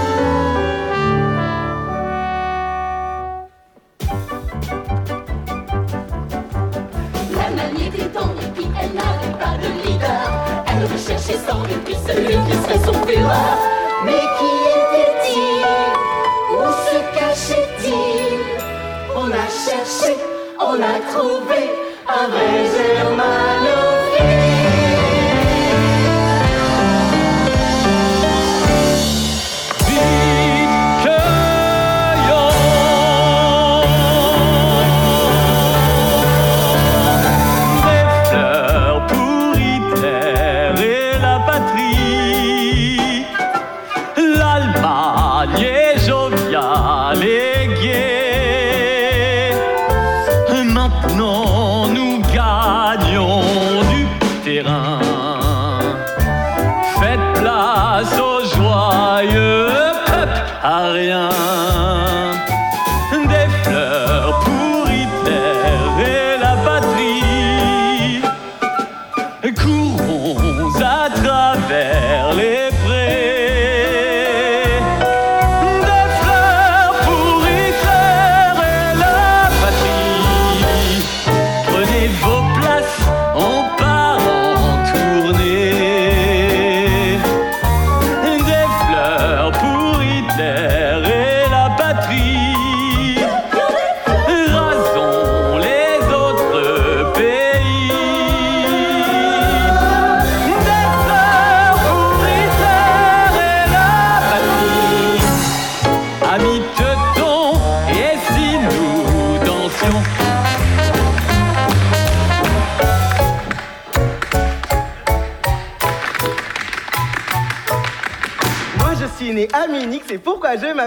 Mais 14.04 14.24
qui 14.38 14.52
était-il? 14.78 15.64
Où 16.56 16.64
se 16.86 16.98
cachait-il? 17.18 18.38
On 19.14 19.28
a 19.30 19.46
cherché, 19.64 20.16
on 20.58 20.76
a 20.80 20.96
trouvé 21.12 21.60
un 22.08 22.28
vrai 22.28 22.64
germanophile. 22.74 23.77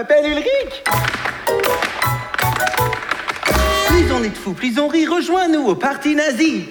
M'appelle 0.02 0.32
Ulrich. 0.32 0.82
Plus 3.86 4.12
on 4.12 4.24
est 4.24 4.30
de 4.30 4.34
fous, 4.34 4.52
plus 4.52 4.76
on 4.80 4.88
rit, 4.88 5.06
rejoins-nous 5.06 5.68
au 5.68 5.74
parti 5.76 6.16
nazi. 6.16 6.70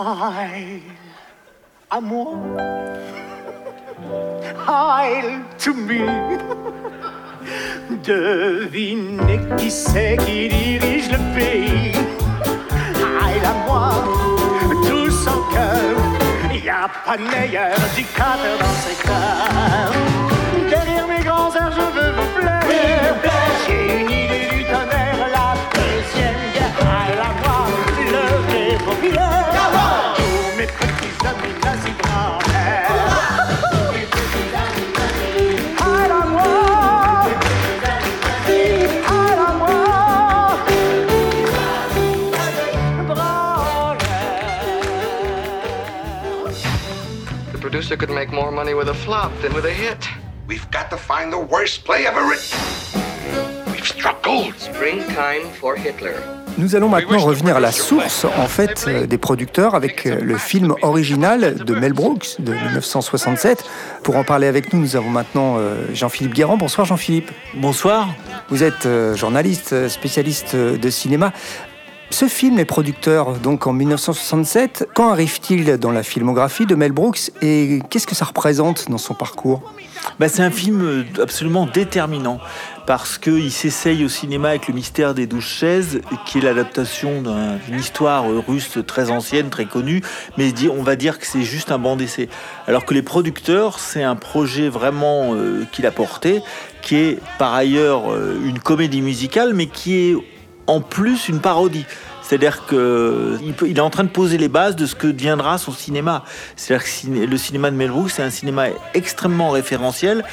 Heil 0.00 0.80
à 1.90 2.00
moi. 2.00 2.32
Heil 4.66 5.40
to 5.58 5.74
me. 5.74 6.06
Devinez 8.02 9.40
qui 9.58 9.70
c'est 9.70 10.16
qui 10.24 10.48
dirige 10.48 11.10
le 11.10 11.18
pays. 11.34 11.92
Heil 13.20 13.44
à 13.44 13.52
moi, 13.66 13.90
tous 14.88 15.26
en 15.28 15.42
cœur. 15.52 15.96
Y 16.50 16.70
a 16.70 16.88
pas 17.04 17.18
de 17.18 17.24
meilleur 17.24 17.78
dictateur 17.94 18.58
dans 18.58 18.74
ce 18.80 18.88
secteur. 18.88 19.92
Derrière 20.70 21.06
mes 21.08 21.22
grands 21.22 21.54
airs, 21.54 21.72
je 21.72 22.00
veux 22.00 22.12
vous 22.12 22.40
plaire. 22.40 23.16
J'ai 23.66 24.00
une 24.00 24.10
idée 24.10 24.48
du 24.56 24.59
producer 47.90 48.06
could 48.06 48.14
make 48.14 48.32
more 48.32 48.52
money 48.52 48.74
with 48.74 48.88
a 48.88 48.94
flop 48.94 49.32
than 49.42 49.52
with 49.54 49.64
a 49.64 49.72
hit. 49.72 50.08
We've 50.46 50.68
got 50.70 50.90
to 50.90 50.96
find 50.96 51.32
the 51.32 51.38
worst 51.38 51.84
play 51.84 52.06
ever 52.06 52.22
written. 52.22 52.58
We've 53.72 53.86
struck 53.86 54.22
gold. 54.22 54.54
Springtime 54.58 55.50
for 55.60 55.76
Hitler. 55.76 56.14
Nous 56.58 56.76
allons 56.76 56.88
maintenant 56.88 57.18
revenir 57.18 57.56
à 57.56 57.60
la 57.60 57.72
source 57.72 58.26
en 58.36 58.46
fait 58.46 58.84
euh, 58.86 59.06
des 59.06 59.18
producteurs 59.18 59.74
avec 59.74 60.04
euh, 60.04 60.18
le 60.20 60.36
film 60.36 60.74
original 60.82 61.54
de 61.54 61.74
Mel 61.74 61.92
Brooks 61.92 62.36
de 62.38 62.52
1967. 62.52 63.64
Pour 64.02 64.16
en 64.16 64.24
parler 64.24 64.46
avec 64.46 64.72
nous, 64.72 64.80
nous 64.80 64.96
avons 64.96 65.10
maintenant 65.10 65.56
euh, 65.58 65.86
Jean-Philippe 65.94 66.34
Guérand. 66.34 66.56
Bonsoir 66.58 66.86
Jean-Philippe. 66.86 67.30
Bonsoir. 67.54 68.08
Vous 68.50 68.62
êtes 68.64 68.88
journaliste, 69.14 69.88
spécialiste 69.88 70.56
de 70.56 70.90
cinéma. 70.90 71.32
Ce 72.12 72.26
film 72.26 72.58
est 72.58 72.64
producteur 72.64 73.34
donc 73.34 73.66
en 73.66 73.72
1967. 73.72 74.88
Quand 74.94 75.10
arrive-t-il 75.10 75.76
dans 75.78 75.92
la 75.92 76.02
filmographie 76.02 76.66
de 76.66 76.74
Mel 76.74 76.92
Brooks 76.92 77.30
et 77.40 77.80
qu'est-ce 77.88 78.06
que 78.06 78.14
ça 78.16 78.24
représente 78.24 78.90
dans 78.90 78.98
son 78.98 79.14
parcours? 79.14 79.62
Bah, 80.18 80.28
c'est 80.28 80.42
un 80.42 80.50
film 80.50 80.82
euh, 80.82 81.04
absolument 81.22 81.66
déterminant 81.66 82.40
parce 82.86 83.16
qu'il 83.18 83.52
s'essaye 83.52 84.04
au 84.04 84.08
cinéma 84.08 84.48
avec 84.48 84.66
le 84.66 84.74
mystère 84.74 85.14
des 85.14 85.26
douze 85.26 85.44
chaises, 85.44 86.00
qui 86.26 86.38
est 86.38 86.40
l'adaptation 86.40 87.22
d'un- 87.22 87.56
d'une 87.68 87.78
histoire 87.78 88.24
russe 88.48 88.78
très 88.86 89.10
ancienne, 89.10 89.48
très 89.50 89.66
connue, 89.66 90.02
mais 90.36 90.52
on 90.76 90.82
va 90.82 90.96
dire 90.96 91.18
que 91.18 91.26
c'est 91.26 91.42
juste 91.42 91.70
un 91.70 91.78
banc 91.78 91.96
d'essai. 91.96 92.28
Alors 92.66 92.84
que 92.86 92.94
les 92.94 93.02
producteurs, 93.02 93.78
c'est 93.78 94.02
un 94.02 94.16
projet 94.16 94.68
vraiment 94.68 95.34
euh, 95.34 95.64
qu'il 95.70 95.86
a 95.86 95.90
porté, 95.92 96.40
qui 96.82 96.96
est 96.96 97.18
par 97.38 97.54
ailleurs 97.54 98.10
euh, 98.10 98.40
une 98.44 98.58
comédie 98.58 99.02
musicale, 99.02 99.52
mais 99.54 99.66
qui 99.66 99.94
est 99.96 100.16
en 100.70 100.80
plus 100.80 101.28
une 101.28 101.40
parodie. 101.40 101.84
C'est-à-dire 102.22 102.64
qu'il 102.66 103.54
il 103.66 103.76
est 103.76 103.80
en 103.80 103.90
train 103.90 104.04
de 104.04 104.08
poser 104.08 104.38
les 104.38 104.48
bases 104.48 104.76
de 104.76 104.86
ce 104.86 104.94
que 104.94 105.08
deviendra 105.08 105.58
son 105.58 105.72
cinéma. 105.72 106.24
C'est-à-dire 106.54 106.86
que 106.86 107.26
le 107.26 107.36
cinéma 107.36 107.72
de 107.72 107.76
Mel 107.76 107.90
Brooks, 107.90 108.12
c'est 108.12 108.22
un 108.22 108.30
cinéma 108.30 108.66
extrêmement 108.94 109.50
référentiel. 109.50 110.24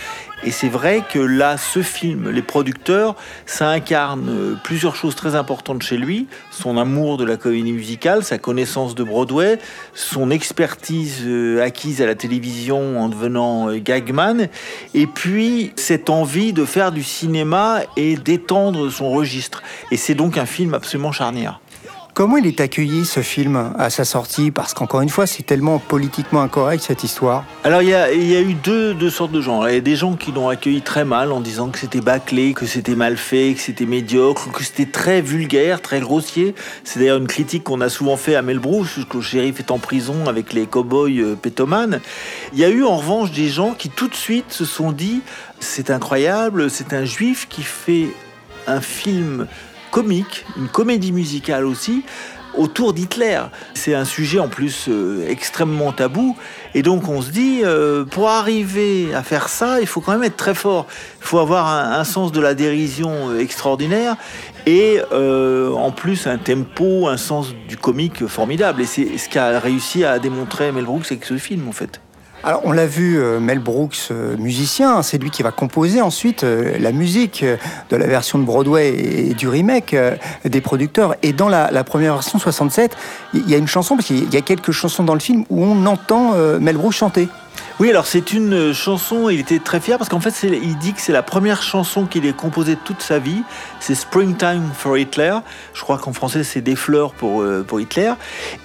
Et 0.44 0.52
c'est 0.52 0.70
vrai 0.70 1.04
que 1.12 1.18
là, 1.18 1.58
ce 1.58 1.82
film, 1.82 2.30
les 2.30 2.44
producteurs, 2.44 3.16
ça 3.48 3.70
incarne 3.70 4.30
euh, 4.30 4.56
plusieurs 4.64 4.96
choses 4.96 5.16
très 5.16 5.36
importantes 5.36 5.82
chez 5.82 5.98
lui. 5.98 6.28
Son 6.52 6.78
amour 6.78 7.18
de 7.18 7.26
la 7.26 7.38
comédie 7.38 7.74
musicale, 7.74 8.24
sa 8.24 8.38
connaissance 8.38 8.94
de 8.94 9.04
Broadway, 9.04 9.58
son 9.96 10.30
expertise 10.30 11.24
euh, 11.26 11.64
acquise 11.64 12.04
à 12.04 12.06
la 12.06 12.14
télévision 12.14 13.00
en 13.00 13.10
devenant 13.10 13.70
euh, 13.70 13.80
gagman, 13.80 14.48
et 14.94 15.08
puis 15.08 15.74
cette 15.76 16.10
envie 16.10 16.54
de 16.54 16.66
faire 16.66 16.92
du 16.92 17.04
cinéma 17.04 17.82
et 17.96 18.16
d'étendre 18.16 18.92
son 18.92 19.10
registre. 19.10 19.64
Et 19.92 19.98
c'est 19.98 20.16
donc 20.16 20.38
un 20.38 20.46
film 20.46 20.76
absolument 20.76 21.12
charnière. 21.12 21.60
Comment 22.18 22.38
il 22.38 22.48
est 22.48 22.62
accueilli 22.62 23.06
ce 23.06 23.20
film 23.20 23.74
à 23.78 23.92
sa 23.92 24.04
sortie? 24.04 24.50
Parce 24.50 24.74
qu'encore 24.74 25.02
une 25.02 25.10
fois, 25.10 25.28
c'est 25.28 25.44
tellement 25.44 25.78
politiquement 25.78 26.42
incorrect 26.42 26.84
cette 26.84 27.04
histoire. 27.04 27.46
Alors 27.64 27.84
il 27.84 27.90
y 27.90 27.94
a, 27.94 28.12
eu 28.12 28.56
deux, 28.56 28.96
deux 28.96 29.12
sortes 29.12 29.32
de 29.32 29.40
gens. 29.40 29.64
Il 29.68 29.76
y 29.76 29.78
a 29.78 29.82
des 29.82 29.96
gens 29.96 30.16
qui 30.16 30.32
l'ont 30.32 30.50
accueilli 30.50 30.82
très 30.82 31.06
mal 31.06 31.32
en 31.32 31.42
disant 31.42 31.70
que 31.70 31.78
c'était 31.78 32.02
bâclé, 32.02 32.54
que 32.54 32.66
c'était 32.66 32.96
mal 32.96 33.18
fait, 33.18 33.54
que 33.54 33.60
c'était 33.60 33.86
médiocre, 33.86 34.52
que 34.52 34.64
c'était 34.64 34.88
très 34.88 35.22
vulgaire, 35.22 35.80
très 35.80 36.00
grossier. 36.00 36.56
C'est 36.84 36.98
d'ailleurs 37.00 37.20
une 37.20 37.28
critique 37.28 37.64
qu'on 37.64 37.82
a 37.82 37.90
souvent 37.90 38.18
fait 38.18 38.34
à 38.34 38.42
Mel 38.42 38.58
Brooks, 38.58 39.08
que 39.08 39.18
le 39.18 39.22
shérif 39.22 39.60
est 39.60 39.70
en 39.70 39.78
prison 39.78 40.26
avec 40.26 40.54
les 40.54 40.66
cow-boys 40.66 41.20
euh, 41.20 41.36
pétomanes. 41.36 42.02
Il 42.52 42.58
y 42.58 42.66
a 42.66 42.70
eu 42.70 42.84
en 42.84 42.98
revanche 42.98 43.30
des 43.30 43.48
gens 43.48 43.76
qui 43.76 43.92
tout 43.92 44.08
de 44.08 44.16
suite 44.16 44.52
se 44.52 44.66
sont 44.66 44.92
dit 44.92 45.22
c'est 45.60 45.92
incroyable, 45.92 46.72
c'est 46.72 46.94
un 46.94 47.06
juif 47.06 47.46
qui 47.48 47.62
fait 47.62 48.08
un 48.66 48.82
film 48.82 49.48
comique, 49.92 50.46
une 50.58 50.68
comédie 50.68 51.12
musicale 51.12 51.66
aussi, 51.66 52.04
autour 52.58 52.94
d'Hitler. 52.94 53.42
C'est 53.74 53.94
un 53.94 54.06
sujet 54.06 54.40
en 54.40 54.48
plus 54.48 54.88
euh, 54.90 55.28
extrêmement 55.28 55.92
tabou. 55.92 56.36
Et 56.74 56.82
donc 56.82 57.08
on 57.08 57.22
se 57.22 57.32
dit, 57.32 57.62
euh, 57.64 58.04
pour 58.04 58.30
arriver 58.30 59.14
à 59.14 59.24
faire 59.24 59.50
ça, 59.50 59.80
il 59.80 59.88
faut 59.88 60.02
quand 60.02 60.12
même 60.14 60.24
être 60.24 60.38
très 60.38 60.56
fort. 60.56 60.88
Il 61.22 61.26
faut 61.26 61.40
avoir 61.40 61.68
un, 61.68 62.04
sens 62.04 62.32
de 62.32 62.42
la 62.42 62.54
dérision 62.54 63.30
euh, 63.30 63.40
extraordinaire 63.40 64.16
et 64.66 65.00
en 65.12 65.92
plus 65.92 66.28
un 66.28 66.38
tempo, 66.38 67.08
un 67.08 67.16
sens 67.16 67.54
du 67.70 67.78
comique 67.78 68.28
formidable. 68.28 68.82
Et 68.82 68.86
c'est 68.86 69.18
ce 69.18 69.30
qu'a 69.30 69.60
réussi 69.60 70.04
à 70.04 70.20
démontrer 70.20 70.72
Mel 70.74 70.84
Brooks 70.84 71.06
avec 71.06 71.24
ce 71.24 71.38
film 71.38 71.70
en 71.70 71.72
fait. 71.72 72.02
Alors, 72.44 72.62
on 72.66 72.72
l'a 72.72 72.86
vu, 72.86 73.20
euh, 73.20 73.40
Mel 73.40 73.60
Brooks, 73.60 74.10
euh, 74.12 74.38
musicien, 74.38 75.02
c'est 75.02 75.18
lui 75.18 75.32
qui 75.32 75.42
va 75.42 75.52
composer 75.52 76.02
ensuite 76.02 76.44
euh, 76.44 76.78
la 76.80 76.92
musique 76.92 77.44
de 77.90 77.96
la 77.96 78.06
version 78.06 78.38
de 78.38 78.44
Broadway 78.44 78.90
et 78.90 79.34
du 79.34 79.48
remake 79.48 79.96
des 80.46 80.62
producteurs. 80.62 81.16
Et 81.24 81.34
dans 81.34 81.50
la, 81.50 81.84
première 81.84 82.14
version 82.14 82.38
67, 82.38 82.96
il 83.34 83.50
y 83.50 83.56
a 83.56 83.58
une 83.58 83.68
chanson, 83.68 83.96
parce 83.96 84.08
qu'il 84.08 84.32
y 84.32 84.38
a 84.38 84.42
quelques 84.42 84.72
chansons 84.72 85.04
dans 85.04 85.16
le 85.16 85.20
film 85.20 85.46
où 85.50 85.64
on 85.64 85.86
entend 85.86 86.34
Mel 86.60 86.78
Brooks 86.78 86.94
chanter. 86.94 87.28
Oui, 87.80 87.92
alors 87.92 88.08
c'est 88.08 88.34
une 88.34 88.74
chanson, 88.74 89.30
il 89.30 89.40
était 89.40 89.60
très 89.60 89.80
fier 89.80 90.00
parce 90.00 90.10
qu'en 90.10 90.20
fait, 90.20 90.34
il 90.42 90.78
dit 90.80 90.94
que 90.94 91.02
c'est 91.02 91.12
la 91.12 91.22
première 91.22 91.62
chanson 91.62 92.08
qu'il 92.08 92.26
ait 92.26 92.34
composée 92.34 92.76
toute 92.76 93.04
sa 93.04 93.20
vie. 93.20 93.44
C'est 93.80 93.94
Springtime 93.94 94.72
for 94.74 94.98
Hitler. 94.98 95.36
Je 95.76 95.82
crois 95.82 96.00
qu'en 96.00 96.12
français, 96.12 96.44
c'est 96.44 96.62
des 96.62 96.76
fleurs 96.76 97.14
pour, 97.14 97.44
euh, 97.44 97.64
pour 97.68 97.80
Hitler. 97.80 98.14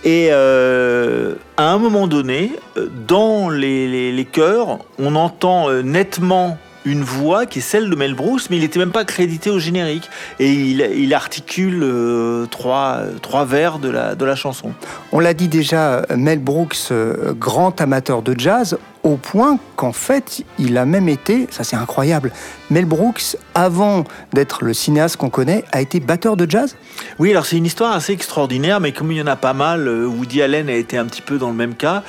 Et 0.05 0.29
euh, 0.31 1.35
à 1.59 1.73
un 1.73 1.79
moment 1.79 2.07
donné, 2.07 2.53
euh, 2.79 2.89
dans 3.07 3.51
les, 3.51 4.27
chœurs, 4.33 4.79
on 4.99 5.15
entend 5.15 5.69
euh, 5.69 5.83
nettement 5.83 6.57
une 6.85 7.03
voix 7.03 7.47
qui 7.47 7.61
est 7.61 7.63
celle 7.63 7.89
de 7.91 7.97
Mel 7.97 8.15
Brooks, 8.15 8.43
mais 8.51 8.57
il 8.57 8.63
n'était 8.63 8.79
même 8.79 8.93
pas 8.93 9.05
crédité 9.05 9.51
au 9.51 9.59
générique. 9.59 10.09
Et 10.39 10.53
il, 10.53 11.15
articule 11.15 11.83
euh, 11.83 12.47
trois, 12.47 13.01
trois 13.21 13.45
vers 13.45 13.79
de 13.79 13.89
la, 13.89 14.15
de 14.15 14.25
la 14.25 14.35
chanson. 14.35 14.73
On 15.13 15.21
l'a 15.21 15.35
dit 15.35 15.49
déjà, 15.49 16.05
Mel 16.17 16.39
Brooks, 16.39 16.91
euh, 16.91 17.35
grand 17.35 17.81
amateur 17.81 18.23
de 18.23 18.39
jazz, 18.39 18.79
au 19.03 19.17
point 19.17 19.59
qu'en 19.77 19.93
fait, 19.93 20.43
il 20.59 20.79
a 20.79 20.87
même 20.87 21.09
été, 21.09 21.49
ça 21.51 21.65
c'est 21.65 21.77
incroyable, 21.77 22.33
Mel 22.71 22.85
Brooks, 22.85 23.37
avant 23.55 24.05
d'être 24.33 24.65
le 24.65 24.73
cinéaste 24.73 25.17
qu'on 25.17 25.29
connaît, 25.29 25.65
a 25.73 25.81
été 25.81 26.01
batteur 26.01 26.37
de 26.37 26.49
jazz? 26.49 26.77
Oui, 27.19 27.31
alors 27.31 27.45
c'est 27.45 27.57
une 27.57 27.67
histoire 27.67 27.93
assez 27.93 28.13
extraordinaire, 28.13 28.81
mais 28.81 28.93
comme 28.93 29.11
il 29.13 29.19
y 29.19 29.23
en 29.23 29.27
a 29.27 29.37
pas 29.37 29.53
mal, 29.53 29.89
euh, 29.89 30.07
Woody 30.07 30.41
Allen 30.41 30.69
a 30.69 30.75
été 30.75 30.97
un 30.97 31.05
petit 31.05 31.23
peu 31.23 31.39
dans 31.39 31.49
le 31.49 31.57
même 31.57 31.75
cas. 31.75 32.03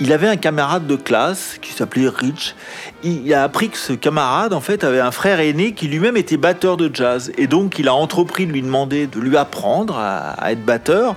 Il 0.00 0.12
avait 0.12 0.26
un 0.26 0.36
camarade 0.36 0.86
de 0.86 0.96
classe 0.96 1.58
qui 1.62 1.72
s'appelait 1.72 2.08
Rich. 2.08 2.56
Il 3.04 3.32
a 3.32 3.44
appris 3.44 3.70
que 3.70 3.78
ce 3.78 3.92
camarade, 3.92 4.52
en 4.52 4.60
fait, 4.60 4.82
avait 4.84 5.00
un 5.00 5.12
frère 5.12 5.38
aîné 5.38 5.72
qui 5.72 5.86
lui-même 5.86 6.16
était 6.16 6.36
batteur 6.36 6.76
de 6.76 6.90
jazz. 6.92 7.32
Et 7.38 7.46
donc, 7.46 7.78
il 7.78 7.88
a 7.88 7.94
entrepris 7.94 8.46
de 8.46 8.52
lui 8.52 8.62
demander 8.62 9.06
de 9.06 9.20
lui 9.20 9.36
apprendre 9.36 9.96
à, 9.96 10.30
à 10.32 10.52
être 10.52 10.64
batteur. 10.64 11.14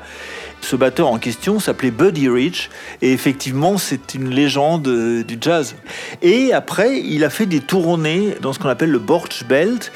Ce 0.65 0.75
batteur 0.75 1.09
en 1.09 1.19
question 1.19 1.59
s'appelait 1.59 1.91
Buddy 1.91 2.27
Rich 2.27 2.71
et 3.03 3.13
effectivement 3.13 3.77
c'est 3.77 4.15
une 4.15 4.31
légende 4.31 4.87
euh, 4.87 5.23
du 5.23 5.37
jazz. 5.39 5.75
Et 6.23 6.53
après 6.53 6.99
il 7.01 7.23
a 7.23 7.29
fait 7.29 7.45
des 7.45 7.59
tournées 7.59 8.33
dans 8.41 8.51
ce 8.51 8.57
qu'on 8.57 8.69
appelle 8.69 8.89
le 8.89 8.97
Borch 8.97 9.43
Belt. 9.47 9.91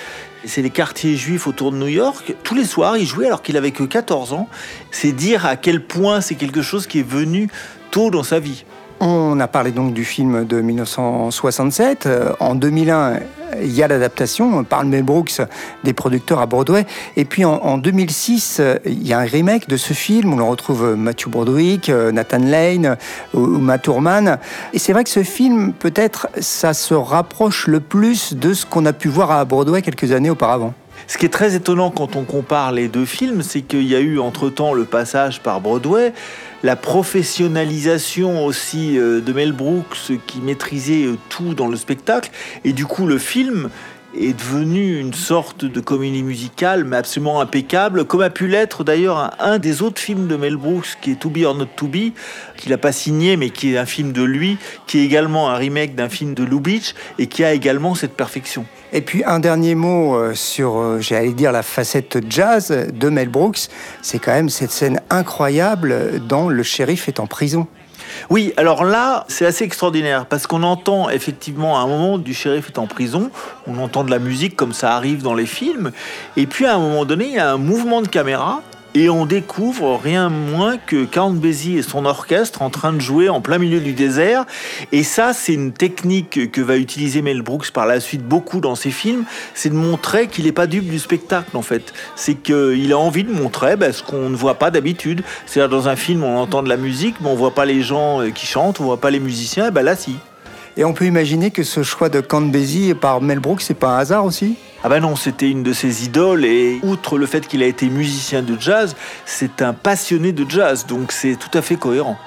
C'est 0.45 0.61
les 0.61 0.69
quartiers 0.69 1.15
juifs 1.15 1.47
autour 1.47 1.71
de 1.71 1.77
New 1.77 1.87
York. 1.87 2.35
Tous 2.43 2.53
les 2.53 2.65
soirs 2.65 2.97
il 2.97 3.07
jouait 3.07 3.25
alors 3.25 3.41
qu'il 3.41 3.57
avait 3.57 3.71
que 3.71 3.83
14 3.83 4.33
ans. 4.33 4.47
C'est 4.91 5.11
dire 5.11 5.47
à 5.47 5.55
quel 5.55 5.83
point 5.83 6.21
c'est 6.21 6.35
quelque 6.35 6.61
chose 6.61 6.85
qui 6.85 6.99
est 6.99 7.09
venu 7.09 7.49
tôt 7.89 8.11
dans 8.11 8.21
sa 8.21 8.39
vie. 8.39 8.63
On 9.01 9.39
a 9.39 9.47
parlé 9.47 9.71
donc 9.71 9.93
du 9.93 10.03
film 10.03 10.45
de 10.45 10.59
1967. 10.59 12.05
Euh, 12.05 12.33
En 12.41 12.53
2001, 12.53 13.19
il 13.61 13.71
y 13.73 13.81
a 13.81 13.87
l'adaptation 13.87 14.65
par 14.65 14.83
Mel 14.83 15.03
Brooks 15.03 15.41
des 15.85 15.93
producteurs 15.93 16.39
à 16.39 16.45
Broadway. 16.45 16.85
Et 17.15 17.23
puis 17.23 17.45
en, 17.45 17.53
en 17.53 17.77
2006, 17.77 18.57
euh, 18.59 18.75
il 18.85 19.07
y 19.07 19.13
a 19.13 19.19
un 19.19 19.25
remake 19.25 19.69
de 19.69 19.77
ce 19.77 19.93
film 19.93 20.33
où 20.33 20.37
l'on 20.37 20.49
retrouve 20.49 20.83
euh, 20.83 20.95
Matthew 20.97 21.29
Broderick, 21.29 21.89
Nathan 21.89 22.39
Lane 22.39 22.97
ou, 23.33 23.39
ou 23.39 23.59
Matt 23.59 23.83
Thurman. 23.83 24.37
Et 24.73 24.79
c'est 24.79 24.91
vrai 24.91 25.05
que 25.05 25.09
ce 25.09 25.23
film, 25.23 25.71
peut-être, 25.71 26.27
ça 26.41 26.73
se 26.73 26.93
rapproche 26.93 27.67
le 27.67 27.79
plus 27.79 28.33
de 28.33 28.53
ce 28.53 28.65
qu'on 28.65 28.85
a 28.85 28.91
pu 28.91 29.07
voir 29.07 29.31
à 29.31 29.45
Broadway 29.45 29.81
quelques 29.81 30.11
années 30.11 30.29
auparavant. 30.29 30.73
Ce 31.07 31.17
qui 31.17 31.25
est 31.25 31.29
très 31.29 31.55
étonnant 31.55 31.89
quand 31.89 32.15
on 32.15 32.23
compare 32.23 32.71
les 32.71 32.87
deux 32.87 33.05
films, 33.05 33.41
c'est 33.41 33.61
qu'il 33.61 33.87
y 33.87 33.95
a 33.95 33.99
eu 33.99 34.19
entre-temps 34.19 34.73
le 34.73 34.85
passage 34.85 35.41
par 35.41 35.61
Broadway, 35.61 36.13
la 36.63 36.75
professionnalisation 36.75 38.45
aussi 38.45 38.97
euh, 38.97 39.21
de 39.21 39.33
Mel 39.33 39.53
Brooks 39.53 40.11
qui 40.27 40.41
maîtrisait 40.41 41.05
euh, 41.05 41.17
tout 41.29 41.53
dans 41.53 41.67
le 41.67 41.77
spectacle, 41.77 42.31
et 42.63 42.73
du 42.73 42.85
coup 42.85 43.07
le 43.07 43.17
film 43.17 43.69
est 44.17 44.33
devenu 44.33 44.99
une 44.99 45.13
sorte 45.13 45.65
de 45.65 45.79
comédie 45.79 46.23
musicale, 46.23 46.83
mais 46.83 46.97
absolument 46.97 47.41
impeccable, 47.41 48.05
comme 48.05 48.21
a 48.21 48.29
pu 48.29 48.47
l'être 48.47 48.83
d'ailleurs 48.83 49.35
un, 49.39 49.59
des 49.59 49.81
autres 49.81 49.99
films 49.99 50.27
de 50.27 50.35
Mel 50.35 50.55
Brooks, 50.55 50.97
qui 51.01 51.11
est 51.11 51.19
To 51.19 51.29
Be 51.29 51.43
or 51.45 51.55
Not 51.55 51.67
To 51.75 51.87
Be, 51.87 52.11
qu'il 52.57 52.71
n'a 52.71 52.77
pas 52.77 52.91
signé, 52.91 53.37
mais 53.37 53.49
qui 53.49 53.73
est 53.73 53.77
un 53.77 53.85
film 53.85 54.11
de 54.11 54.23
lui, 54.23 54.57
qui 54.87 54.99
est 54.99 55.03
également 55.03 55.49
un 55.49 55.55
remake 55.55 55.95
d'un 55.95 56.09
film 56.09 56.33
de 56.33 56.43
Lou 56.43 56.59
Beach, 56.59 56.95
et 57.17 57.27
qui 57.27 57.43
a 57.43 57.53
également 57.53 57.95
cette 57.95 58.13
perfection. 58.13 58.65
Et 58.91 59.01
puis 59.01 59.23
un 59.23 59.39
dernier 59.39 59.75
mot 59.75 60.15
euh, 60.15 60.33
sur, 60.33 60.77
euh, 60.77 60.99
j'allais 60.99 61.33
dire, 61.33 61.51
la 61.51 61.63
facette 61.63 62.19
jazz 62.27 62.71
de 62.91 63.09
Mel 63.09 63.29
Brooks, 63.29 63.67
c'est 64.01 64.19
quand 64.19 64.33
même 64.33 64.49
cette 64.49 64.71
scène 64.71 64.99
incroyable 65.09 66.21
dans 66.27 66.49
Le 66.49 66.63
shérif 66.63 67.07
est 67.07 67.19
en 67.19 67.27
prison. 67.27 67.67
Oui, 68.29 68.53
alors 68.57 68.83
là, 68.83 69.25
c'est 69.27 69.45
assez 69.45 69.63
extraordinaire 69.63 70.25
parce 70.25 70.47
qu'on 70.47 70.63
entend 70.63 71.09
effectivement 71.09 71.77
à 71.77 71.81
un 71.81 71.87
moment 71.87 72.17
du 72.17 72.33
shérif 72.33 72.67
est 72.67 72.79
en 72.79 72.87
prison, 72.87 73.31
on 73.67 73.77
entend 73.79 74.03
de 74.03 74.11
la 74.11 74.19
musique 74.19 74.55
comme 74.55 74.73
ça 74.73 74.95
arrive 74.95 75.21
dans 75.21 75.33
les 75.33 75.45
films, 75.45 75.91
et 76.37 76.45
puis 76.45 76.65
à 76.65 76.75
un 76.75 76.79
moment 76.79 77.05
donné, 77.05 77.27
il 77.27 77.33
y 77.33 77.39
a 77.39 77.51
un 77.51 77.57
mouvement 77.57 78.01
de 78.01 78.07
caméra. 78.07 78.61
Et 78.95 79.07
on 79.07 79.27
découvre 79.27 79.99
rien 80.03 80.29
moins 80.29 80.77
que 80.77 81.05
Count 81.05 81.35
et 81.43 81.81
son 81.83 82.05
orchestre 82.05 82.63
en 82.63 82.71
train 82.71 82.91
de 82.91 82.99
jouer 82.99 83.29
en 83.29 83.39
plein 83.39 83.59
milieu 83.59 83.79
du 83.79 83.93
désert. 83.93 84.45
Et 84.91 85.03
ça, 85.03 85.33
c'est 85.33 85.53
une 85.53 85.73
technique 85.73 86.51
que 86.51 86.59
va 86.61 86.75
utiliser 86.75 87.21
Mel 87.21 87.43
Brooks 87.43 87.69
par 87.69 87.85
la 87.85 87.99
suite 87.99 88.23
beaucoup 88.23 88.61
dans 88.61 88.73
ses 88.73 88.89
films. 88.89 89.25
C'est 89.53 89.69
de 89.69 89.75
montrer 89.75 90.27
qu'il 90.27 90.45
n'est 90.45 90.51
pas 90.51 90.65
dupe 90.65 90.89
du 90.89 90.97
spectacle, 90.97 91.55
en 91.55 91.61
fait. 91.61 91.93
C'est 92.15 92.33
qu'il 92.33 92.91
a 92.91 92.97
envie 92.97 93.23
de 93.23 93.31
montrer 93.31 93.75
ben, 93.75 93.93
ce 93.93 94.01
qu'on 94.01 94.27
ne 94.29 94.35
voit 94.35 94.55
pas 94.55 94.71
d'habitude. 94.71 95.21
C'est-à-dire, 95.45 95.69
dans 95.69 95.87
un 95.87 95.95
film, 95.95 96.23
on 96.23 96.37
entend 96.37 96.63
de 96.63 96.69
la 96.69 96.77
musique, 96.77 97.15
mais 97.21 97.29
on 97.29 97.35
voit 97.35 97.53
pas 97.53 97.65
les 97.65 97.83
gens 97.83 98.21
euh, 98.21 98.31
qui 98.31 98.47
chantent, 98.47 98.79
on 98.79 98.85
voit 98.85 98.99
pas 98.99 99.11
les 99.11 99.19
musiciens. 99.19 99.67
Et 99.67 99.71
ben 99.71 99.83
là, 99.83 99.95
si. 99.95 100.15
Et 100.77 100.83
on 100.83 100.93
peut 100.93 101.05
imaginer 101.05 101.51
que 101.51 101.61
ce 101.61 101.83
choix 101.83 102.09
de 102.09 102.21
Count 102.21 102.41
Basie 102.41 102.95
par 102.99 103.21
Mel 103.21 103.39
Brooks, 103.39 103.61
c'est 103.61 103.75
pas 103.75 103.89
un 103.89 103.97
hasard 103.99 104.25
aussi? 104.25 104.55
Ah 104.81 104.87
ben 104.87 105.01
non, 105.01 105.17
c'était 105.17 105.49
une 105.49 105.61
de 105.61 105.73
ses 105.73 106.05
idoles 106.05 106.45
et 106.45 106.79
outre 106.83 107.17
le 107.17 107.25
fait 107.25 107.45
qu'il 107.45 107.61
a 107.61 107.65
été 107.65 107.87
musicien 107.87 108.41
de 108.41 108.57
jazz, 108.57 108.95
c'est 109.25 109.61
un 109.61 109.73
passionné 109.73 110.31
de 110.31 110.49
jazz, 110.49 110.85
donc 110.85 111.11
c'est 111.11 111.35
tout 111.35 111.55
à 111.57 111.61
fait 111.61 111.75
cohérent. 111.75 112.17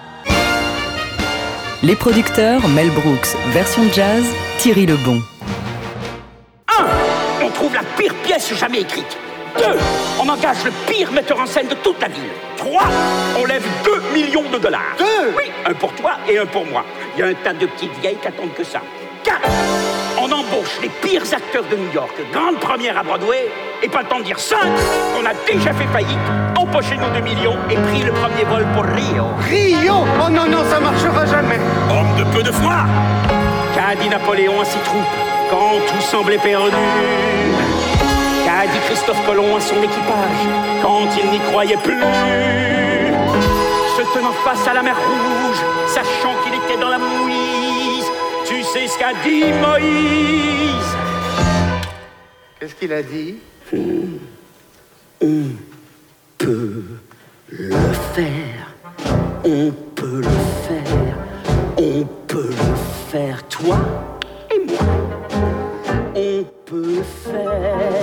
Les 1.82 1.96
producteurs 1.96 2.68
Mel 2.68 2.90
Brooks, 2.90 3.36
version 3.48 3.82
jazz, 3.90 4.22
Thierry 4.58 4.84
Lebon. 4.84 5.22
1. 6.78 6.84
On 7.42 7.48
trouve 7.50 7.74
la 7.74 7.84
pire 7.96 8.14
pièce 8.16 8.54
jamais 8.54 8.82
écrite. 8.82 9.16
2. 9.56 9.64
On 10.20 10.28
engage 10.28 10.62
le 10.64 10.72
pire 10.86 11.10
metteur 11.10 11.40
en 11.40 11.46
scène 11.46 11.68
de 11.68 11.74
toute 11.74 12.00
la 12.02 12.08
ville. 12.08 12.30
3. 12.58 12.82
On 13.40 13.46
lève 13.46 13.64
2 13.82 14.02
millions 14.12 14.48
de 14.50 14.58
dollars. 14.58 14.94
2 14.98 15.04
Oui, 15.36 15.44
un 15.64 15.72
pour 15.72 15.94
toi 15.94 16.18
et 16.28 16.38
un 16.38 16.46
pour 16.46 16.66
moi. 16.66 16.84
Il 17.16 17.20
y 17.20 17.22
a 17.22 17.28
un 17.28 17.34
tas 17.34 17.54
de 17.54 17.64
petites 17.64 17.98
vieilles 18.02 18.18
qui 18.20 18.28
attendent 18.28 18.54
que 18.54 18.64
ça. 18.64 18.82
4. 19.24 19.40
On 20.24 20.30
embauche 20.30 20.78
les 20.80 20.88
pires 20.88 21.24
acteurs 21.32 21.64
de 21.68 21.74
New 21.74 21.92
York. 21.92 22.12
Grande 22.32 22.60
première 22.60 22.96
à 22.96 23.02
Broadway. 23.02 23.50
Et 23.82 23.88
pas 23.88 24.02
le 24.02 24.06
temps 24.06 24.20
de 24.20 24.22
dire 24.22 24.38
5. 24.38 24.56
On 25.20 25.26
a 25.26 25.34
déjà 25.44 25.72
fait 25.72 25.88
faillite, 25.92 26.16
empoché 26.56 26.96
nos 26.96 27.10
2 27.10 27.20
millions 27.22 27.56
et 27.68 27.74
pris 27.74 28.02
le 28.04 28.12
premier 28.12 28.44
vol 28.44 28.64
pour 28.72 28.84
Rio. 28.84 29.26
Rio? 29.50 29.94
Oh 30.24 30.30
non, 30.30 30.46
non, 30.46 30.62
ça 30.70 30.78
marchera 30.78 31.26
jamais 31.26 31.58
Homme 31.90 32.14
de 32.16 32.22
peu 32.36 32.44
de 32.44 32.52
foi 32.52 32.84
Qu'a 33.74 33.96
dit 34.00 34.08
Napoléon 34.08 34.60
à 34.60 34.64
ses 34.64 34.78
troupes 34.78 35.02
quand 35.50 35.80
tout 35.88 36.02
semblait 36.02 36.38
perdu? 36.38 36.70
Qu'a 38.44 38.70
dit 38.70 38.78
Christophe 38.86 39.26
Colomb 39.26 39.56
à 39.56 39.60
son 39.60 39.82
équipage 39.82 40.46
quand 40.82 41.08
il 41.20 41.30
n'y 41.32 41.40
croyait 41.50 41.78
plus? 41.78 42.00
Se 43.96 44.02
tenant 44.14 44.32
face 44.44 44.68
à 44.68 44.74
la 44.74 44.82
mer 44.82 44.94
Rouge, 44.96 45.62
sachant 45.88 46.34
qu'il 46.44 46.54
était 46.54 46.80
dans 46.80 46.90
la 46.90 46.98
mouise, 46.98 47.31
sais 48.72 48.88
ce 48.88 48.98
qu'a 48.98 49.12
dit 49.22 49.44
Moïse 49.60 50.96
Qu'est-ce 52.58 52.74
qu'il 52.74 52.92
a 52.92 53.02
dit 53.02 53.36
On 55.20 55.44
peut 56.38 56.82
le 57.50 57.74
faire. 58.14 58.74
On 59.44 59.70
peut 59.94 60.22
le 60.22 60.36
faire. 60.66 61.16
On 61.76 62.04
peut 62.26 62.48
le 62.48 62.74
faire, 63.10 63.46
toi 63.48 63.78
et 64.50 64.58
moi. 64.66 64.78
On 66.14 66.44
peut 66.64 66.96
le 66.96 67.02
faire. 67.02 68.01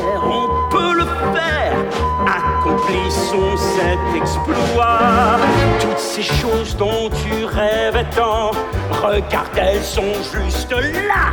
Accomplissons 2.60 3.56
cet 3.56 4.22
exploit. 4.22 5.40
Toutes 5.80 5.98
ces 5.98 6.24
choses 6.24 6.76
dont 6.76 7.10
tu 7.10 7.46
rêvais 7.46 8.06
tant, 8.14 8.52
regarde, 8.92 9.48
elles 9.56 9.82
sont 9.82 10.14
juste 10.34 10.72
là. 10.72 11.32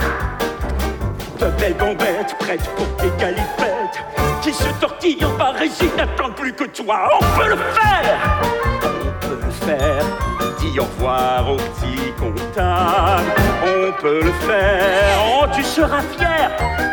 De 1.41 1.51
belles 1.59 1.77
gambettes 1.77 2.37
prêtes 2.39 2.71
pour 2.77 2.87
tes 2.97 3.11
galipettes 3.19 4.05
Qui 4.41 4.53
se 4.53 4.69
tortillent 4.81 5.25
en 5.25 5.37
parésie 5.37 5.91
n'attendent 5.97 6.37
plus 6.37 6.53
que 6.53 6.65
toi. 6.65 7.11
On 7.21 7.41
peut 7.41 7.49
le 7.49 7.57
faire. 7.57 8.41
On 8.85 9.27
peut 9.27 9.41
le 9.45 9.51
faire. 9.51 10.05
Dis 10.61 10.79
au 10.79 10.85
revoir 10.85 11.51
au 11.51 11.57
petit 11.57 12.13
comptable. 12.21 13.33
On 13.65 14.01
peut 14.01 14.23
le 14.23 14.33
faire. 14.47 15.19
Oh 15.41 15.45
tu 15.53 15.65
seras 15.65 16.03
fier 16.17 16.51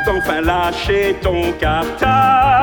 D'enfin 0.08 0.42
lâcher 0.42 1.18
ton 1.22 1.52
cartable 1.54 2.63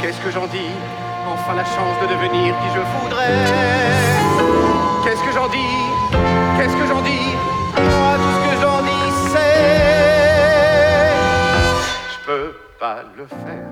Qu'est-ce 0.00 0.20
que 0.20 0.30
j'en 0.30 0.46
dis 0.46 0.72
enfin 1.32 1.54
la 1.54 1.64
chance 1.64 1.96
de 2.02 2.06
devenir 2.14 2.54
qui 2.60 2.68
je 2.74 2.80
voudrais. 2.80 3.28
Qu'est-ce 5.04 5.22
que 5.22 5.32
j'en 5.32 5.48
dis 5.48 5.76
Qu'est-ce 6.56 6.76
que 6.76 6.86
j'en 6.86 7.02
dis 7.02 7.36
Moi, 7.76 8.14
tout 8.16 8.32
ce 8.36 8.40
que 8.48 8.56
j'en 8.62 8.80
dis, 8.82 9.06
c'est. 9.32 9.62
Je 12.12 12.18
peux 12.26 12.50
pas 12.78 13.02
le 13.16 13.26
faire. 13.26 13.68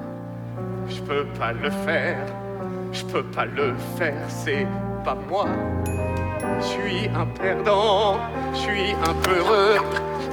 Je 0.88 1.00
peux 1.02 1.24
pas 1.38 1.52
le 1.52 1.70
faire. 1.70 2.26
Je 2.92 3.04
peux 3.04 3.22
pas 3.22 3.44
le 3.44 3.74
faire, 3.96 4.24
c'est 4.28 4.66
pas 5.04 5.16
moi. 5.28 5.46
Je 6.60 6.64
suis 6.64 7.08
un 7.14 7.26
perdant, 7.40 8.18
je 8.52 8.58
suis 8.58 8.92
un 9.08 9.14
peureux, 9.22 9.76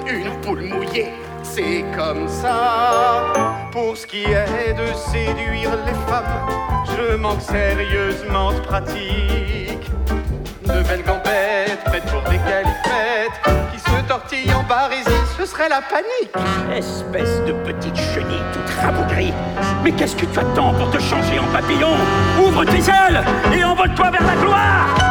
une 0.08 0.32
poule 0.42 0.64
mouillée, 0.64 1.14
c'est 1.58 1.84
comme 1.96 2.28
ça. 2.28 3.34
Pour 3.72 3.98
ce 3.98 4.06
qui 4.06 4.24
est 4.26 4.74
de 4.74 4.94
séduire 4.94 5.72
les 5.88 5.98
femmes, 6.08 6.40
je 6.86 7.16
manque 7.16 7.42
sérieusement 7.42 8.52
de 8.52 8.60
pratique. 8.60 9.90
De 10.64 10.84
belles 10.88 11.04
gambettes 11.04 11.82
faites 11.92 12.06
pour 12.06 12.22
des 12.30 12.38
galipettes 12.38 13.40
qui 13.74 13.80
se 13.80 14.08
tortillent 14.08 14.54
en 14.54 14.64
barésie, 14.64 15.24
ce 15.38 15.46
serait 15.46 15.70
la 15.70 15.82
panique. 15.82 16.36
Espèce 16.76 17.42
de 17.46 17.54
petite 17.54 17.96
chenille 17.96 18.46
toute 18.54 18.70
rabougrie. 18.80 19.34
Mais 19.84 19.92
qu'est-ce 19.92 20.16
que 20.16 20.28
tu 20.28 20.40
attends 20.40 20.74
pour 20.76 20.92
te 20.92 21.00
changer 21.00 21.40
en 21.40 21.52
papillon? 21.52 21.94
Ouvre 22.40 22.66
tes 22.66 22.84
ailes 23.00 23.24
et 23.52 23.64
envole-toi 23.64 24.12
vers 24.12 24.28
la 24.28 24.36
gloire 24.36 25.08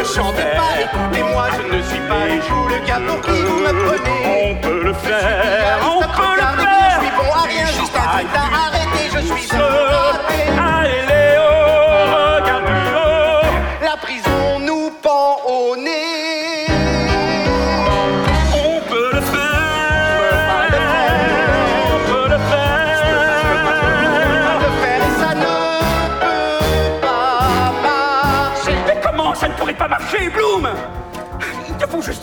ne 0.00 0.04
chantez 0.04 0.42
pas, 0.56 1.18
et 1.18 1.22
moi 1.22 1.48
je 1.56 1.76
ne 1.76 1.82
suis 1.82 2.00
pas 2.08 2.26
et 2.26 2.40
joue 2.48 2.68
le 2.68 2.78
gars 2.86 3.00
pour 3.06 3.20
qui 3.20 3.42
vous 3.42 3.58
me 3.58 3.72
prenez. 3.84 4.50
On 4.50 4.54
peut 4.56 4.82
le 4.84 4.92
faire. 4.94 5.78
On 5.84 6.00
peut 6.00 6.36
le 6.36 6.48
Je 6.58 6.64
faire. 6.64 7.00
suis 7.00 7.10
bon 7.18 7.32
à 7.34 7.42
rien, 7.42 7.66
juste 7.66 7.96
un 7.96 8.08
truc 8.16 8.26
à 8.34 8.38
arrêter, 8.66 9.04
je 9.12 9.20
suis 9.20 9.56
un 9.56 9.58
raté. 9.58 10.49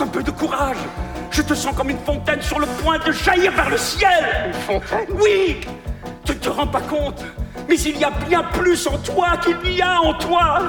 Un 0.07 0.09
peu 0.09 0.23
de 0.23 0.31
courage. 0.31 0.77
Je 1.31 1.41
te 1.41 1.53
sens 1.53 1.75
comme 1.75 1.89
une 1.89 1.99
fontaine 1.99 2.41
sur 2.41 2.59
le 2.59 2.65
point 2.81 2.97
de 2.99 3.11
jaillir 3.11 3.51
vers 3.51 3.69
le 3.69 3.77
ciel. 3.77 4.47
Une 4.47 4.53
fontaine? 4.53 5.07
Oui 5.11 5.59
Tu 6.25 6.31
ne 6.31 6.37
te 6.37 6.49
rends 6.49 6.67
pas 6.67 6.81
compte 6.81 7.23
Mais 7.67 7.77
il 7.79 7.97
y 7.97 8.05
a 8.05 8.11
bien 8.11 8.43
plus 8.43 8.87
en 8.87 8.97
toi 8.99 9.35
qu'il 9.43 9.73
y 9.73 9.81
a 9.81 9.99
en 10.01 10.13
toi 10.13 10.61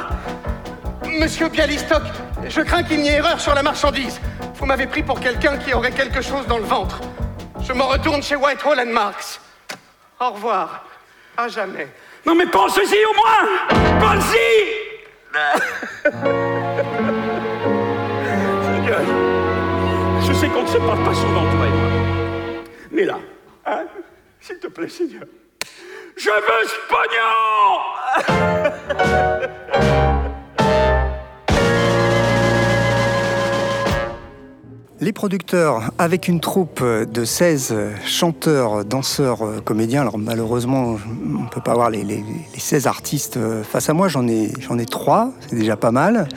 Monsieur 1.07 1.49
Bialystok, 1.49 2.03
je 2.49 2.61
crains 2.61 2.82
qu'il 2.82 3.01
n'y 3.01 3.09
ait 3.09 3.14
erreur 3.14 3.41
sur 3.41 3.55
la 3.55 3.62
marchandise. 3.62 4.20
Vous 4.55 4.66
m'avez 4.66 4.86
pris 4.86 5.03
pour 5.03 5.20
quelqu'un 5.20 5.57
qui 5.57 5.72
aurait 5.72 5.93
quelque 5.93 6.20
chose 6.20 6.47
dans 6.47 6.59
le 6.59 6.64
ventre. 6.64 7.01
Je 7.61 7.72
m'en 7.72 7.86
retourne 7.86 8.22
chez 8.22 8.36
Whitehall 8.36 8.80
and 8.80 8.93
Marks. 8.93 9.41
Au 10.20 10.30
revoir. 10.30 10.84
À 11.36 11.49
jamais. 11.49 11.89
Non 12.26 12.34
mais 12.34 12.47
pense-y 12.47 13.05
au 13.05 13.14
moins 13.14 13.47
Pense-y 14.01 14.39
qu'on 20.59 20.64
ne 20.64 20.68
se 20.68 20.78
parle 20.78 21.04
pas 21.04 21.14
souvent, 21.14 21.42
toi 21.42 21.66
et 21.66 21.70
moi. 21.70 21.88
Mais 22.90 23.04
là, 23.04 23.18
hein, 23.66 23.84
s'il 24.40 24.59
te 24.59 24.66
plaît, 24.66 24.88
Seigneur, 24.88 25.22
je 26.16 26.30
veux 26.30 26.66
ce 26.66 26.74
pognon 26.88 28.48
Les 35.00 35.12
producteurs, 35.12 35.92
avec 35.96 36.26
une 36.26 36.40
troupe 36.40 36.82
de 36.82 37.24
16 37.24 37.72
chanteurs, 38.04 38.84
danseurs, 38.84 39.42
euh, 39.46 39.61
comédiens, 39.64 40.00
alors 40.00 40.18
malheureusement, 40.18 40.96
on 41.24 41.42
ne 41.44 41.48
peut 41.48 41.61
pas 41.61 41.70
avoir 41.70 41.88
les, 41.88 42.02
les- 42.02 42.24
les 42.52 42.59
16 42.61 42.88
artistes 42.88 43.36
euh, 43.36 43.62
face 43.62 43.88
à 43.88 43.92
moi, 43.92 44.09
j'en 44.09 44.26
ai, 44.26 44.50
j'en 44.59 44.76
ai 44.76 44.86
trois, 44.86 45.30
c'est 45.48 45.54
déjà 45.54 45.76
pas 45.76 45.92
mal. 45.92 46.28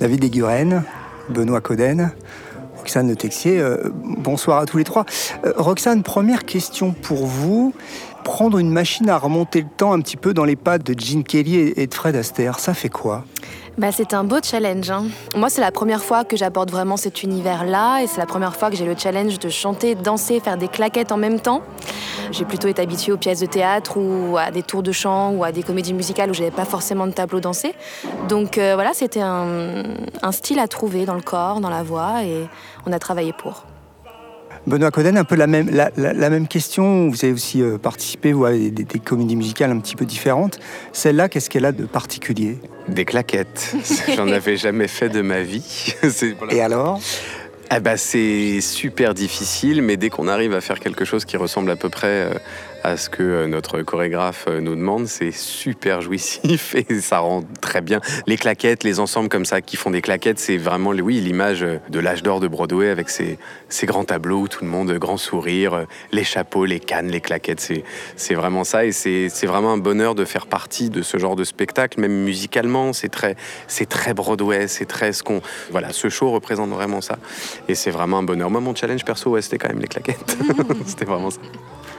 David 0.00 0.22
Eguren, 0.22 0.82
Benoît 1.30 1.62
Coden, 1.62 2.12
Roxane 2.84 3.08
Le 3.08 3.16
Texier, 3.16 3.60
euh, 3.60 3.78
bonsoir 3.94 4.58
à 4.58 4.66
tous 4.66 4.76
les 4.76 4.84
trois. 4.84 5.06
Euh, 5.46 5.54
Roxane, 5.56 6.02
première 6.02 6.44
question 6.44 6.92
pour 6.92 7.24
vous. 7.24 7.72
Prendre 8.24 8.58
une 8.58 8.70
machine 8.70 9.08
à 9.08 9.16
remonter 9.16 9.62
le 9.62 9.68
temps 9.74 9.94
un 9.94 10.00
petit 10.02 10.18
peu 10.18 10.34
dans 10.34 10.44
les 10.44 10.54
pas 10.54 10.76
de 10.76 10.94
Gene 10.98 11.24
Kelly 11.24 11.72
et 11.76 11.86
de 11.86 11.94
Fred 11.94 12.14
Astaire, 12.14 12.58
ça 12.58 12.74
fait 12.74 12.90
quoi? 12.90 13.24
Bah, 13.76 13.90
c'est 13.90 14.14
un 14.14 14.22
beau 14.22 14.36
challenge. 14.42 14.88
hein. 14.90 15.06
Moi, 15.34 15.50
c'est 15.50 15.60
la 15.60 15.72
première 15.72 16.02
fois 16.02 16.24
que 16.24 16.36
j'aborde 16.36 16.70
vraiment 16.70 16.96
cet 16.96 17.24
univers-là 17.24 18.02
et 18.02 18.06
c'est 18.06 18.18
la 18.18 18.26
première 18.26 18.54
fois 18.54 18.70
que 18.70 18.76
j'ai 18.76 18.84
le 18.84 18.94
challenge 18.96 19.40
de 19.40 19.48
chanter, 19.48 19.96
danser, 19.96 20.38
faire 20.38 20.56
des 20.56 20.68
claquettes 20.68 21.10
en 21.10 21.16
même 21.16 21.40
temps. 21.40 21.60
J'ai 22.30 22.44
plutôt 22.44 22.68
été 22.68 22.80
habituée 22.80 23.10
aux 23.10 23.16
pièces 23.16 23.40
de 23.40 23.46
théâtre 23.46 23.96
ou 23.96 24.36
à 24.38 24.52
des 24.52 24.62
tours 24.62 24.84
de 24.84 24.92
chant 24.92 25.32
ou 25.32 25.42
à 25.42 25.50
des 25.50 25.64
comédies 25.64 25.92
musicales 25.92 26.30
où 26.30 26.34
j'avais 26.34 26.52
pas 26.52 26.64
forcément 26.64 27.08
de 27.08 27.12
tableau 27.12 27.40
dansé. 27.40 27.74
Donc 28.28 28.58
euh, 28.58 28.74
voilà, 28.74 28.92
c'était 28.94 29.20
un, 29.20 29.82
un 30.22 30.32
style 30.32 30.60
à 30.60 30.68
trouver 30.68 31.04
dans 31.04 31.14
le 31.14 31.22
corps, 31.22 31.60
dans 31.60 31.70
la 31.70 31.82
voix 31.82 32.22
et 32.22 32.48
on 32.86 32.92
a 32.92 32.98
travaillé 33.00 33.32
pour. 33.32 33.64
Benoît 34.66 34.90
Coden, 34.90 35.16
un 35.18 35.24
peu 35.24 35.34
la 35.34 35.46
même, 35.46 35.68
la, 35.70 35.90
la- 35.96 36.12
la 36.14 36.30
même 36.30 36.48
question. 36.48 37.08
Vous 37.10 37.24
avez 37.24 37.34
aussi 37.34 37.60
euh, 37.60 37.76
participé 37.78 38.32
vous, 38.32 38.44
à 38.46 38.52
des, 38.52 38.70
des 38.70 38.98
comédies 38.98 39.36
musicales 39.36 39.70
un 39.70 39.78
petit 39.78 39.94
peu 39.96 40.06
différentes. 40.06 40.58
Celle-là, 40.92 41.28
qu'est-ce 41.28 41.50
qu'elle 41.50 41.66
a 41.66 41.72
de 41.72 41.84
particulier? 41.84 42.58
Des 42.88 43.04
claquettes. 43.04 43.74
J'en 44.16 44.28
avais 44.28 44.56
jamais 44.56 44.88
fait 44.88 45.08
de 45.10 45.20
ma 45.20 45.42
vie. 45.42 45.94
Voilà. 46.38 46.54
Et 46.54 46.60
alors? 46.62 47.00
Ah 47.70 47.80
bah, 47.80 47.96
C'est 47.96 48.60
super 48.60 49.14
difficile, 49.14 49.82
mais 49.82 49.96
dès 49.96 50.08
qu'on 50.10 50.28
arrive 50.28 50.54
à 50.54 50.60
faire 50.60 50.80
quelque 50.80 51.04
chose 51.04 51.24
qui 51.24 51.36
ressemble 51.36 51.70
à 51.70 51.76
peu 51.76 51.88
près 51.88 52.06
euh, 52.08 52.34
à 52.84 52.98
ce 52.98 53.08
que 53.08 53.22
euh, 53.22 53.46
notre 53.46 53.80
chorégraphe 53.80 54.44
euh, 54.46 54.60
nous 54.60 54.76
demande, 54.76 55.06
c'est 55.06 55.32
super 55.32 56.02
jouissif 56.02 56.74
et 56.90 57.00
ça 57.00 57.20
rend 57.20 57.42
très 57.62 57.80
bien. 57.80 58.00
Les 58.26 58.36
claquettes, 58.36 58.84
les 58.84 59.00
ensembles 59.00 59.30
comme 59.30 59.46
ça 59.46 59.62
qui 59.62 59.76
font 59.76 59.90
des 59.90 60.02
claquettes, 60.02 60.38
c'est 60.38 60.58
vraiment 60.58 60.90
oui, 60.90 61.18
l'image 61.20 61.62
euh, 61.62 61.78
de 61.88 61.98
l'âge 61.98 62.22
d'or 62.22 62.40
de 62.40 62.46
Broadway 62.46 62.90
avec 62.90 63.08
ces 63.08 63.38
grands 63.84 64.04
tableaux 64.04 64.40
où 64.42 64.48
tout 64.48 64.64
le 64.64 64.70
monde, 64.70 64.92
grand 64.98 65.16
sourire, 65.16 65.86
les 66.12 66.24
chapeaux, 66.24 66.66
les 66.66 66.78
cannes, 66.78 67.08
les 67.08 67.22
claquettes, 67.22 67.72
c'est 68.16 68.34
vraiment 68.34 68.64
ça 68.64 68.84
et 68.84 68.92
c'est 68.92 69.46
vraiment 69.46 69.72
un 69.72 69.78
bonheur 69.78 70.14
de 70.14 70.26
faire 70.26 70.46
partie 70.46 70.90
de 70.90 71.00
ce 71.00 71.16
genre 71.16 71.36
de 71.36 71.44
spectacle, 71.44 71.98
même 72.00 72.12
musicalement, 72.24 72.92
c'est 72.92 73.08
très, 73.08 73.34
Broadway, 74.14 74.68
c'est 74.68 74.84
très 74.84 75.12
ce 75.12 75.22
qu'on... 75.22 75.40
Voilà, 75.70 75.92
ce 75.92 76.10
show 76.10 76.30
représente 76.30 76.70
vraiment 76.70 77.00
ça 77.00 77.18
et 77.66 77.74
c'est 77.74 77.90
vraiment 77.90 78.18
un 78.18 78.22
bonheur. 78.22 78.50
Moi, 78.50 78.60
mon 78.60 78.74
challenge 78.74 79.04
perso, 79.04 79.40
c'était 79.40 79.58
quand 79.58 79.68
même 79.68 79.80
les 79.80 79.88
claquettes. 79.88 80.36
c'était 80.86 81.06
vraiment 81.06 81.30
ça. 81.30 81.40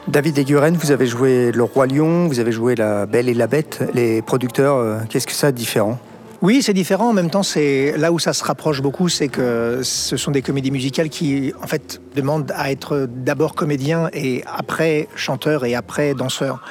David 0.07 0.37
Eguren, 0.37 0.75
vous 0.77 0.91
avez 0.91 1.07
joué 1.07 1.51
Le 1.51 1.63
Roi 1.63 1.87
Lion, 1.87 2.27
vous 2.27 2.39
avez 2.39 2.51
joué 2.51 2.75
La 2.75 3.05
Belle 3.07 3.27
et 3.27 3.33
la 3.33 3.47
Bête. 3.47 3.83
Les 3.95 4.21
producteurs, 4.21 4.75
euh, 4.75 4.99
qu'est-ce 5.09 5.25
que 5.25 5.33
ça 5.33 5.51
de 5.51 5.57
différent? 5.57 5.97
Oui, 6.43 6.61
c'est 6.61 6.73
différent. 6.73 7.09
En 7.09 7.13
même 7.13 7.31
temps, 7.31 7.41
c'est 7.41 7.95
là 7.97 8.11
où 8.11 8.19
ça 8.19 8.31
se 8.33 8.43
rapproche 8.43 8.81
beaucoup, 8.83 9.09
c'est 9.09 9.29
que 9.29 9.79
ce 9.81 10.15
sont 10.15 10.29
des 10.29 10.43
comédies 10.43 10.69
musicales 10.69 11.09
qui, 11.09 11.53
en 11.63 11.65
fait, 11.65 12.01
demandent 12.15 12.51
à 12.55 12.71
être 12.71 13.07
d'abord 13.09 13.55
comédien 13.55 14.09
et 14.13 14.43
après 14.45 15.07
chanteur 15.15 15.65
et 15.65 15.73
après 15.73 16.13
danseur. 16.13 16.61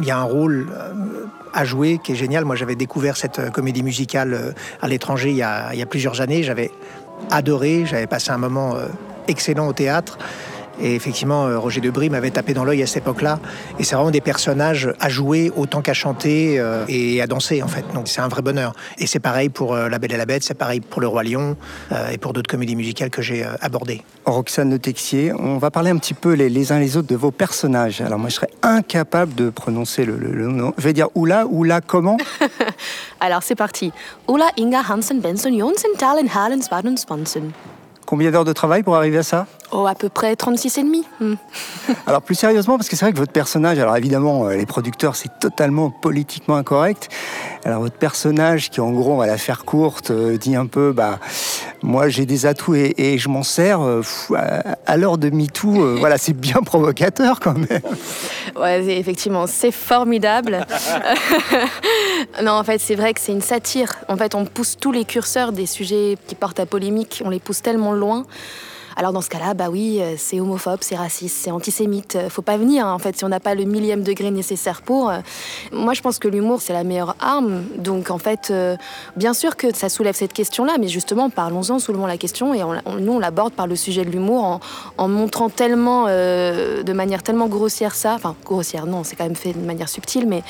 Il 0.00 0.04
y 0.06 0.12
a 0.12 0.18
un 0.18 0.22
rôle 0.22 0.68
euh, 0.72 0.92
à 1.52 1.64
jouer 1.64 1.98
qui 2.02 2.12
est 2.12 2.16
génial. 2.16 2.44
Moi, 2.44 2.54
j'avais 2.54 2.76
découvert 2.76 3.16
cette 3.16 3.40
euh, 3.40 3.50
comédie 3.50 3.82
musicale 3.82 4.54
à 4.80 4.86
l'étranger 4.86 5.30
il, 5.30 5.36
y 5.36 5.42
a- 5.42 5.72
plusieurs 5.90 6.20
années. 6.20 6.44
J'avais 6.44 6.70
adoré. 7.32 7.86
J'avais 7.86 8.06
passé 8.06 8.30
un 8.30 8.38
moment 8.38 8.76
excellent 9.26 9.66
au 9.66 9.72
théâtre. 9.72 10.16
Et 10.80 10.94
effectivement, 10.94 11.46
euh, 11.46 11.58
Roger 11.58 11.80
Debris 11.80 12.10
m'avait 12.10 12.30
tapé 12.30 12.54
dans 12.54 12.64
l'œil 12.64 12.82
à 12.82 12.86
cette 12.86 12.98
époque-là. 13.04 13.38
Et 13.78 13.84
c'est 13.84 13.94
vraiment 13.94 14.10
des 14.10 14.20
personnages 14.20 14.92
à 15.00 15.08
jouer 15.08 15.52
autant 15.56 15.82
qu'à 15.82 15.94
chanter 15.94 16.58
euh, 16.58 16.84
et 16.88 17.20
à 17.22 17.26
danser, 17.26 17.62
en 17.62 17.68
fait. 17.68 17.84
Donc 17.94 18.08
c'est 18.08 18.20
un 18.20 18.28
vrai 18.28 18.42
bonheur. 18.42 18.72
Et 18.98 19.06
c'est 19.06 19.20
pareil 19.20 19.48
pour 19.48 19.74
euh, 19.74 19.88
La 19.88 19.98
Belle 19.98 20.12
et 20.12 20.16
la 20.16 20.26
Bête, 20.26 20.42
c'est 20.42 20.54
pareil 20.54 20.80
pour 20.80 21.00
Le 21.00 21.06
Roi 21.08 21.22
Lion 21.22 21.56
euh, 21.92 22.10
et 22.10 22.18
pour 22.18 22.32
d'autres 22.32 22.50
comédies 22.50 22.76
musicales 22.76 23.10
que 23.10 23.22
j'ai 23.22 23.44
euh, 23.44 23.50
abordées. 23.60 24.02
Roxane 24.24 24.70
Le 24.70 24.78
Texier, 24.78 25.32
on 25.32 25.58
va 25.58 25.70
parler 25.70 25.90
un 25.90 25.96
petit 25.98 26.14
peu 26.14 26.32
les, 26.32 26.48
les 26.48 26.72
uns 26.72 26.78
les 26.78 26.96
autres 26.96 27.08
de 27.08 27.16
vos 27.16 27.30
personnages. 27.30 28.00
Alors 28.00 28.18
moi, 28.18 28.28
je 28.28 28.34
serais 28.34 28.50
incapable 28.62 29.34
de 29.34 29.50
prononcer 29.50 30.04
le, 30.04 30.16
le- 30.16 30.32
le 30.32 30.48
nom. 30.48 30.72
Je 30.78 30.82
vais 30.82 30.92
dire 30.92 31.08
Oula, 31.14 31.46
Oula, 31.46 31.80
comment? 31.80 32.16
Alors 33.20 33.42
c'est 33.42 33.54
parti. 33.54 33.92
Ulla 34.28 34.48
Inga 34.58 34.82
Hansen 34.90 35.20
Benson 35.20 35.50
Jonsen 35.56 35.90
Talen 35.98 36.28
Halen 36.34 36.62
Spadon 36.62 36.96
Sponson. 36.96 37.42
Combien 38.06 38.30
d'heures 38.30 38.44
de 38.44 38.52
travail 38.52 38.82
pour 38.82 38.96
arriver 38.96 39.18
à 39.18 39.22
ça 39.22 39.46
Oh, 39.72 39.86
à 39.86 39.94
peu 39.94 40.08
près 40.08 40.36
36 40.36 40.78
et 40.78 40.82
demi. 40.82 41.04
Hmm. 41.20 41.34
Alors 42.06 42.22
plus 42.22 42.34
sérieusement, 42.34 42.76
parce 42.76 42.88
que 42.88 42.96
c'est 42.96 43.04
vrai 43.04 43.12
que 43.12 43.18
votre 43.18 43.32
personnage, 43.32 43.78
alors 43.78 43.96
évidemment, 43.96 44.46
euh, 44.46 44.54
les 44.56 44.66
producteurs, 44.66 45.16
c'est 45.16 45.38
totalement 45.40 45.90
politiquement 45.90 46.54
incorrect. 46.56 47.08
Alors 47.64 47.80
votre 47.80 47.96
personnage, 47.96 48.70
qui 48.70 48.80
en 48.80 48.90
gros, 48.92 49.12
on 49.14 49.16
va 49.16 49.26
la 49.26 49.38
faire 49.38 49.64
courte, 49.64 50.10
euh, 50.10 50.36
dit 50.36 50.54
un 50.54 50.66
peu, 50.66 50.92
bah, 50.92 51.18
moi 51.82 52.08
j'ai 52.08 52.24
des 52.26 52.46
atouts 52.46 52.74
et, 52.76 52.94
et 52.98 53.18
je 53.18 53.28
m'en 53.28 53.42
sers. 53.42 53.80
euh, 53.80 54.00
pff, 54.00 54.30
à, 54.36 54.76
à 54.86 54.96
l'heure 54.96 55.18
de 55.18 55.30
MeToo, 55.30 55.82
euh, 55.82 55.96
voilà, 55.98 56.18
c'est 56.18 56.34
bien 56.34 56.60
provocateur 56.64 57.40
quand 57.40 57.54
même. 57.58 57.80
Ouais, 58.56 58.82
c'est- 58.84 58.96
effectivement, 58.98 59.46
c'est 59.48 59.72
formidable. 59.72 60.64
non, 62.42 62.52
en 62.52 62.64
fait, 62.64 62.78
c'est 62.78 62.94
vrai 62.94 63.14
que 63.14 63.20
c'est 63.20 63.32
une 63.32 63.40
satire. 63.40 63.94
En 64.08 64.16
fait, 64.16 64.34
on 64.34 64.44
pousse 64.44 64.76
tous 64.78 64.92
les 64.92 65.04
curseurs 65.04 65.52
des 65.52 65.66
sujets 65.66 66.16
qui 66.26 66.34
portent 66.34 66.60
à 66.60 66.66
polémique, 66.66 67.22
on 67.24 67.30
les 67.30 67.40
pousse 67.40 67.62
tellement 67.62 67.93
loin. 67.94 68.24
Alors 68.96 69.12
dans 69.12 69.22
ce 69.22 69.28
cas-là, 69.28 69.54
bah 69.54 69.70
oui, 69.72 69.98
euh, 70.00 70.14
c'est 70.16 70.38
homophobe, 70.38 70.78
c'est 70.82 70.94
raciste, 70.94 71.36
c'est 71.42 71.50
antisémite. 71.50 72.14
Euh, 72.14 72.30
Faut 72.30 72.42
pas 72.42 72.56
venir, 72.56 72.86
hein, 72.86 72.92
en 72.92 73.00
fait, 73.00 73.16
si 73.16 73.24
on 73.24 73.28
n'a 73.28 73.40
pas 73.40 73.56
le 73.56 73.64
millième 73.64 74.04
degré 74.04 74.30
nécessaire 74.30 74.82
pour. 74.82 75.10
Euh, 75.10 75.18
Moi, 75.72 75.94
je 75.94 76.00
pense 76.00 76.20
que 76.20 76.28
l'humour, 76.28 76.62
c'est 76.62 76.72
la 76.72 76.84
meilleure 76.84 77.16
arme. 77.18 77.64
Donc, 77.76 78.12
en 78.12 78.18
fait, 78.18 78.52
bien 79.16 79.34
sûr 79.34 79.56
que 79.56 79.74
ça 79.74 79.88
soulève 79.88 80.14
cette 80.14 80.32
question-là, 80.32 80.74
mais 80.78 80.86
justement, 80.86 81.28
parlons-en, 81.28 81.80
soulevons 81.80 82.06
la 82.06 82.16
question, 82.18 82.54
et 82.54 82.62
on- 82.62 83.00
nous, 83.00 83.12
on 83.14 83.18
l'aborde 83.18 83.52
par 83.54 83.66
le 83.66 83.74
sujet 83.74 84.04
de 84.04 84.10
l'humour 84.10 84.60
en, 84.96 85.08
montrant 85.08 85.50
tellement, 85.50 86.04
de 86.06 86.92
manière 86.92 87.24
tellement 87.24 87.48
grossière 87.48 87.96
ça. 87.96 88.14
Enfin, 88.14 88.36
grossière, 88.44 88.86
non, 88.86 89.02
c'est 89.02 89.16
quand 89.16 89.24
même 89.24 89.34
fait 89.34 89.54
de 89.54 89.58
manière 89.66 89.88
subtile, 89.88 90.28
mais 90.28 90.44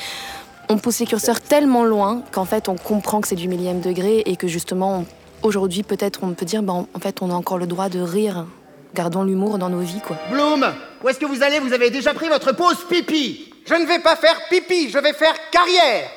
on 0.69 0.77
pousse 0.77 0.99
les 0.99 1.07
curseurs 1.07 1.41
tellement 1.41 1.83
loin 1.83 2.21
qu'en 2.31 2.45
fait, 2.45 2.69
on 2.69 2.75
comprend 2.75 3.21
que 3.21 3.27
c'est 3.27 3.35
du 3.35 3.47
millième 3.47 3.81
degré 3.81 4.19
et 4.27 4.35
que 4.35 4.47
justement, 4.47 4.99
on- 4.99 5.05
aujourd'hui, 5.45 5.83
peut-être, 5.83 6.23
on 6.23 6.33
peut 6.33 6.45
dire, 6.45 6.63
ben, 6.63 6.87
en 6.93 6.99
fait, 6.99 7.21
on 7.21 7.29
a 7.29 7.33
encore 7.33 7.57
le 7.57 7.67
droit 7.67 7.89
de 7.89 7.99
rire. 7.99 8.45
Gardons 8.93 9.23
l'humour 9.23 9.57
dans 9.57 9.69
nos 9.69 9.79
vies, 9.79 10.01
quoi. 10.01 10.17
Bloom, 10.31 10.65
où 11.03 11.09
est-ce 11.09 11.19
que 11.19 11.25
vous 11.25 11.43
allez? 11.43 11.59
Vous 11.59 11.73
avez 11.73 11.89
déjà 11.89 12.13
pris 12.13 12.27
votre 12.27 12.53
pause 12.53 12.85
pipi. 12.89 13.53
Je 13.67 13.73
ne 13.73 13.85
vais 13.85 13.99
pas 13.99 14.15
faire 14.15 14.35
pipi, 14.49 14.89
je 14.89 14.99
vais 14.99 15.13
faire 15.13 15.33
carrière. 15.51 16.09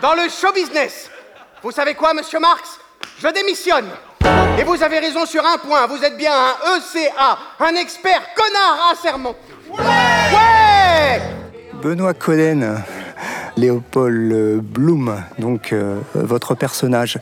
Dans 0.00 0.14
le 0.14 0.28
show 0.28 0.52
business. 0.52 1.10
Vous 1.62 1.72
savez 1.72 1.94
quoi, 1.94 2.14
monsieur 2.14 2.38
Marx? 2.38 2.78
Je 3.18 3.28
démissionne. 3.28 3.88
Et 4.58 4.62
vous 4.62 4.82
avez 4.82 4.98
raison 4.98 5.26
sur 5.26 5.44
un 5.44 5.58
point, 5.58 5.86
vous 5.86 6.02
êtes 6.02 6.16
bien 6.16 6.32
un 6.32 6.76
ECA, 6.76 7.38
un 7.60 7.74
expert 7.76 8.22
connard 8.34 8.90
à 8.92 8.94
serment. 8.94 9.34
Ouais 9.70 11.20
Benoît 11.82 12.14
Coden, 12.14 12.82
Léopold 13.56 14.60
Bloom, 14.60 15.22
donc 15.38 15.72
euh, 15.72 16.00
votre 16.14 16.54
personnage. 16.54 17.18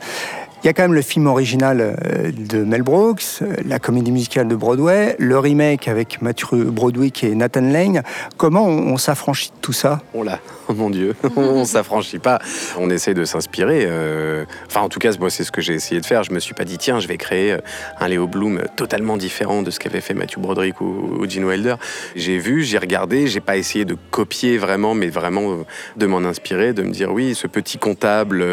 Il 0.61 0.67
y 0.67 0.69
a 0.69 0.73
quand 0.73 0.83
même 0.83 0.93
le 0.93 1.01
film 1.01 1.27
original 1.27 1.79
euh, 1.79 2.31
de 2.35 2.65
Mel 2.65 2.83
Brooks, 2.83 3.23
euh, 3.41 3.55
la 3.65 3.79
comédie 3.79 4.11
musicale 4.11 4.47
de 4.49 4.55
Broadway, 4.55 5.15
le 5.17 5.39
remake 5.39 5.87
avec 5.87 6.21
Matthew 6.21 6.65
Broderick 6.65 7.23
et 7.23 7.33
Nathan 7.33 7.61
Lane. 7.61 8.03
Comment 8.35 8.65
on, 8.67 8.91
on 8.93 8.97
s'affranchit 8.97 9.51
de 9.51 9.61
tout 9.61 9.71
ça? 9.71 10.01
Oh 10.13 10.21
là, 10.21 10.39
oh 10.67 10.73
mon 10.73 10.89
Dieu, 10.89 11.15
on 11.37 11.63
s'affranchit 11.63 12.19
pas. 12.19 12.39
On 12.77 12.89
essaye 12.89 13.13
de 13.13 13.23
s'inspirer. 13.23 13.85
euh, 13.87 14.43
Enfin, 14.67 14.81
en 14.81 14.89
tout 14.89 14.99
cas, 14.99 15.11
moi, 15.17 15.29
c'est 15.29 15.45
ce 15.45 15.51
que 15.51 15.61
j'ai 15.61 15.75
essayé 15.75 16.01
de 16.01 16.05
faire. 16.05 16.23
Je 16.23 16.33
me 16.33 16.39
suis 16.39 16.53
pas 16.53 16.65
dit, 16.65 16.77
tiens, 16.77 16.99
je 16.99 17.07
vais 17.07 17.17
créer 17.17 17.55
un 17.99 18.07
Léo 18.09 18.27
Bloom 18.27 18.63
totalement 18.75 19.15
différent 19.15 19.61
de 19.61 19.71
ce 19.71 19.79
qu'avait 19.79 20.01
fait 20.01 20.13
Matthew 20.13 20.39
Broderick 20.39 20.81
ou, 20.81 21.25
Gene 21.29 21.45
Wilder. 21.45 21.75
J'ai 22.17 22.37
vu, 22.37 22.63
j'ai 22.63 22.77
regardé, 22.79 23.27
j'ai 23.27 23.39
pas 23.39 23.55
essayé 23.55 23.85
de 23.85 23.95
copier 24.11 24.57
vraiment, 24.57 24.93
mais 24.93 25.07
vraiment 25.07 25.59
de 25.95 26.05
m'en 26.05 26.17
inspirer, 26.19 26.73
de 26.73 26.83
me 26.83 26.91
dire, 26.91 27.13
oui, 27.13 27.33
ce 27.33 27.47
petit 27.47 27.77
comptable 27.77 28.45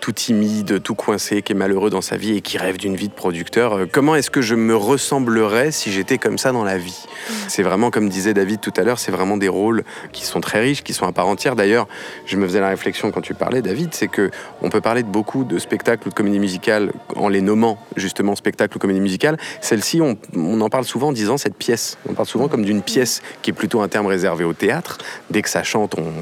tout 0.00 0.12
timide, 0.12 0.82
tout 0.82 0.94
coincé, 0.94 1.33
qui 1.42 1.52
est 1.52 1.56
malheureux 1.56 1.90
dans 1.90 2.00
sa 2.00 2.16
vie 2.16 2.36
et 2.36 2.40
qui 2.40 2.58
rêve 2.58 2.76
d'une 2.76 2.96
vie 2.96 3.08
de 3.08 3.14
producteur, 3.14 3.74
euh, 3.74 3.86
comment 3.90 4.14
est-ce 4.14 4.30
que 4.30 4.40
je 4.40 4.54
me 4.54 4.76
ressemblerais 4.76 5.72
si 5.72 5.92
j'étais 5.92 6.18
comme 6.18 6.38
ça 6.38 6.52
dans 6.52 6.64
la 6.64 6.78
vie? 6.78 7.06
C'est 7.48 7.62
vraiment, 7.62 7.90
comme 7.90 8.08
disait 8.08 8.34
David 8.34 8.60
tout 8.60 8.72
à 8.76 8.82
l'heure, 8.82 8.98
c'est 8.98 9.12
vraiment 9.12 9.36
des 9.36 9.48
rôles 9.48 9.84
qui 10.12 10.24
sont 10.24 10.40
très 10.40 10.60
riches, 10.60 10.82
qui 10.82 10.92
sont 10.92 11.06
à 11.06 11.12
part 11.12 11.26
entière. 11.26 11.56
D'ailleurs, 11.56 11.88
je 12.26 12.36
me 12.36 12.46
faisais 12.46 12.60
la 12.60 12.68
réflexion 12.68 13.10
quand 13.10 13.20
tu 13.20 13.34
parlais, 13.34 13.62
David, 13.62 13.94
c'est 13.94 14.08
que 14.08 14.30
on 14.62 14.70
peut 14.70 14.80
parler 14.80 15.02
de 15.02 15.08
beaucoup 15.08 15.44
de 15.44 15.58
spectacles 15.58 16.06
ou 16.08 16.10
de 16.10 16.14
comédies 16.14 16.38
musicales 16.38 16.92
en 17.16 17.28
les 17.28 17.40
nommant 17.40 17.78
justement 17.96 18.34
spectacle 18.36 18.76
ou 18.76 18.80
comédie 18.80 19.00
musicale. 19.00 19.36
Celle-ci, 19.60 20.00
on, 20.00 20.16
en 20.60 20.68
parle 20.68 20.84
souvent 20.84 21.08
en 21.08 21.12
disant 21.12 21.38
cette 21.38 21.56
pièce. 21.56 21.98
On 22.08 22.14
parle 22.14 22.28
souvent 22.28 22.48
comme 22.48 22.64
d'une 22.64 22.82
pièce 22.82 23.22
qui 23.42 23.50
est 23.50 23.54
plutôt 23.54 23.80
un 23.80 23.88
terme 23.88 24.06
réservé 24.06 24.44
au 24.44 24.52
théâtre. 24.52 24.98
Dès 25.30 25.42
que 25.42 25.48
ça 25.48 25.62
chante, 25.62 25.96
on, 25.98 26.12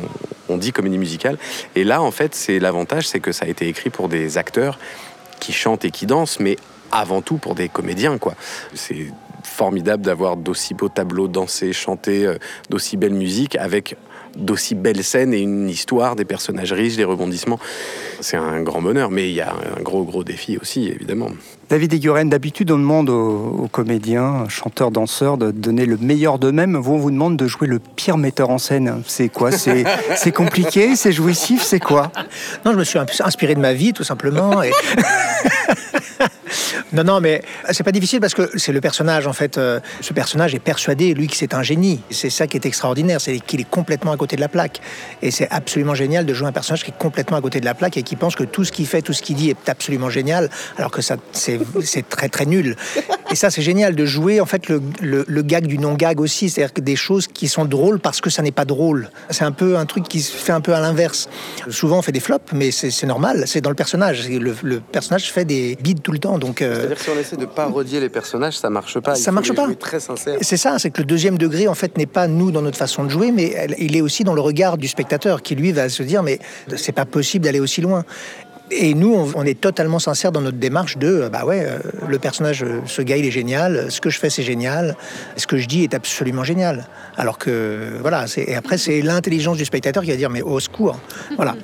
on 0.53 0.57
dit 0.57 0.73
comédie 0.73 0.99
musicale. 0.99 1.39
Et 1.75 1.85
là, 1.85 2.03
en 2.03 2.11
fait, 2.11 2.35
c'est 2.35 2.59
l'avantage, 2.59 3.09
c'est 3.09 3.21
que 3.21 3.33
ça 3.33 3.47
a 3.47 3.49
été 3.49 3.69
écrit 3.69 3.91
pour 3.91 4.09
des 4.09 4.39
acteurs 4.39 4.79
qui 5.43 5.53
chantent 5.53 5.85
et 5.85 5.91
qui 5.91 6.07
dansent, 6.07 6.39
mais 6.39 6.57
avant 6.93 7.21
tout 7.21 7.37
pour 7.37 7.57
des 7.57 7.69
comédiens, 7.69 8.17
quoi. 8.19 8.35
C'est 8.75 9.09
formidable 9.43 10.05
d'avoir 10.05 10.37
d'aussi 10.37 10.73
beaux 10.73 10.89
tableaux 10.89 11.27
dansés, 11.27 11.73
chantés, 11.73 12.25
euh, 12.27 12.39
d'aussi 12.71 12.97
belle 12.97 13.15
musique, 13.15 13.57
avec 13.57 13.97
d'aussi 14.37 14.77
belles 14.77 15.03
scènes 15.03 15.35
et 15.35 15.41
une 15.41 15.69
histoire, 15.69 16.15
des 16.15 16.25
personnages 16.25 16.73
riches, 16.73 16.97
des 16.97 17.05
rebondissements. 17.05 17.59
C'est 18.21 18.37
un 18.37 18.63
grand 18.63 18.81
bonheur, 18.81 19.11
mais 19.11 19.29
il 19.29 19.35
y 19.35 19.41
a 19.41 19.53
un 19.53 19.83
gros, 19.83 20.05
gros 20.05 20.23
défi 20.23 20.59
aussi, 20.59 20.87
évidemment. 20.87 21.31
David 21.73 21.95
Eguren, 21.95 22.29
d'habitude, 22.29 22.71
on 22.71 22.77
demande 22.77 23.09
aux, 23.09 23.63
aux 23.63 23.67
comédiens, 23.67 24.47
chanteurs, 24.51 24.91
danseurs 24.91 25.39
de 25.39 25.51
donner 25.51 25.87
le 25.87 25.97
meilleur 25.97 26.39
d'eux-mêmes. 26.39 26.77
Vous, 26.77 26.93
on 26.93 26.99
vous 26.99 27.11
demande 27.11 27.39
de 27.39 27.47
jouer 27.47 27.67
le 27.67 27.79
pire 27.79 28.19
metteur 28.19 28.51
en 28.51 28.59
scène. 28.59 29.03
C'est 29.07 29.31
quoi? 29.31 29.51
C'est 30.15 30.33
compliqué? 30.33 30.97
C'est 30.97 31.13
jouissif? 31.13 31.63
C'est 31.63 31.81
quoi? 31.81 32.13
Non, 32.67 32.73
je 32.73 32.77
me 32.77 32.85
suis 32.85 32.99
inspiré 32.99 33.55
de 33.55 33.61
ma 33.61 33.73
vie, 33.73 33.95
tout 33.95 34.05
simplement. 34.05 34.63
Et... 34.63 34.71
non, 36.93 37.05
non, 37.05 37.21
mais 37.21 37.43
c'est 37.71 37.85
pas 37.85 37.93
difficile 37.93 38.21
parce 38.21 38.35
que 38.35 38.51
c'est 38.59 38.73
le 38.73 38.81
personnage, 38.81 39.27
en 39.27 39.33
fait. 39.33 39.59
euh, 39.59 39.81
ce 40.01 40.13
personnage 40.13 40.55
est 40.55 40.59
persuadé, 40.61 41.15
lui, 41.15 41.27
que 41.27 41.37
c'est 41.37 41.55
un 41.55 41.63
génie. 41.63 42.01
C'est 42.11 42.31
ça 42.31 42.47
qui 42.47 42.57
est 42.57 42.67
extraordinaire, 42.67 43.21
c'est 43.21 43.39
qu'il 43.41 43.61
est 43.61 43.69
complètement 43.69 44.13
à 44.13 44.17
côté 44.17 44.37
de 44.37 44.41
la 44.41 44.49
plaque. 44.49 44.81
Et 45.23 45.31
c'est 45.31 45.49
absolument 45.51 45.95
génial 45.95 46.27
de 46.27 46.35
jouer 46.35 46.49
un 46.49 46.53
personnage 46.53 46.85
qui 46.85 46.91
est 46.91 46.99
complètement 46.99 47.37
à 47.37 47.41
côté 47.41 47.61
de 47.61 47.65
la 47.65 47.75
plaque 47.75 47.97
et 47.97 48.03
qui 48.03 48.17
pense 48.17 48.35
que 48.35 48.45
tout 48.45 48.65
ce 48.65 48.73
qu'il 48.73 48.87
fait, 48.87 49.03
tout 49.03 49.13
ce 49.13 49.23
qu'il 49.23 49.37
dit 49.37 49.51
est 49.51 49.69
absolument 49.69 50.11
génial, 50.11 50.51
alors 50.77 50.91
que 50.91 51.03
ça, 51.03 51.17
c'est 51.33 51.59
très, 52.09 52.29
très 52.29 52.47
nul. 52.47 52.77
Et 53.31 53.35
ça, 53.35 53.51
c'est 53.51 53.63
génial 53.63 53.95
de 53.95 54.05
jouer, 54.05 54.41
en 54.41 54.47
fait, 54.47 54.69
le, 54.69 55.43
gag 55.43 55.67
du 55.67 55.79
non-gag 55.79 56.21
aussi. 56.21 56.51
C'est-à-dire 56.51 56.83
des 56.83 56.97
choses 56.97 57.27
qui 57.27 57.49
sont 57.49 57.65
drôles 57.65 57.99
parce 57.99 58.21
que 58.21 58.31
ça 58.31 58.43
n'est 58.43 58.53
pas 58.53 58.65
drôle. 58.65 59.11
C'est 59.31 59.45
un 59.45 59.53
peu 59.53 59.77
un 59.77 59.87
truc 59.87 60.09
qui 60.09 60.21
se 60.21 60.37
fait 60.37 60.53
un 60.53 60.61
peu 60.61 60.75
à 60.75 60.81
l'inverse. 60.81 61.29
Souvent, 61.71 61.99
on 61.99 62.03
fait 62.03 62.13
des 62.13 62.21
flops, 62.21 62.53
mais 62.53 62.71
c'est 62.71 63.07
normal. 63.07 63.45
C'est 63.47 63.61
dans 63.61 63.71
le 63.71 63.77
personnage. 63.77 64.29
Le, 64.29 64.55
le 64.63 64.81
personnage 64.81 65.33
fait 65.33 65.45
des 65.45 65.77
bides 65.81 66.03
tout 66.03 66.13
le 66.13 66.19
temps. 66.19 66.39
Donc, 66.39 66.62
C'est-à-dire 66.63 66.97
que 66.97 67.03
si 67.03 67.11
on 67.11 67.19
essaie 67.19 67.37
de 67.37 67.47
parodier 67.47 68.01
les 68.01 68.09
personnages, 68.09 68.59
ça 68.59 68.71
marche 68.71 68.99
pas. 69.01 69.15
Ça 69.15 69.33
marche 69.33 69.53
pas. 69.53 69.67
jouer 69.67 69.77
très 69.77 70.01
sincère. 70.01 70.39
c'est 70.41 70.57
ça, 70.57 70.79
c'est 70.79 70.91
que 70.91 71.01
le 71.01 71.07
deuxième 71.07 71.39
degré, 71.39 71.69
en 71.69 71.75
fait, 71.75 71.97
n'est 71.99 72.07
pas 72.07 72.27
nous 72.29 72.51
dans 72.51 72.63
notre 72.63 72.79
façon 72.79 73.05
de 73.05 73.09
jouer, 73.11 73.31
mais 73.33 73.53
elle- 73.57 73.75
il 73.79 73.97
est 73.97 74.01
aussi 74.01 74.25
dans 74.25 74.35
le 74.35 74.41
regard 74.41 74.79
du 74.79 74.89
spectateur 74.89 75.43
qui, 75.43 75.55
lui, 75.55 75.73
va 75.73 75.89
se 75.89 76.03
dire, 76.03 76.23
mais 76.23 76.39
c'est 76.77 76.93
pas 76.93 77.05
possible 77.07 77.45
d'aller 77.45 77.61
aussi 77.61 77.81
loin. 77.81 78.05
Et 78.75 78.95
nous, 78.95 79.13
on, 79.15 79.31
on 79.35 79.45
est 79.45 79.61
totalement 79.61 79.99
sincère 79.99 80.33
dans 80.33 80.41
notre 80.41 80.57
démarche 80.57 80.97
de, 80.97 81.07
euh, 81.07 81.29
bah 81.29 81.45
ouais, 81.45 81.67
euh, 81.67 81.79
le 82.09 82.19
personnage, 82.19 82.63
euh, 82.63 82.81
ce 82.87 83.03
gars, 83.03 83.19
il 83.19 83.27
est 83.27 83.31
génial, 83.31 83.91
ce 83.91 84.01
que 84.01 84.09
je 84.09 84.19
fais, 84.19 84.31
c'est 84.31 84.43
génial, 84.43 84.97
ce 85.37 85.47
que 85.47 85.59
je 85.59 85.67
dis 85.69 85.83
est 85.83 85.93
absolument 85.93 86.43
génial. 86.43 86.87
Alors 87.19 87.37
que, 87.37 87.99
voilà, 88.01 88.25
et 88.39 88.55
après, 88.55 88.79
c'est 88.79 89.03
l'intelligence 89.03 89.59
du 89.59 89.67
spectateur 89.67 90.03
qui 90.03 90.11
va 90.11 90.17
dire, 90.17 90.31
mais 90.31 90.41
au 90.41 90.59
secours. 90.59 90.99
Voilà. 91.37 91.55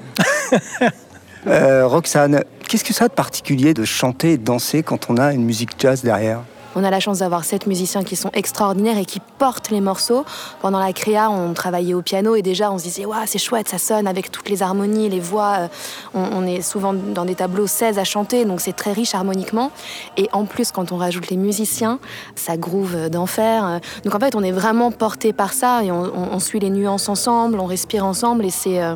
Euh, 1.46 1.86
Roxane, 1.86 2.42
qu'est-ce 2.68 2.84
que 2.84 2.92
ça 2.92 3.06
a 3.06 3.08
de 3.08 3.14
particulier 3.14 3.74
de 3.74 3.84
chanter 3.84 4.32
et 4.32 4.38
de 4.38 4.44
danser 4.44 4.82
quand 4.82 5.10
on 5.10 5.16
a 5.16 5.32
une 5.32 5.44
musique 5.44 5.70
jazz 5.78 6.02
derrière 6.02 6.40
On 6.74 6.84
a 6.84 6.90
la 6.90 7.00
chance 7.00 7.20
d'avoir 7.20 7.44
sept 7.44 7.66
musiciens 7.66 8.02
qui 8.02 8.16
sont 8.16 8.30
extraordinaires 8.34 8.98
et 8.98 9.04
qui 9.04 9.20
portent 9.38 9.70
les 9.70 9.80
morceaux. 9.80 10.24
Pendant 10.60 10.80
la 10.80 10.92
créa, 10.92 11.30
on 11.30 11.54
travaillait 11.54 11.94
au 11.94 12.02
piano 12.02 12.34
et 12.34 12.42
déjà 12.42 12.72
on 12.72 12.78
se 12.78 12.84
disait 12.84 13.04
c'est 13.26 13.38
chouette, 13.38 13.68
ça 13.68 13.78
sonne 13.78 14.06
avec 14.06 14.30
toutes 14.30 14.48
les 14.48 14.62
harmonies, 14.62 15.08
les 15.08 15.20
voix. 15.20 15.56
euh, 15.60 15.68
On, 16.14 16.46
est 16.46 16.60
souvent 16.60 16.92
dans 16.92 17.24
des 17.24 17.36
tableaux 17.36 17.66
16 17.66 17.98
à 17.98 18.04
chanter, 18.04 18.44
donc 18.44 18.60
c'est 18.60 18.74
très 18.74 18.92
riche 18.92 19.14
harmoniquement. 19.14 19.70
Et 20.16 20.28
en 20.32 20.44
plus, 20.44 20.72
quand 20.72 20.92
on 20.92 20.96
rajoute 20.96 21.30
les 21.30 21.36
musiciens, 21.36 22.00
ça 22.34 22.56
groove 22.56 23.08
d'enfer. 23.10 23.80
Donc 24.04 24.14
en 24.14 24.18
fait, 24.18 24.34
on 24.34 24.42
est 24.42 24.52
vraiment 24.52 24.90
porté 24.90 25.32
par 25.32 25.52
ça 25.52 25.82
et 25.84 25.90
on, 25.90 26.38
suit 26.40 26.60
les 26.60 26.70
nuances 26.70 27.08
ensemble, 27.08 27.58
on 27.58 27.66
respire 27.66 28.04
ensemble 28.04 28.44
et 28.44 28.50
c'est 28.50 28.80
euh, 28.80 28.94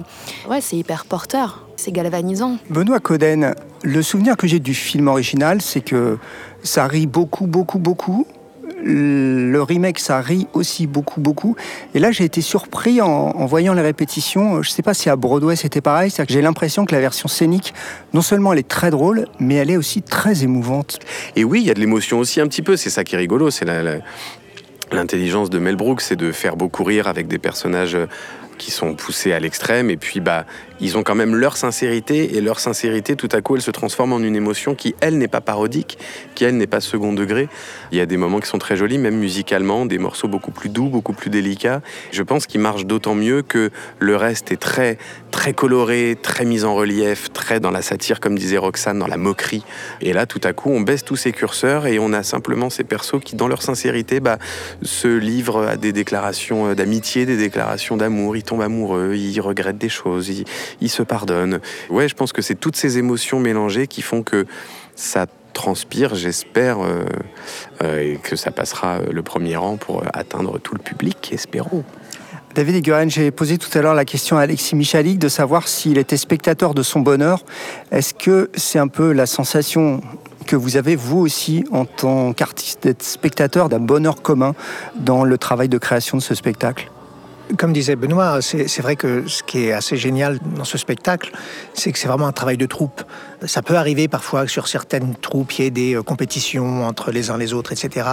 ouais, 0.49 0.61
c'est 0.61 0.76
hyper 0.76 1.05
porteur, 1.05 1.62
c'est 1.83 1.91
galvanisant. 1.93 2.59
Benoît 2.70 3.01
Coden, 3.01 3.55
le 3.83 4.03
souvenir 4.03 4.37
que 4.37 4.47
j'ai 4.47 4.61
du 4.61 4.72
film 4.72 5.09
original, 5.09 5.61
c'est 5.61 5.80
que 5.80 6.16
ça 6.62 6.87
rit 6.87 7.07
beaucoup, 7.09 7.47
beaucoup, 7.49 7.80
beaucoup. 7.80 8.24
Le 8.85 9.61
remake, 9.62 9.99
ça 9.99 10.20
rit 10.20 10.47
aussi 10.55 10.87
beaucoup, 10.87 11.20
beaucoup. 11.20 11.57
Et 11.95 11.99
là, 11.99 12.12
j'ai 12.12 12.24
été 12.24 12.41
surpris 12.41 13.01
en, 13.01 13.09
en 13.09 13.47
voyant 13.47 13.74
les 13.74 13.83
répétitions. 13.83 14.62
Je 14.62 14.70
sais 14.70 14.83
pas 14.83 14.95
si 14.95 15.11
à 15.11 15.16
Broadway 15.16 15.57
c'était 15.57 15.80
pareil. 15.80 16.11
C'est-à-dire 16.11 16.28
que 16.28 16.33
j'ai 16.35 16.43
l'impression 16.43 16.85
que 16.85 16.95
la 16.95 17.01
version 17.01 17.28
scénique, 17.28 17.74
non 18.12 18.22
seulement 18.22 18.53
elle 18.53 18.59
est 18.61 18.68
très 18.68 18.91
drôle, 18.91 19.26
mais 19.41 19.55
elle 19.57 19.70
est 19.70 19.76
aussi 19.76 20.03
très 20.03 20.45
émouvante. 20.45 21.01
Et 21.37 21.43
oui, 21.45 21.61
il 21.62 21.66
y 21.66 21.70
a 21.70 21.74
de 21.74 21.80
l'émotion 21.80 22.18
aussi 22.18 22.41
un 22.41 22.47
petit 22.47 22.62
peu. 22.62 22.76
C'est 22.76 22.91
ça 22.91 23.03
qui 23.05 23.14
est 23.16 23.18
rigolo. 23.18 23.51
C'est 23.51 23.64
la- 23.64 23.83
la- 23.83 23.99
l'intelligence 24.93 25.51
de 25.51 25.59
Mel 25.59 25.76
Brooks, 25.76 26.01
c'est 26.01 26.16
de 26.16 26.30
faire 26.33 26.57
beaucoup 26.57 26.85
rire 26.85 27.09
avec 27.09 27.26
des 27.28 27.39
personnages 27.39 27.97
qui 28.59 28.70
sont 28.70 28.95
poussés 28.95 29.33
à 29.33 29.41
l'extrême. 29.41 29.91
Et 29.91 29.97
puis, 29.97 30.20
bah, 30.20 30.45
ils 30.83 30.99
ont 30.99 31.05
quand 31.05 31.14
même 31.14 31.37
leur 31.37 31.57
sincérité 31.57 32.37
et 32.37 32.41
leur 32.41 32.59
sincérité, 32.59 33.14
tout 33.14 33.28
à 33.30 33.41
coup, 33.41 33.55
elle 33.55 33.62
se 33.62 33.70
transforme 33.70 34.12
en 34.12 34.18
une 34.18 34.35
émotion 34.35 34.74
qui, 34.74 34.97
elle, 35.01 35.16
n'est 35.16 35.28
pas 35.28 35.41
parodique, 35.41 35.97
qui, 36.35 36.45
elle, 36.45 36.57
n'est 36.57 36.66
pas 36.66 36.80
second 36.80 37.12
degré. 37.12 37.49
Il 37.93 37.99
y 37.99 38.01
a 38.01 38.07
des 38.07 38.16
moments 38.16 38.41
qui 38.41 38.49
sont 38.49 38.59
très 38.59 38.76
jolis, 38.76 38.99
même 38.99 39.16
musicalement, 39.16 39.87
des 39.87 39.99
morceaux 39.99 40.26
beaucoup 40.26 40.51
plus 40.51 40.68
doux, 40.68 40.89
beaucoup 40.89 41.12
plus 41.12 41.30
délicats. 41.30 41.83
Je 42.11 42.22
pense 42.24 42.47
qu'ils 42.47 42.61
marchent 42.61 42.85
d'autant 42.85 43.14
mieux 43.14 43.43
que 43.43 43.70
le 44.01 44.16
reste 44.16 44.51
est 44.51 44.57
très, 44.57 44.99
très 45.30 45.53
coloré, 45.53 46.18
très 46.20 46.45
mis 46.45 46.64
en 46.64 46.74
relief, 46.74 47.33
très 47.33 47.61
dans 47.61 47.70
la 47.70 47.80
satire, 47.80 48.18
comme 48.18 48.37
disait 48.37 48.59
Roxane, 48.59 48.99
dans 48.99 49.07
la 49.07 49.16
moquerie. 49.16 49.62
Et 50.01 50.12
là, 50.12 50.26
tout 50.26 50.41
à 50.43 50.53
coup, 50.53 50.70
on 50.70 50.80
baisse 50.80 51.05
tous 51.05 51.16
ces 51.16 51.30
curseurs 51.30 51.87
et 51.87 52.01
on 52.01 52.12
a 52.12 52.24
simplement 52.24 52.70
ces 52.70 52.83
persos 52.83 53.20
qui, 53.24 53.37
dans 53.37 53.47
leur 53.47 53.62
sincérité, 53.62 54.18
bah, 54.18 54.39
se 54.83 55.07
livrent 55.07 55.62
à 55.62 55.76
des 55.76 55.93
déclarations 55.93 56.74
d'amitié, 56.74 57.24
des 57.24 57.37
déclarations 57.37 57.97
d'amour. 57.97 58.37
Ils 58.37 58.43
tombent 58.43 58.62
amoureux, 58.62 59.14
ils 59.14 59.41
regrettent 59.41 59.78
des 59.78 59.89
choses, 59.89 60.28
ils 60.81 60.91
se 60.91 61.03
pardonnent. 61.03 61.61
Ouais, 61.91 62.09
je 62.09 62.14
pense 62.14 62.33
que 62.33 62.43
c'est 62.43 62.55
toutes 62.55 62.77
ces 62.77 62.99
émotions 62.99 63.41
mélangées 63.41 63.87
qui 63.87 64.03
font 64.03 64.23
que 64.23 64.47
ça 64.97 65.27
transpire, 65.53 66.14
j'espère, 66.14 66.81
euh, 66.81 67.05
euh, 67.83 67.99
et 68.01 68.18
que 68.23 68.37
ça 68.37 68.51
passera 68.51 69.01
le 69.01 69.23
premier 69.23 69.57
rang 69.57 69.77
pour 69.77 70.03
atteindre 70.14 70.59
tout 70.59 70.75
le 70.75 70.81
public, 70.81 71.31
espérons. 71.33 71.85
David 72.55 72.77
Eguren, 72.77 73.09
j'ai 73.09 73.31
posé 73.31 73.57
tout 73.57 73.70
à 73.79 73.81
l'heure 73.81 73.95
la 73.95 74.05
question 74.05 74.37
à 74.37 74.43
Alexis 74.43 74.77
Michalik 74.77 75.18
de 75.18 75.29
savoir 75.29 75.68
s'il 75.68 75.97
était 75.97 76.18
spectateur 76.18 76.75
de 76.75 76.83
son 76.83 77.01
bonheur. 77.01 77.45
Est-ce 77.91 78.12
que 78.12 78.51
c'est 78.55 78.79
un 78.79 78.89
peu 78.89 79.12
la 79.12 79.25
sensation 79.25 80.03
que 80.47 80.55
vous 80.55 80.77
avez, 80.77 80.95
vous 80.95 81.18
aussi, 81.18 81.64
en 81.70 81.87
tant 81.87 82.35
qu'artiste, 82.35 82.83
d'être 82.83 83.03
spectateur 83.03 83.70
d'un 83.70 83.79
bonheur 83.79 84.20
commun 84.20 84.55
dans 84.97 85.25
le 85.25 85.39
travail 85.39 85.70
de 85.70 85.79
création 85.79 86.18
de 86.18 86.23
ce 86.23 86.35
spectacle? 86.35 86.91
Comme 87.59 87.72
disait 87.72 87.97
Benoît, 87.97 88.40
c'est 88.40 88.80
vrai 88.80 88.97
que 88.97 89.26
ce 89.26 89.43
qui 89.43 89.66
est 89.66 89.72
assez 89.72 89.97
génial 89.97 90.38
dans 90.57 90.64
ce 90.64 90.78
spectacle, 90.78 91.32
c'est 91.74 91.93
que 91.93 91.99
c'est 91.99 92.09
vraiment 92.09 92.26
un 92.26 92.32
travail 92.32 92.57
de 92.57 92.66
troupe. 92.66 93.03
Ça 93.45 93.62
peut 93.62 93.76
arriver 93.76 94.09
parfois 94.09 94.45
que 94.45 94.51
sur 94.51 94.68
certaines 94.68 95.14
troupes, 95.16 95.53
il 95.59 95.64
y 95.64 95.66
ait 95.66 95.70
des 95.70 95.95
euh, 95.97 96.03
compétitions 96.03 96.86
entre 96.86 97.11
les 97.11 97.30
uns 97.30 97.36
les 97.36 97.53
autres, 97.53 97.72
etc. 97.72 98.07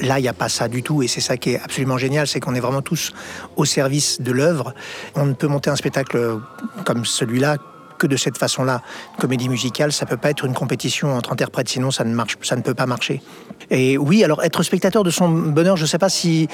Là, 0.00 0.18
il 0.18 0.22
n'y 0.22 0.28
a 0.28 0.32
pas 0.32 0.48
ça 0.48 0.68
du 0.68 0.82
tout, 0.82 1.02
et 1.02 1.08
c'est 1.08 1.20
ça 1.20 1.36
qui 1.36 1.52
est 1.52 1.60
absolument 1.60 1.98
génial, 1.98 2.26
c'est 2.26 2.40
qu'on 2.40 2.54
est 2.54 2.60
vraiment 2.60 2.82
tous 2.82 3.12
au 3.56 3.64
service 3.64 4.20
de 4.20 4.32
l'œuvre. 4.32 4.74
On 5.14 5.26
ne 5.26 5.34
peut 5.34 5.46
monter 5.46 5.70
un 5.70 5.76
spectacle 5.76 6.40
comme 6.84 7.04
celui-là 7.04 7.58
que 7.98 8.06
de 8.06 8.16
cette 8.16 8.38
façon-là. 8.38 8.82
Une 9.14 9.20
comédie 9.20 9.48
musicale, 9.48 9.92
ça 9.92 10.06
peut 10.06 10.16
pas 10.16 10.30
être 10.30 10.44
une 10.44 10.54
compétition 10.54 11.14
entre 11.14 11.32
interprètes, 11.32 11.68
sinon 11.68 11.90
ça 11.90 12.04
ne 12.04 12.14
marche, 12.14 12.36
ça 12.42 12.56
ne 12.56 12.62
peut 12.62 12.74
pas 12.74 12.86
marcher. 12.86 13.22
Et 13.70 13.98
oui, 13.98 14.24
alors 14.24 14.42
être 14.42 14.62
spectateur 14.62 15.04
de 15.04 15.10
son 15.10 15.28
bonheur, 15.28 15.76
je 15.76 15.86
sais 15.86 15.98
pas 15.98 16.08
si, 16.08 16.48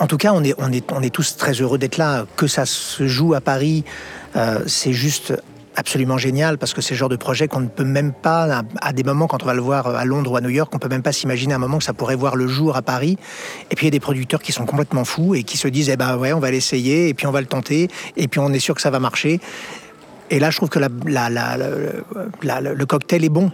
en 0.00 0.06
tout 0.06 0.16
cas, 0.16 0.32
on 0.32 0.42
est, 0.42 0.54
on 0.58 0.72
est, 0.72 0.90
on 0.92 1.02
est 1.02 1.14
tous 1.14 1.36
très 1.36 1.52
heureux 1.52 1.78
d'être 1.78 1.96
là. 1.96 2.24
Que 2.36 2.46
ça 2.46 2.66
se 2.66 3.06
joue 3.06 3.34
à 3.34 3.40
Paris, 3.40 3.84
euh, 4.36 4.60
c'est 4.66 4.92
juste 4.92 5.34
absolument 5.76 6.18
génial 6.18 6.58
parce 6.58 6.74
que 6.74 6.80
c'est 6.80 6.94
le 6.94 6.98
genre 6.98 7.08
de 7.08 7.16
projet 7.16 7.48
qu'on 7.48 7.60
ne 7.60 7.68
peut 7.68 7.84
même 7.84 8.12
pas, 8.12 8.62
à 8.80 8.92
des 8.92 9.02
moments 9.02 9.26
quand 9.26 9.42
on 9.42 9.46
va 9.46 9.54
le 9.54 9.60
voir 9.60 9.86
à 9.86 10.04
Londres 10.04 10.32
ou 10.32 10.36
à 10.36 10.40
New 10.40 10.50
York, 10.50 10.72
on 10.74 10.78
peut 10.78 10.88
même 10.88 11.02
pas 11.02 11.12
s'imaginer 11.12 11.54
un 11.54 11.58
moment 11.58 11.78
que 11.78 11.84
ça 11.84 11.94
pourrait 11.94 12.16
voir 12.16 12.36
le 12.36 12.46
jour 12.46 12.76
à 12.76 12.82
Paris. 12.82 13.16
Et 13.70 13.74
puis 13.74 13.86
il 13.86 13.88
y 13.88 13.92
a 13.92 13.92
des 13.92 14.00
producteurs 14.00 14.42
qui 14.42 14.52
sont 14.52 14.66
complètement 14.66 15.04
fous 15.04 15.34
et 15.34 15.42
qui 15.42 15.56
se 15.56 15.68
disent, 15.68 15.90
eh 15.90 15.96
ben 15.96 16.16
ouais, 16.16 16.32
on 16.32 16.40
va 16.40 16.50
l'essayer 16.50 17.08
et 17.08 17.14
puis 17.14 17.26
on 17.26 17.30
va 17.32 17.40
le 17.40 17.46
tenter 17.46 17.88
et 18.16 18.28
puis 18.28 18.40
on 18.40 18.52
est 18.52 18.60
sûr 18.60 18.74
que 18.74 18.82
ça 18.82 18.90
va 18.90 19.00
marcher. 19.00 19.40
Et 20.32 20.38
là, 20.38 20.48
je 20.48 20.56
trouve 20.56 20.70
que 20.70 20.78
la, 20.78 21.28
le 21.28 22.86
cocktail 22.86 23.22
est 23.22 23.28
bon. 23.28 23.52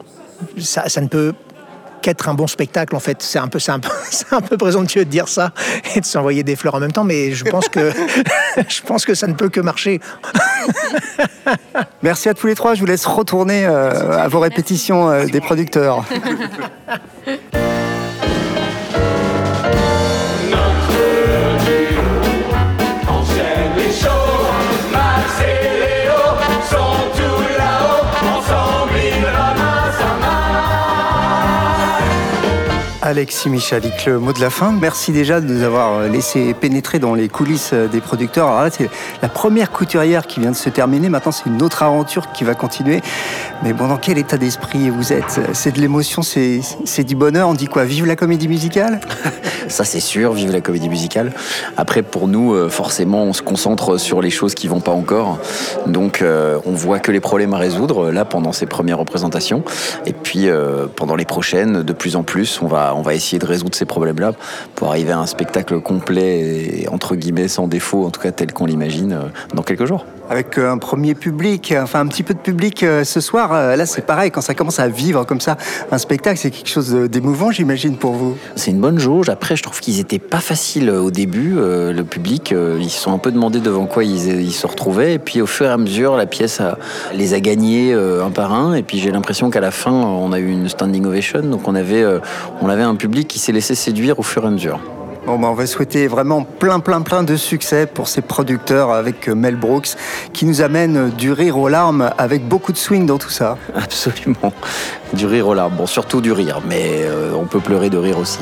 Ça, 0.59 0.85
ne 1.01 1.09
peut 1.09 1.35
qu'être 2.03 2.29
un 2.29 2.35
bon 2.35 2.47
spectacle 2.47 2.95
en 2.95 3.01
fait. 3.01 3.21
C'est 3.21 3.41
un 3.41 3.49
peu, 3.49 3.59
c'est 3.59 3.73
un, 3.73 3.81
un, 4.31 4.41
peu 4.41 4.57
présomptueux 4.57 5.05
de 5.05 5.11
dire 5.11 5.27
ça 5.27 5.51
et 5.97 6.01
de 6.01 6.07
s'envoyer 6.07 6.45
des 6.45 6.55
fleurs 6.55 6.77
en 6.77 6.81
même 6.81 6.93
temps, 6.93 7.03
mais 7.03 7.33
je 7.33 7.45
pense 7.45 7.69
que 7.69 7.91
je 8.69 8.83
pense 8.83 9.05
que 9.05 9.15
ça 9.15 9.27
ne 9.27 9.33
peut 9.33 9.49
que 9.49 9.59
marcher. 9.59 9.99
Merci 12.03 12.29
à 12.29 12.35
tous 12.35 12.47
les 12.47 12.55
trois. 12.55 12.75
Je 12.75 12.81
vous 12.81 12.87
laisse 12.87 13.07
retourner 13.07 13.67
euh, 13.67 14.17
à 14.17 14.29
vos 14.29 14.39
répétitions 14.39 15.11
euh, 15.11 15.27
des 15.27 15.41
producteurs. 15.41 16.05
Alexis 33.09 33.49
Michalik, 33.49 34.05
le 34.05 34.19
mot 34.19 34.35
de 34.35 34.41
la 34.43 34.51
fin. 34.51 34.71
Merci 34.71 35.13
déjà 35.13 35.41
de 35.41 35.47
nous 35.47 35.63
avoir 35.63 36.03
laissé 36.03 36.53
pénétrer 36.53 36.99
dans 36.99 37.15
les 37.15 37.31
coulisses 37.31 37.73
des 37.73 38.03
producteurs. 38.03 38.49
Alors 38.49 38.65
là, 38.65 38.71
c'est 38.71 38.91
la 39.23 39.31
première 39.31 39.71
couturière 39.71 40.27
qui 40.27 40.41
vient 40.41 40.51
de 40.51 40.57
se 40.57 40.69
terminer. 40.69 41.09
Maintenant, 41.09 41.33
c'est 41.33 41.47
une 41.47 41.63
autre 41.63 41.83
aventure 41.83 42.33
qui 42.33 42.45
va 42.45 42.55
continuer. 42.55 43.01
Mais 43.63 43.73
bon, 43.73 43.89
dans 43.89 43.97
quel 43.97 44.19
état 44.19 44.37
d'esprit 44.37 44.91
vous 44.91 45.15
êtes? 45.15 45.41
C'est 45.55 45.73
de 45.73 45.81
l'émotion, 45.81 46.21
c'est 46.21 47.05
du 47.05 47.17
bonheur. 47.17 47.49
On 47.49 47.55
dit 47.55 47.67
quoi? 47.67 47.87
Vive 47.87 48.05
la 48.05 48.15
comédie 48.15 48.47
musicale? 48.47 49.01
Ça, 49.69 49.85
c'est 49.85 50.01
sûr, 50.01 50.33
vive 50.33 50.53
la 50.53 50.61
comédie 50.61 50.89
musicale. 50.89 51.33
Après, 51.77 52.03
pour 52.03 52.29
nous, 52.29 52.55
euh, 52.55 52.69
forcément, 52.69 53.25
on 53.25 53.33
se 53.33 53.43
concentre 53.43 53.99
sur 53.99 54.23
les 54.23 54.31
choses 54.31 54.55
qui 54.55 54.67
vont 54.67 54.81
pas 54.81 54.93
encore. 54.93 55.39
Donc, 55.87 56.23
euh, 56.23 56.59
on 56.65 56.73
voit 56.73 57.01
que 57.01 57.11
les 57.11 57.21
problèmes 57.21 57.53
à 57.55 57.59
résoudre, 57.59 58.11
là, 58.11 58.25
pendant 58.25 58.53
ces 58.53 58.67
premières 58.67 58.99
représentations. 58.99 59.63
Et 60.07 60.13
puis, 60.13 60.49
euh, 60.49 60.87
pendant 60.95 61.17
les 61.17 61.25
prochaines, 61.25 61.83
de 61.83 61.93
plus 61.93 62.17
en 62.17 62.23
plus, 62.23 62.61
on 62.63 62.67
va, 62.67 62.95
on 62.99 63.03
va 63.03 63.15
essayer 63.15 63.39
de 63.39 63.47
résoudre 63.47 63.75
ces 63.75 63.85
problèmes-là 63.85 64.33
pour 64.75 64.89
arriver 64.89 65.13
à 65.13 65.19
un 65.19 65.27
spectacle 65.27 65.81
complet 65.81 66.83
et 66.83 66.89
entre 66.89 67.15
guillemets 67.15 67.49
sans 67.49 67.69
défaut, 67.69 68.05
en 68.05 68.11
tout 68.11 68.21
cas 68.21 68.33
tel 68.33 68.53
qu'on 68.53 68.67
l'imagine, 68.67 69.13
euh, 69.13 69.29
dans 69.55 69.63
quelques 69.63 69.87
jours 69.87 70.05
avec 70.31 70.59
euh, 70.59 70.71
un 70.71 70.79
premier 70.79 71.15
public, 71.15 71.75
enfin 71.77 72.01
un 72.01 72.07
petit 72.07 72.23
peu 72.23 72.35
de 72.35 72.39
public 72.39 72.83
euh, 72.83 73.05
ce 73.05 73.21
soir. 73.21 73.53
Là, 73.53 73.87
c'est 73.87 74.05
pareil, 74.05 74.31
quand 74.31 74.41
ça 74.41 74.55
commence 74.55 74.79
à 74.79 74.89
vivre 74.89 75.25
comme 75.25 75.41
ça, 75.41 75.57
un 75.91 75.99
spectacle, 75.99 76.39
c'est 76.39 76.51
quelque 76.51 76.69
chose 76.69 76.93
d'émouvant, 76.93 77.51
j'imagine, 77.51 77.97
pour 77.97 78.13
vous. 78.13 78.37
C'est 78.57 78.71
une 78.71 78.81
bonne 78.81 78.99
jauge. 78.99 79.29
Après, 79.29 79.57
je 79.57 79.63
trouve 79.63 79.81
qu'ils 79.81 80.01
étaient 80.01 80.19
pas 80.19 80.41
faciles 80.41 80.91
au 80.91 81.11
début, 81.11 81.55
le 81.57 82.03
public. 82.03 82.55
Ils 82.79 82.91
se 82.91 83.01
sont 83.01 83.13
un 83.13 83.19
peu 83.19 83.31
demandé 83.31 83.61
devant 83.61 83.87
quoi 83.87 84.05
ils, 84.05 84.53
se 84.53 84.67
retrouvaient. 84.67 85.15
Et 85.15 85.19
puis, 85.19 85.41
au 85.41 85.47
fur 85.47 85.67
et 85.67 85.71
à 85.71 85.77
mesure, 85.77 86.17
la 86.17 86.27
pièce 86.27 86.61
les 87.15 87.35
a 87.35 87.41
gagnés 87.41 87.93
un 87.95 88.31
par 88.31 88.53
un. 88.53 88.75
Et 88.75 88.83
puis, 88.83 88.99
j'ai 88.99 89.11
l'impression 89.11 89.51
qu'à 89.51 89.61
la 89.61 89.71
fin, 89.71 89.93
on 89.93 90.33
a 90.33 90.39
eu 90.39 90.51
une 90.51 90.69
standing 90.69 91.07
ovation. 91.07 91.41
Donc, 91.41 91.67
on 91.67 91.75
avait, 91.75 92.05
on 92.61 92.69
avait 92.69 92.83
un 92.83 92.97
public 92.97 93.29
qui 93.29 93.39
s'est 93.39 93.53
laissé 93.53 93.75
séduire 93.75 94.19
au 94.19 94.23
fur 94.23 94.45
et 94.45 94.49
à 94.49 94.51
mesure. 94.51 94.81
Bon, 95.29 95.39
bah, 95.39 95.49
on 95.51 95.55
va 95.55 95.67
souhaiter 95.67 96.07
vraiment 96.07 96.43
plein, 96.43 96.81
plein, 96.81 97.03
plein 97.03 97.23
de 97.23 97.37
succès 97.37 97.85
pour 97.87 98.09
ces 98.09 98.23
producteurs 98.23 98.93
avec 98.93 99.29
euh, 99.29 99.35
Mel 99.35 99.57
Brooks 99.57 99.91
qui 100.33 100.47
nous 100.47 100.63
amène 100.63 101.11
du 101.11 101.33
rire 101.33 101.59
aux 101.59 101.69
larmes 101.69 102.13
avec 102.17 102.49
beaucoup 102.49 102.73
de 102.73 102.79
swing 102.79 103.05
dans 103.05 103.19
tout 103.19 103.29
ça. 103.29 103.59
Absolument. 103.75 104.55
Du 105.13 105.27
rire 105.27 105.49
aux 105.49 105.53
larmes. 105.53 105.75
Bon, 105.77 105.85
surtout 105.85 106.23
du 106.23 106.33
rire, 106.33 106.63
mais 106.67 107.03
euh, 107.03 107.35
on 107.39 107.45
peut 107.45 107.61
pleurer 107.61 107.91
de 107.91 107.99
rire 107.99 108.19
aussi. 108.19 108.39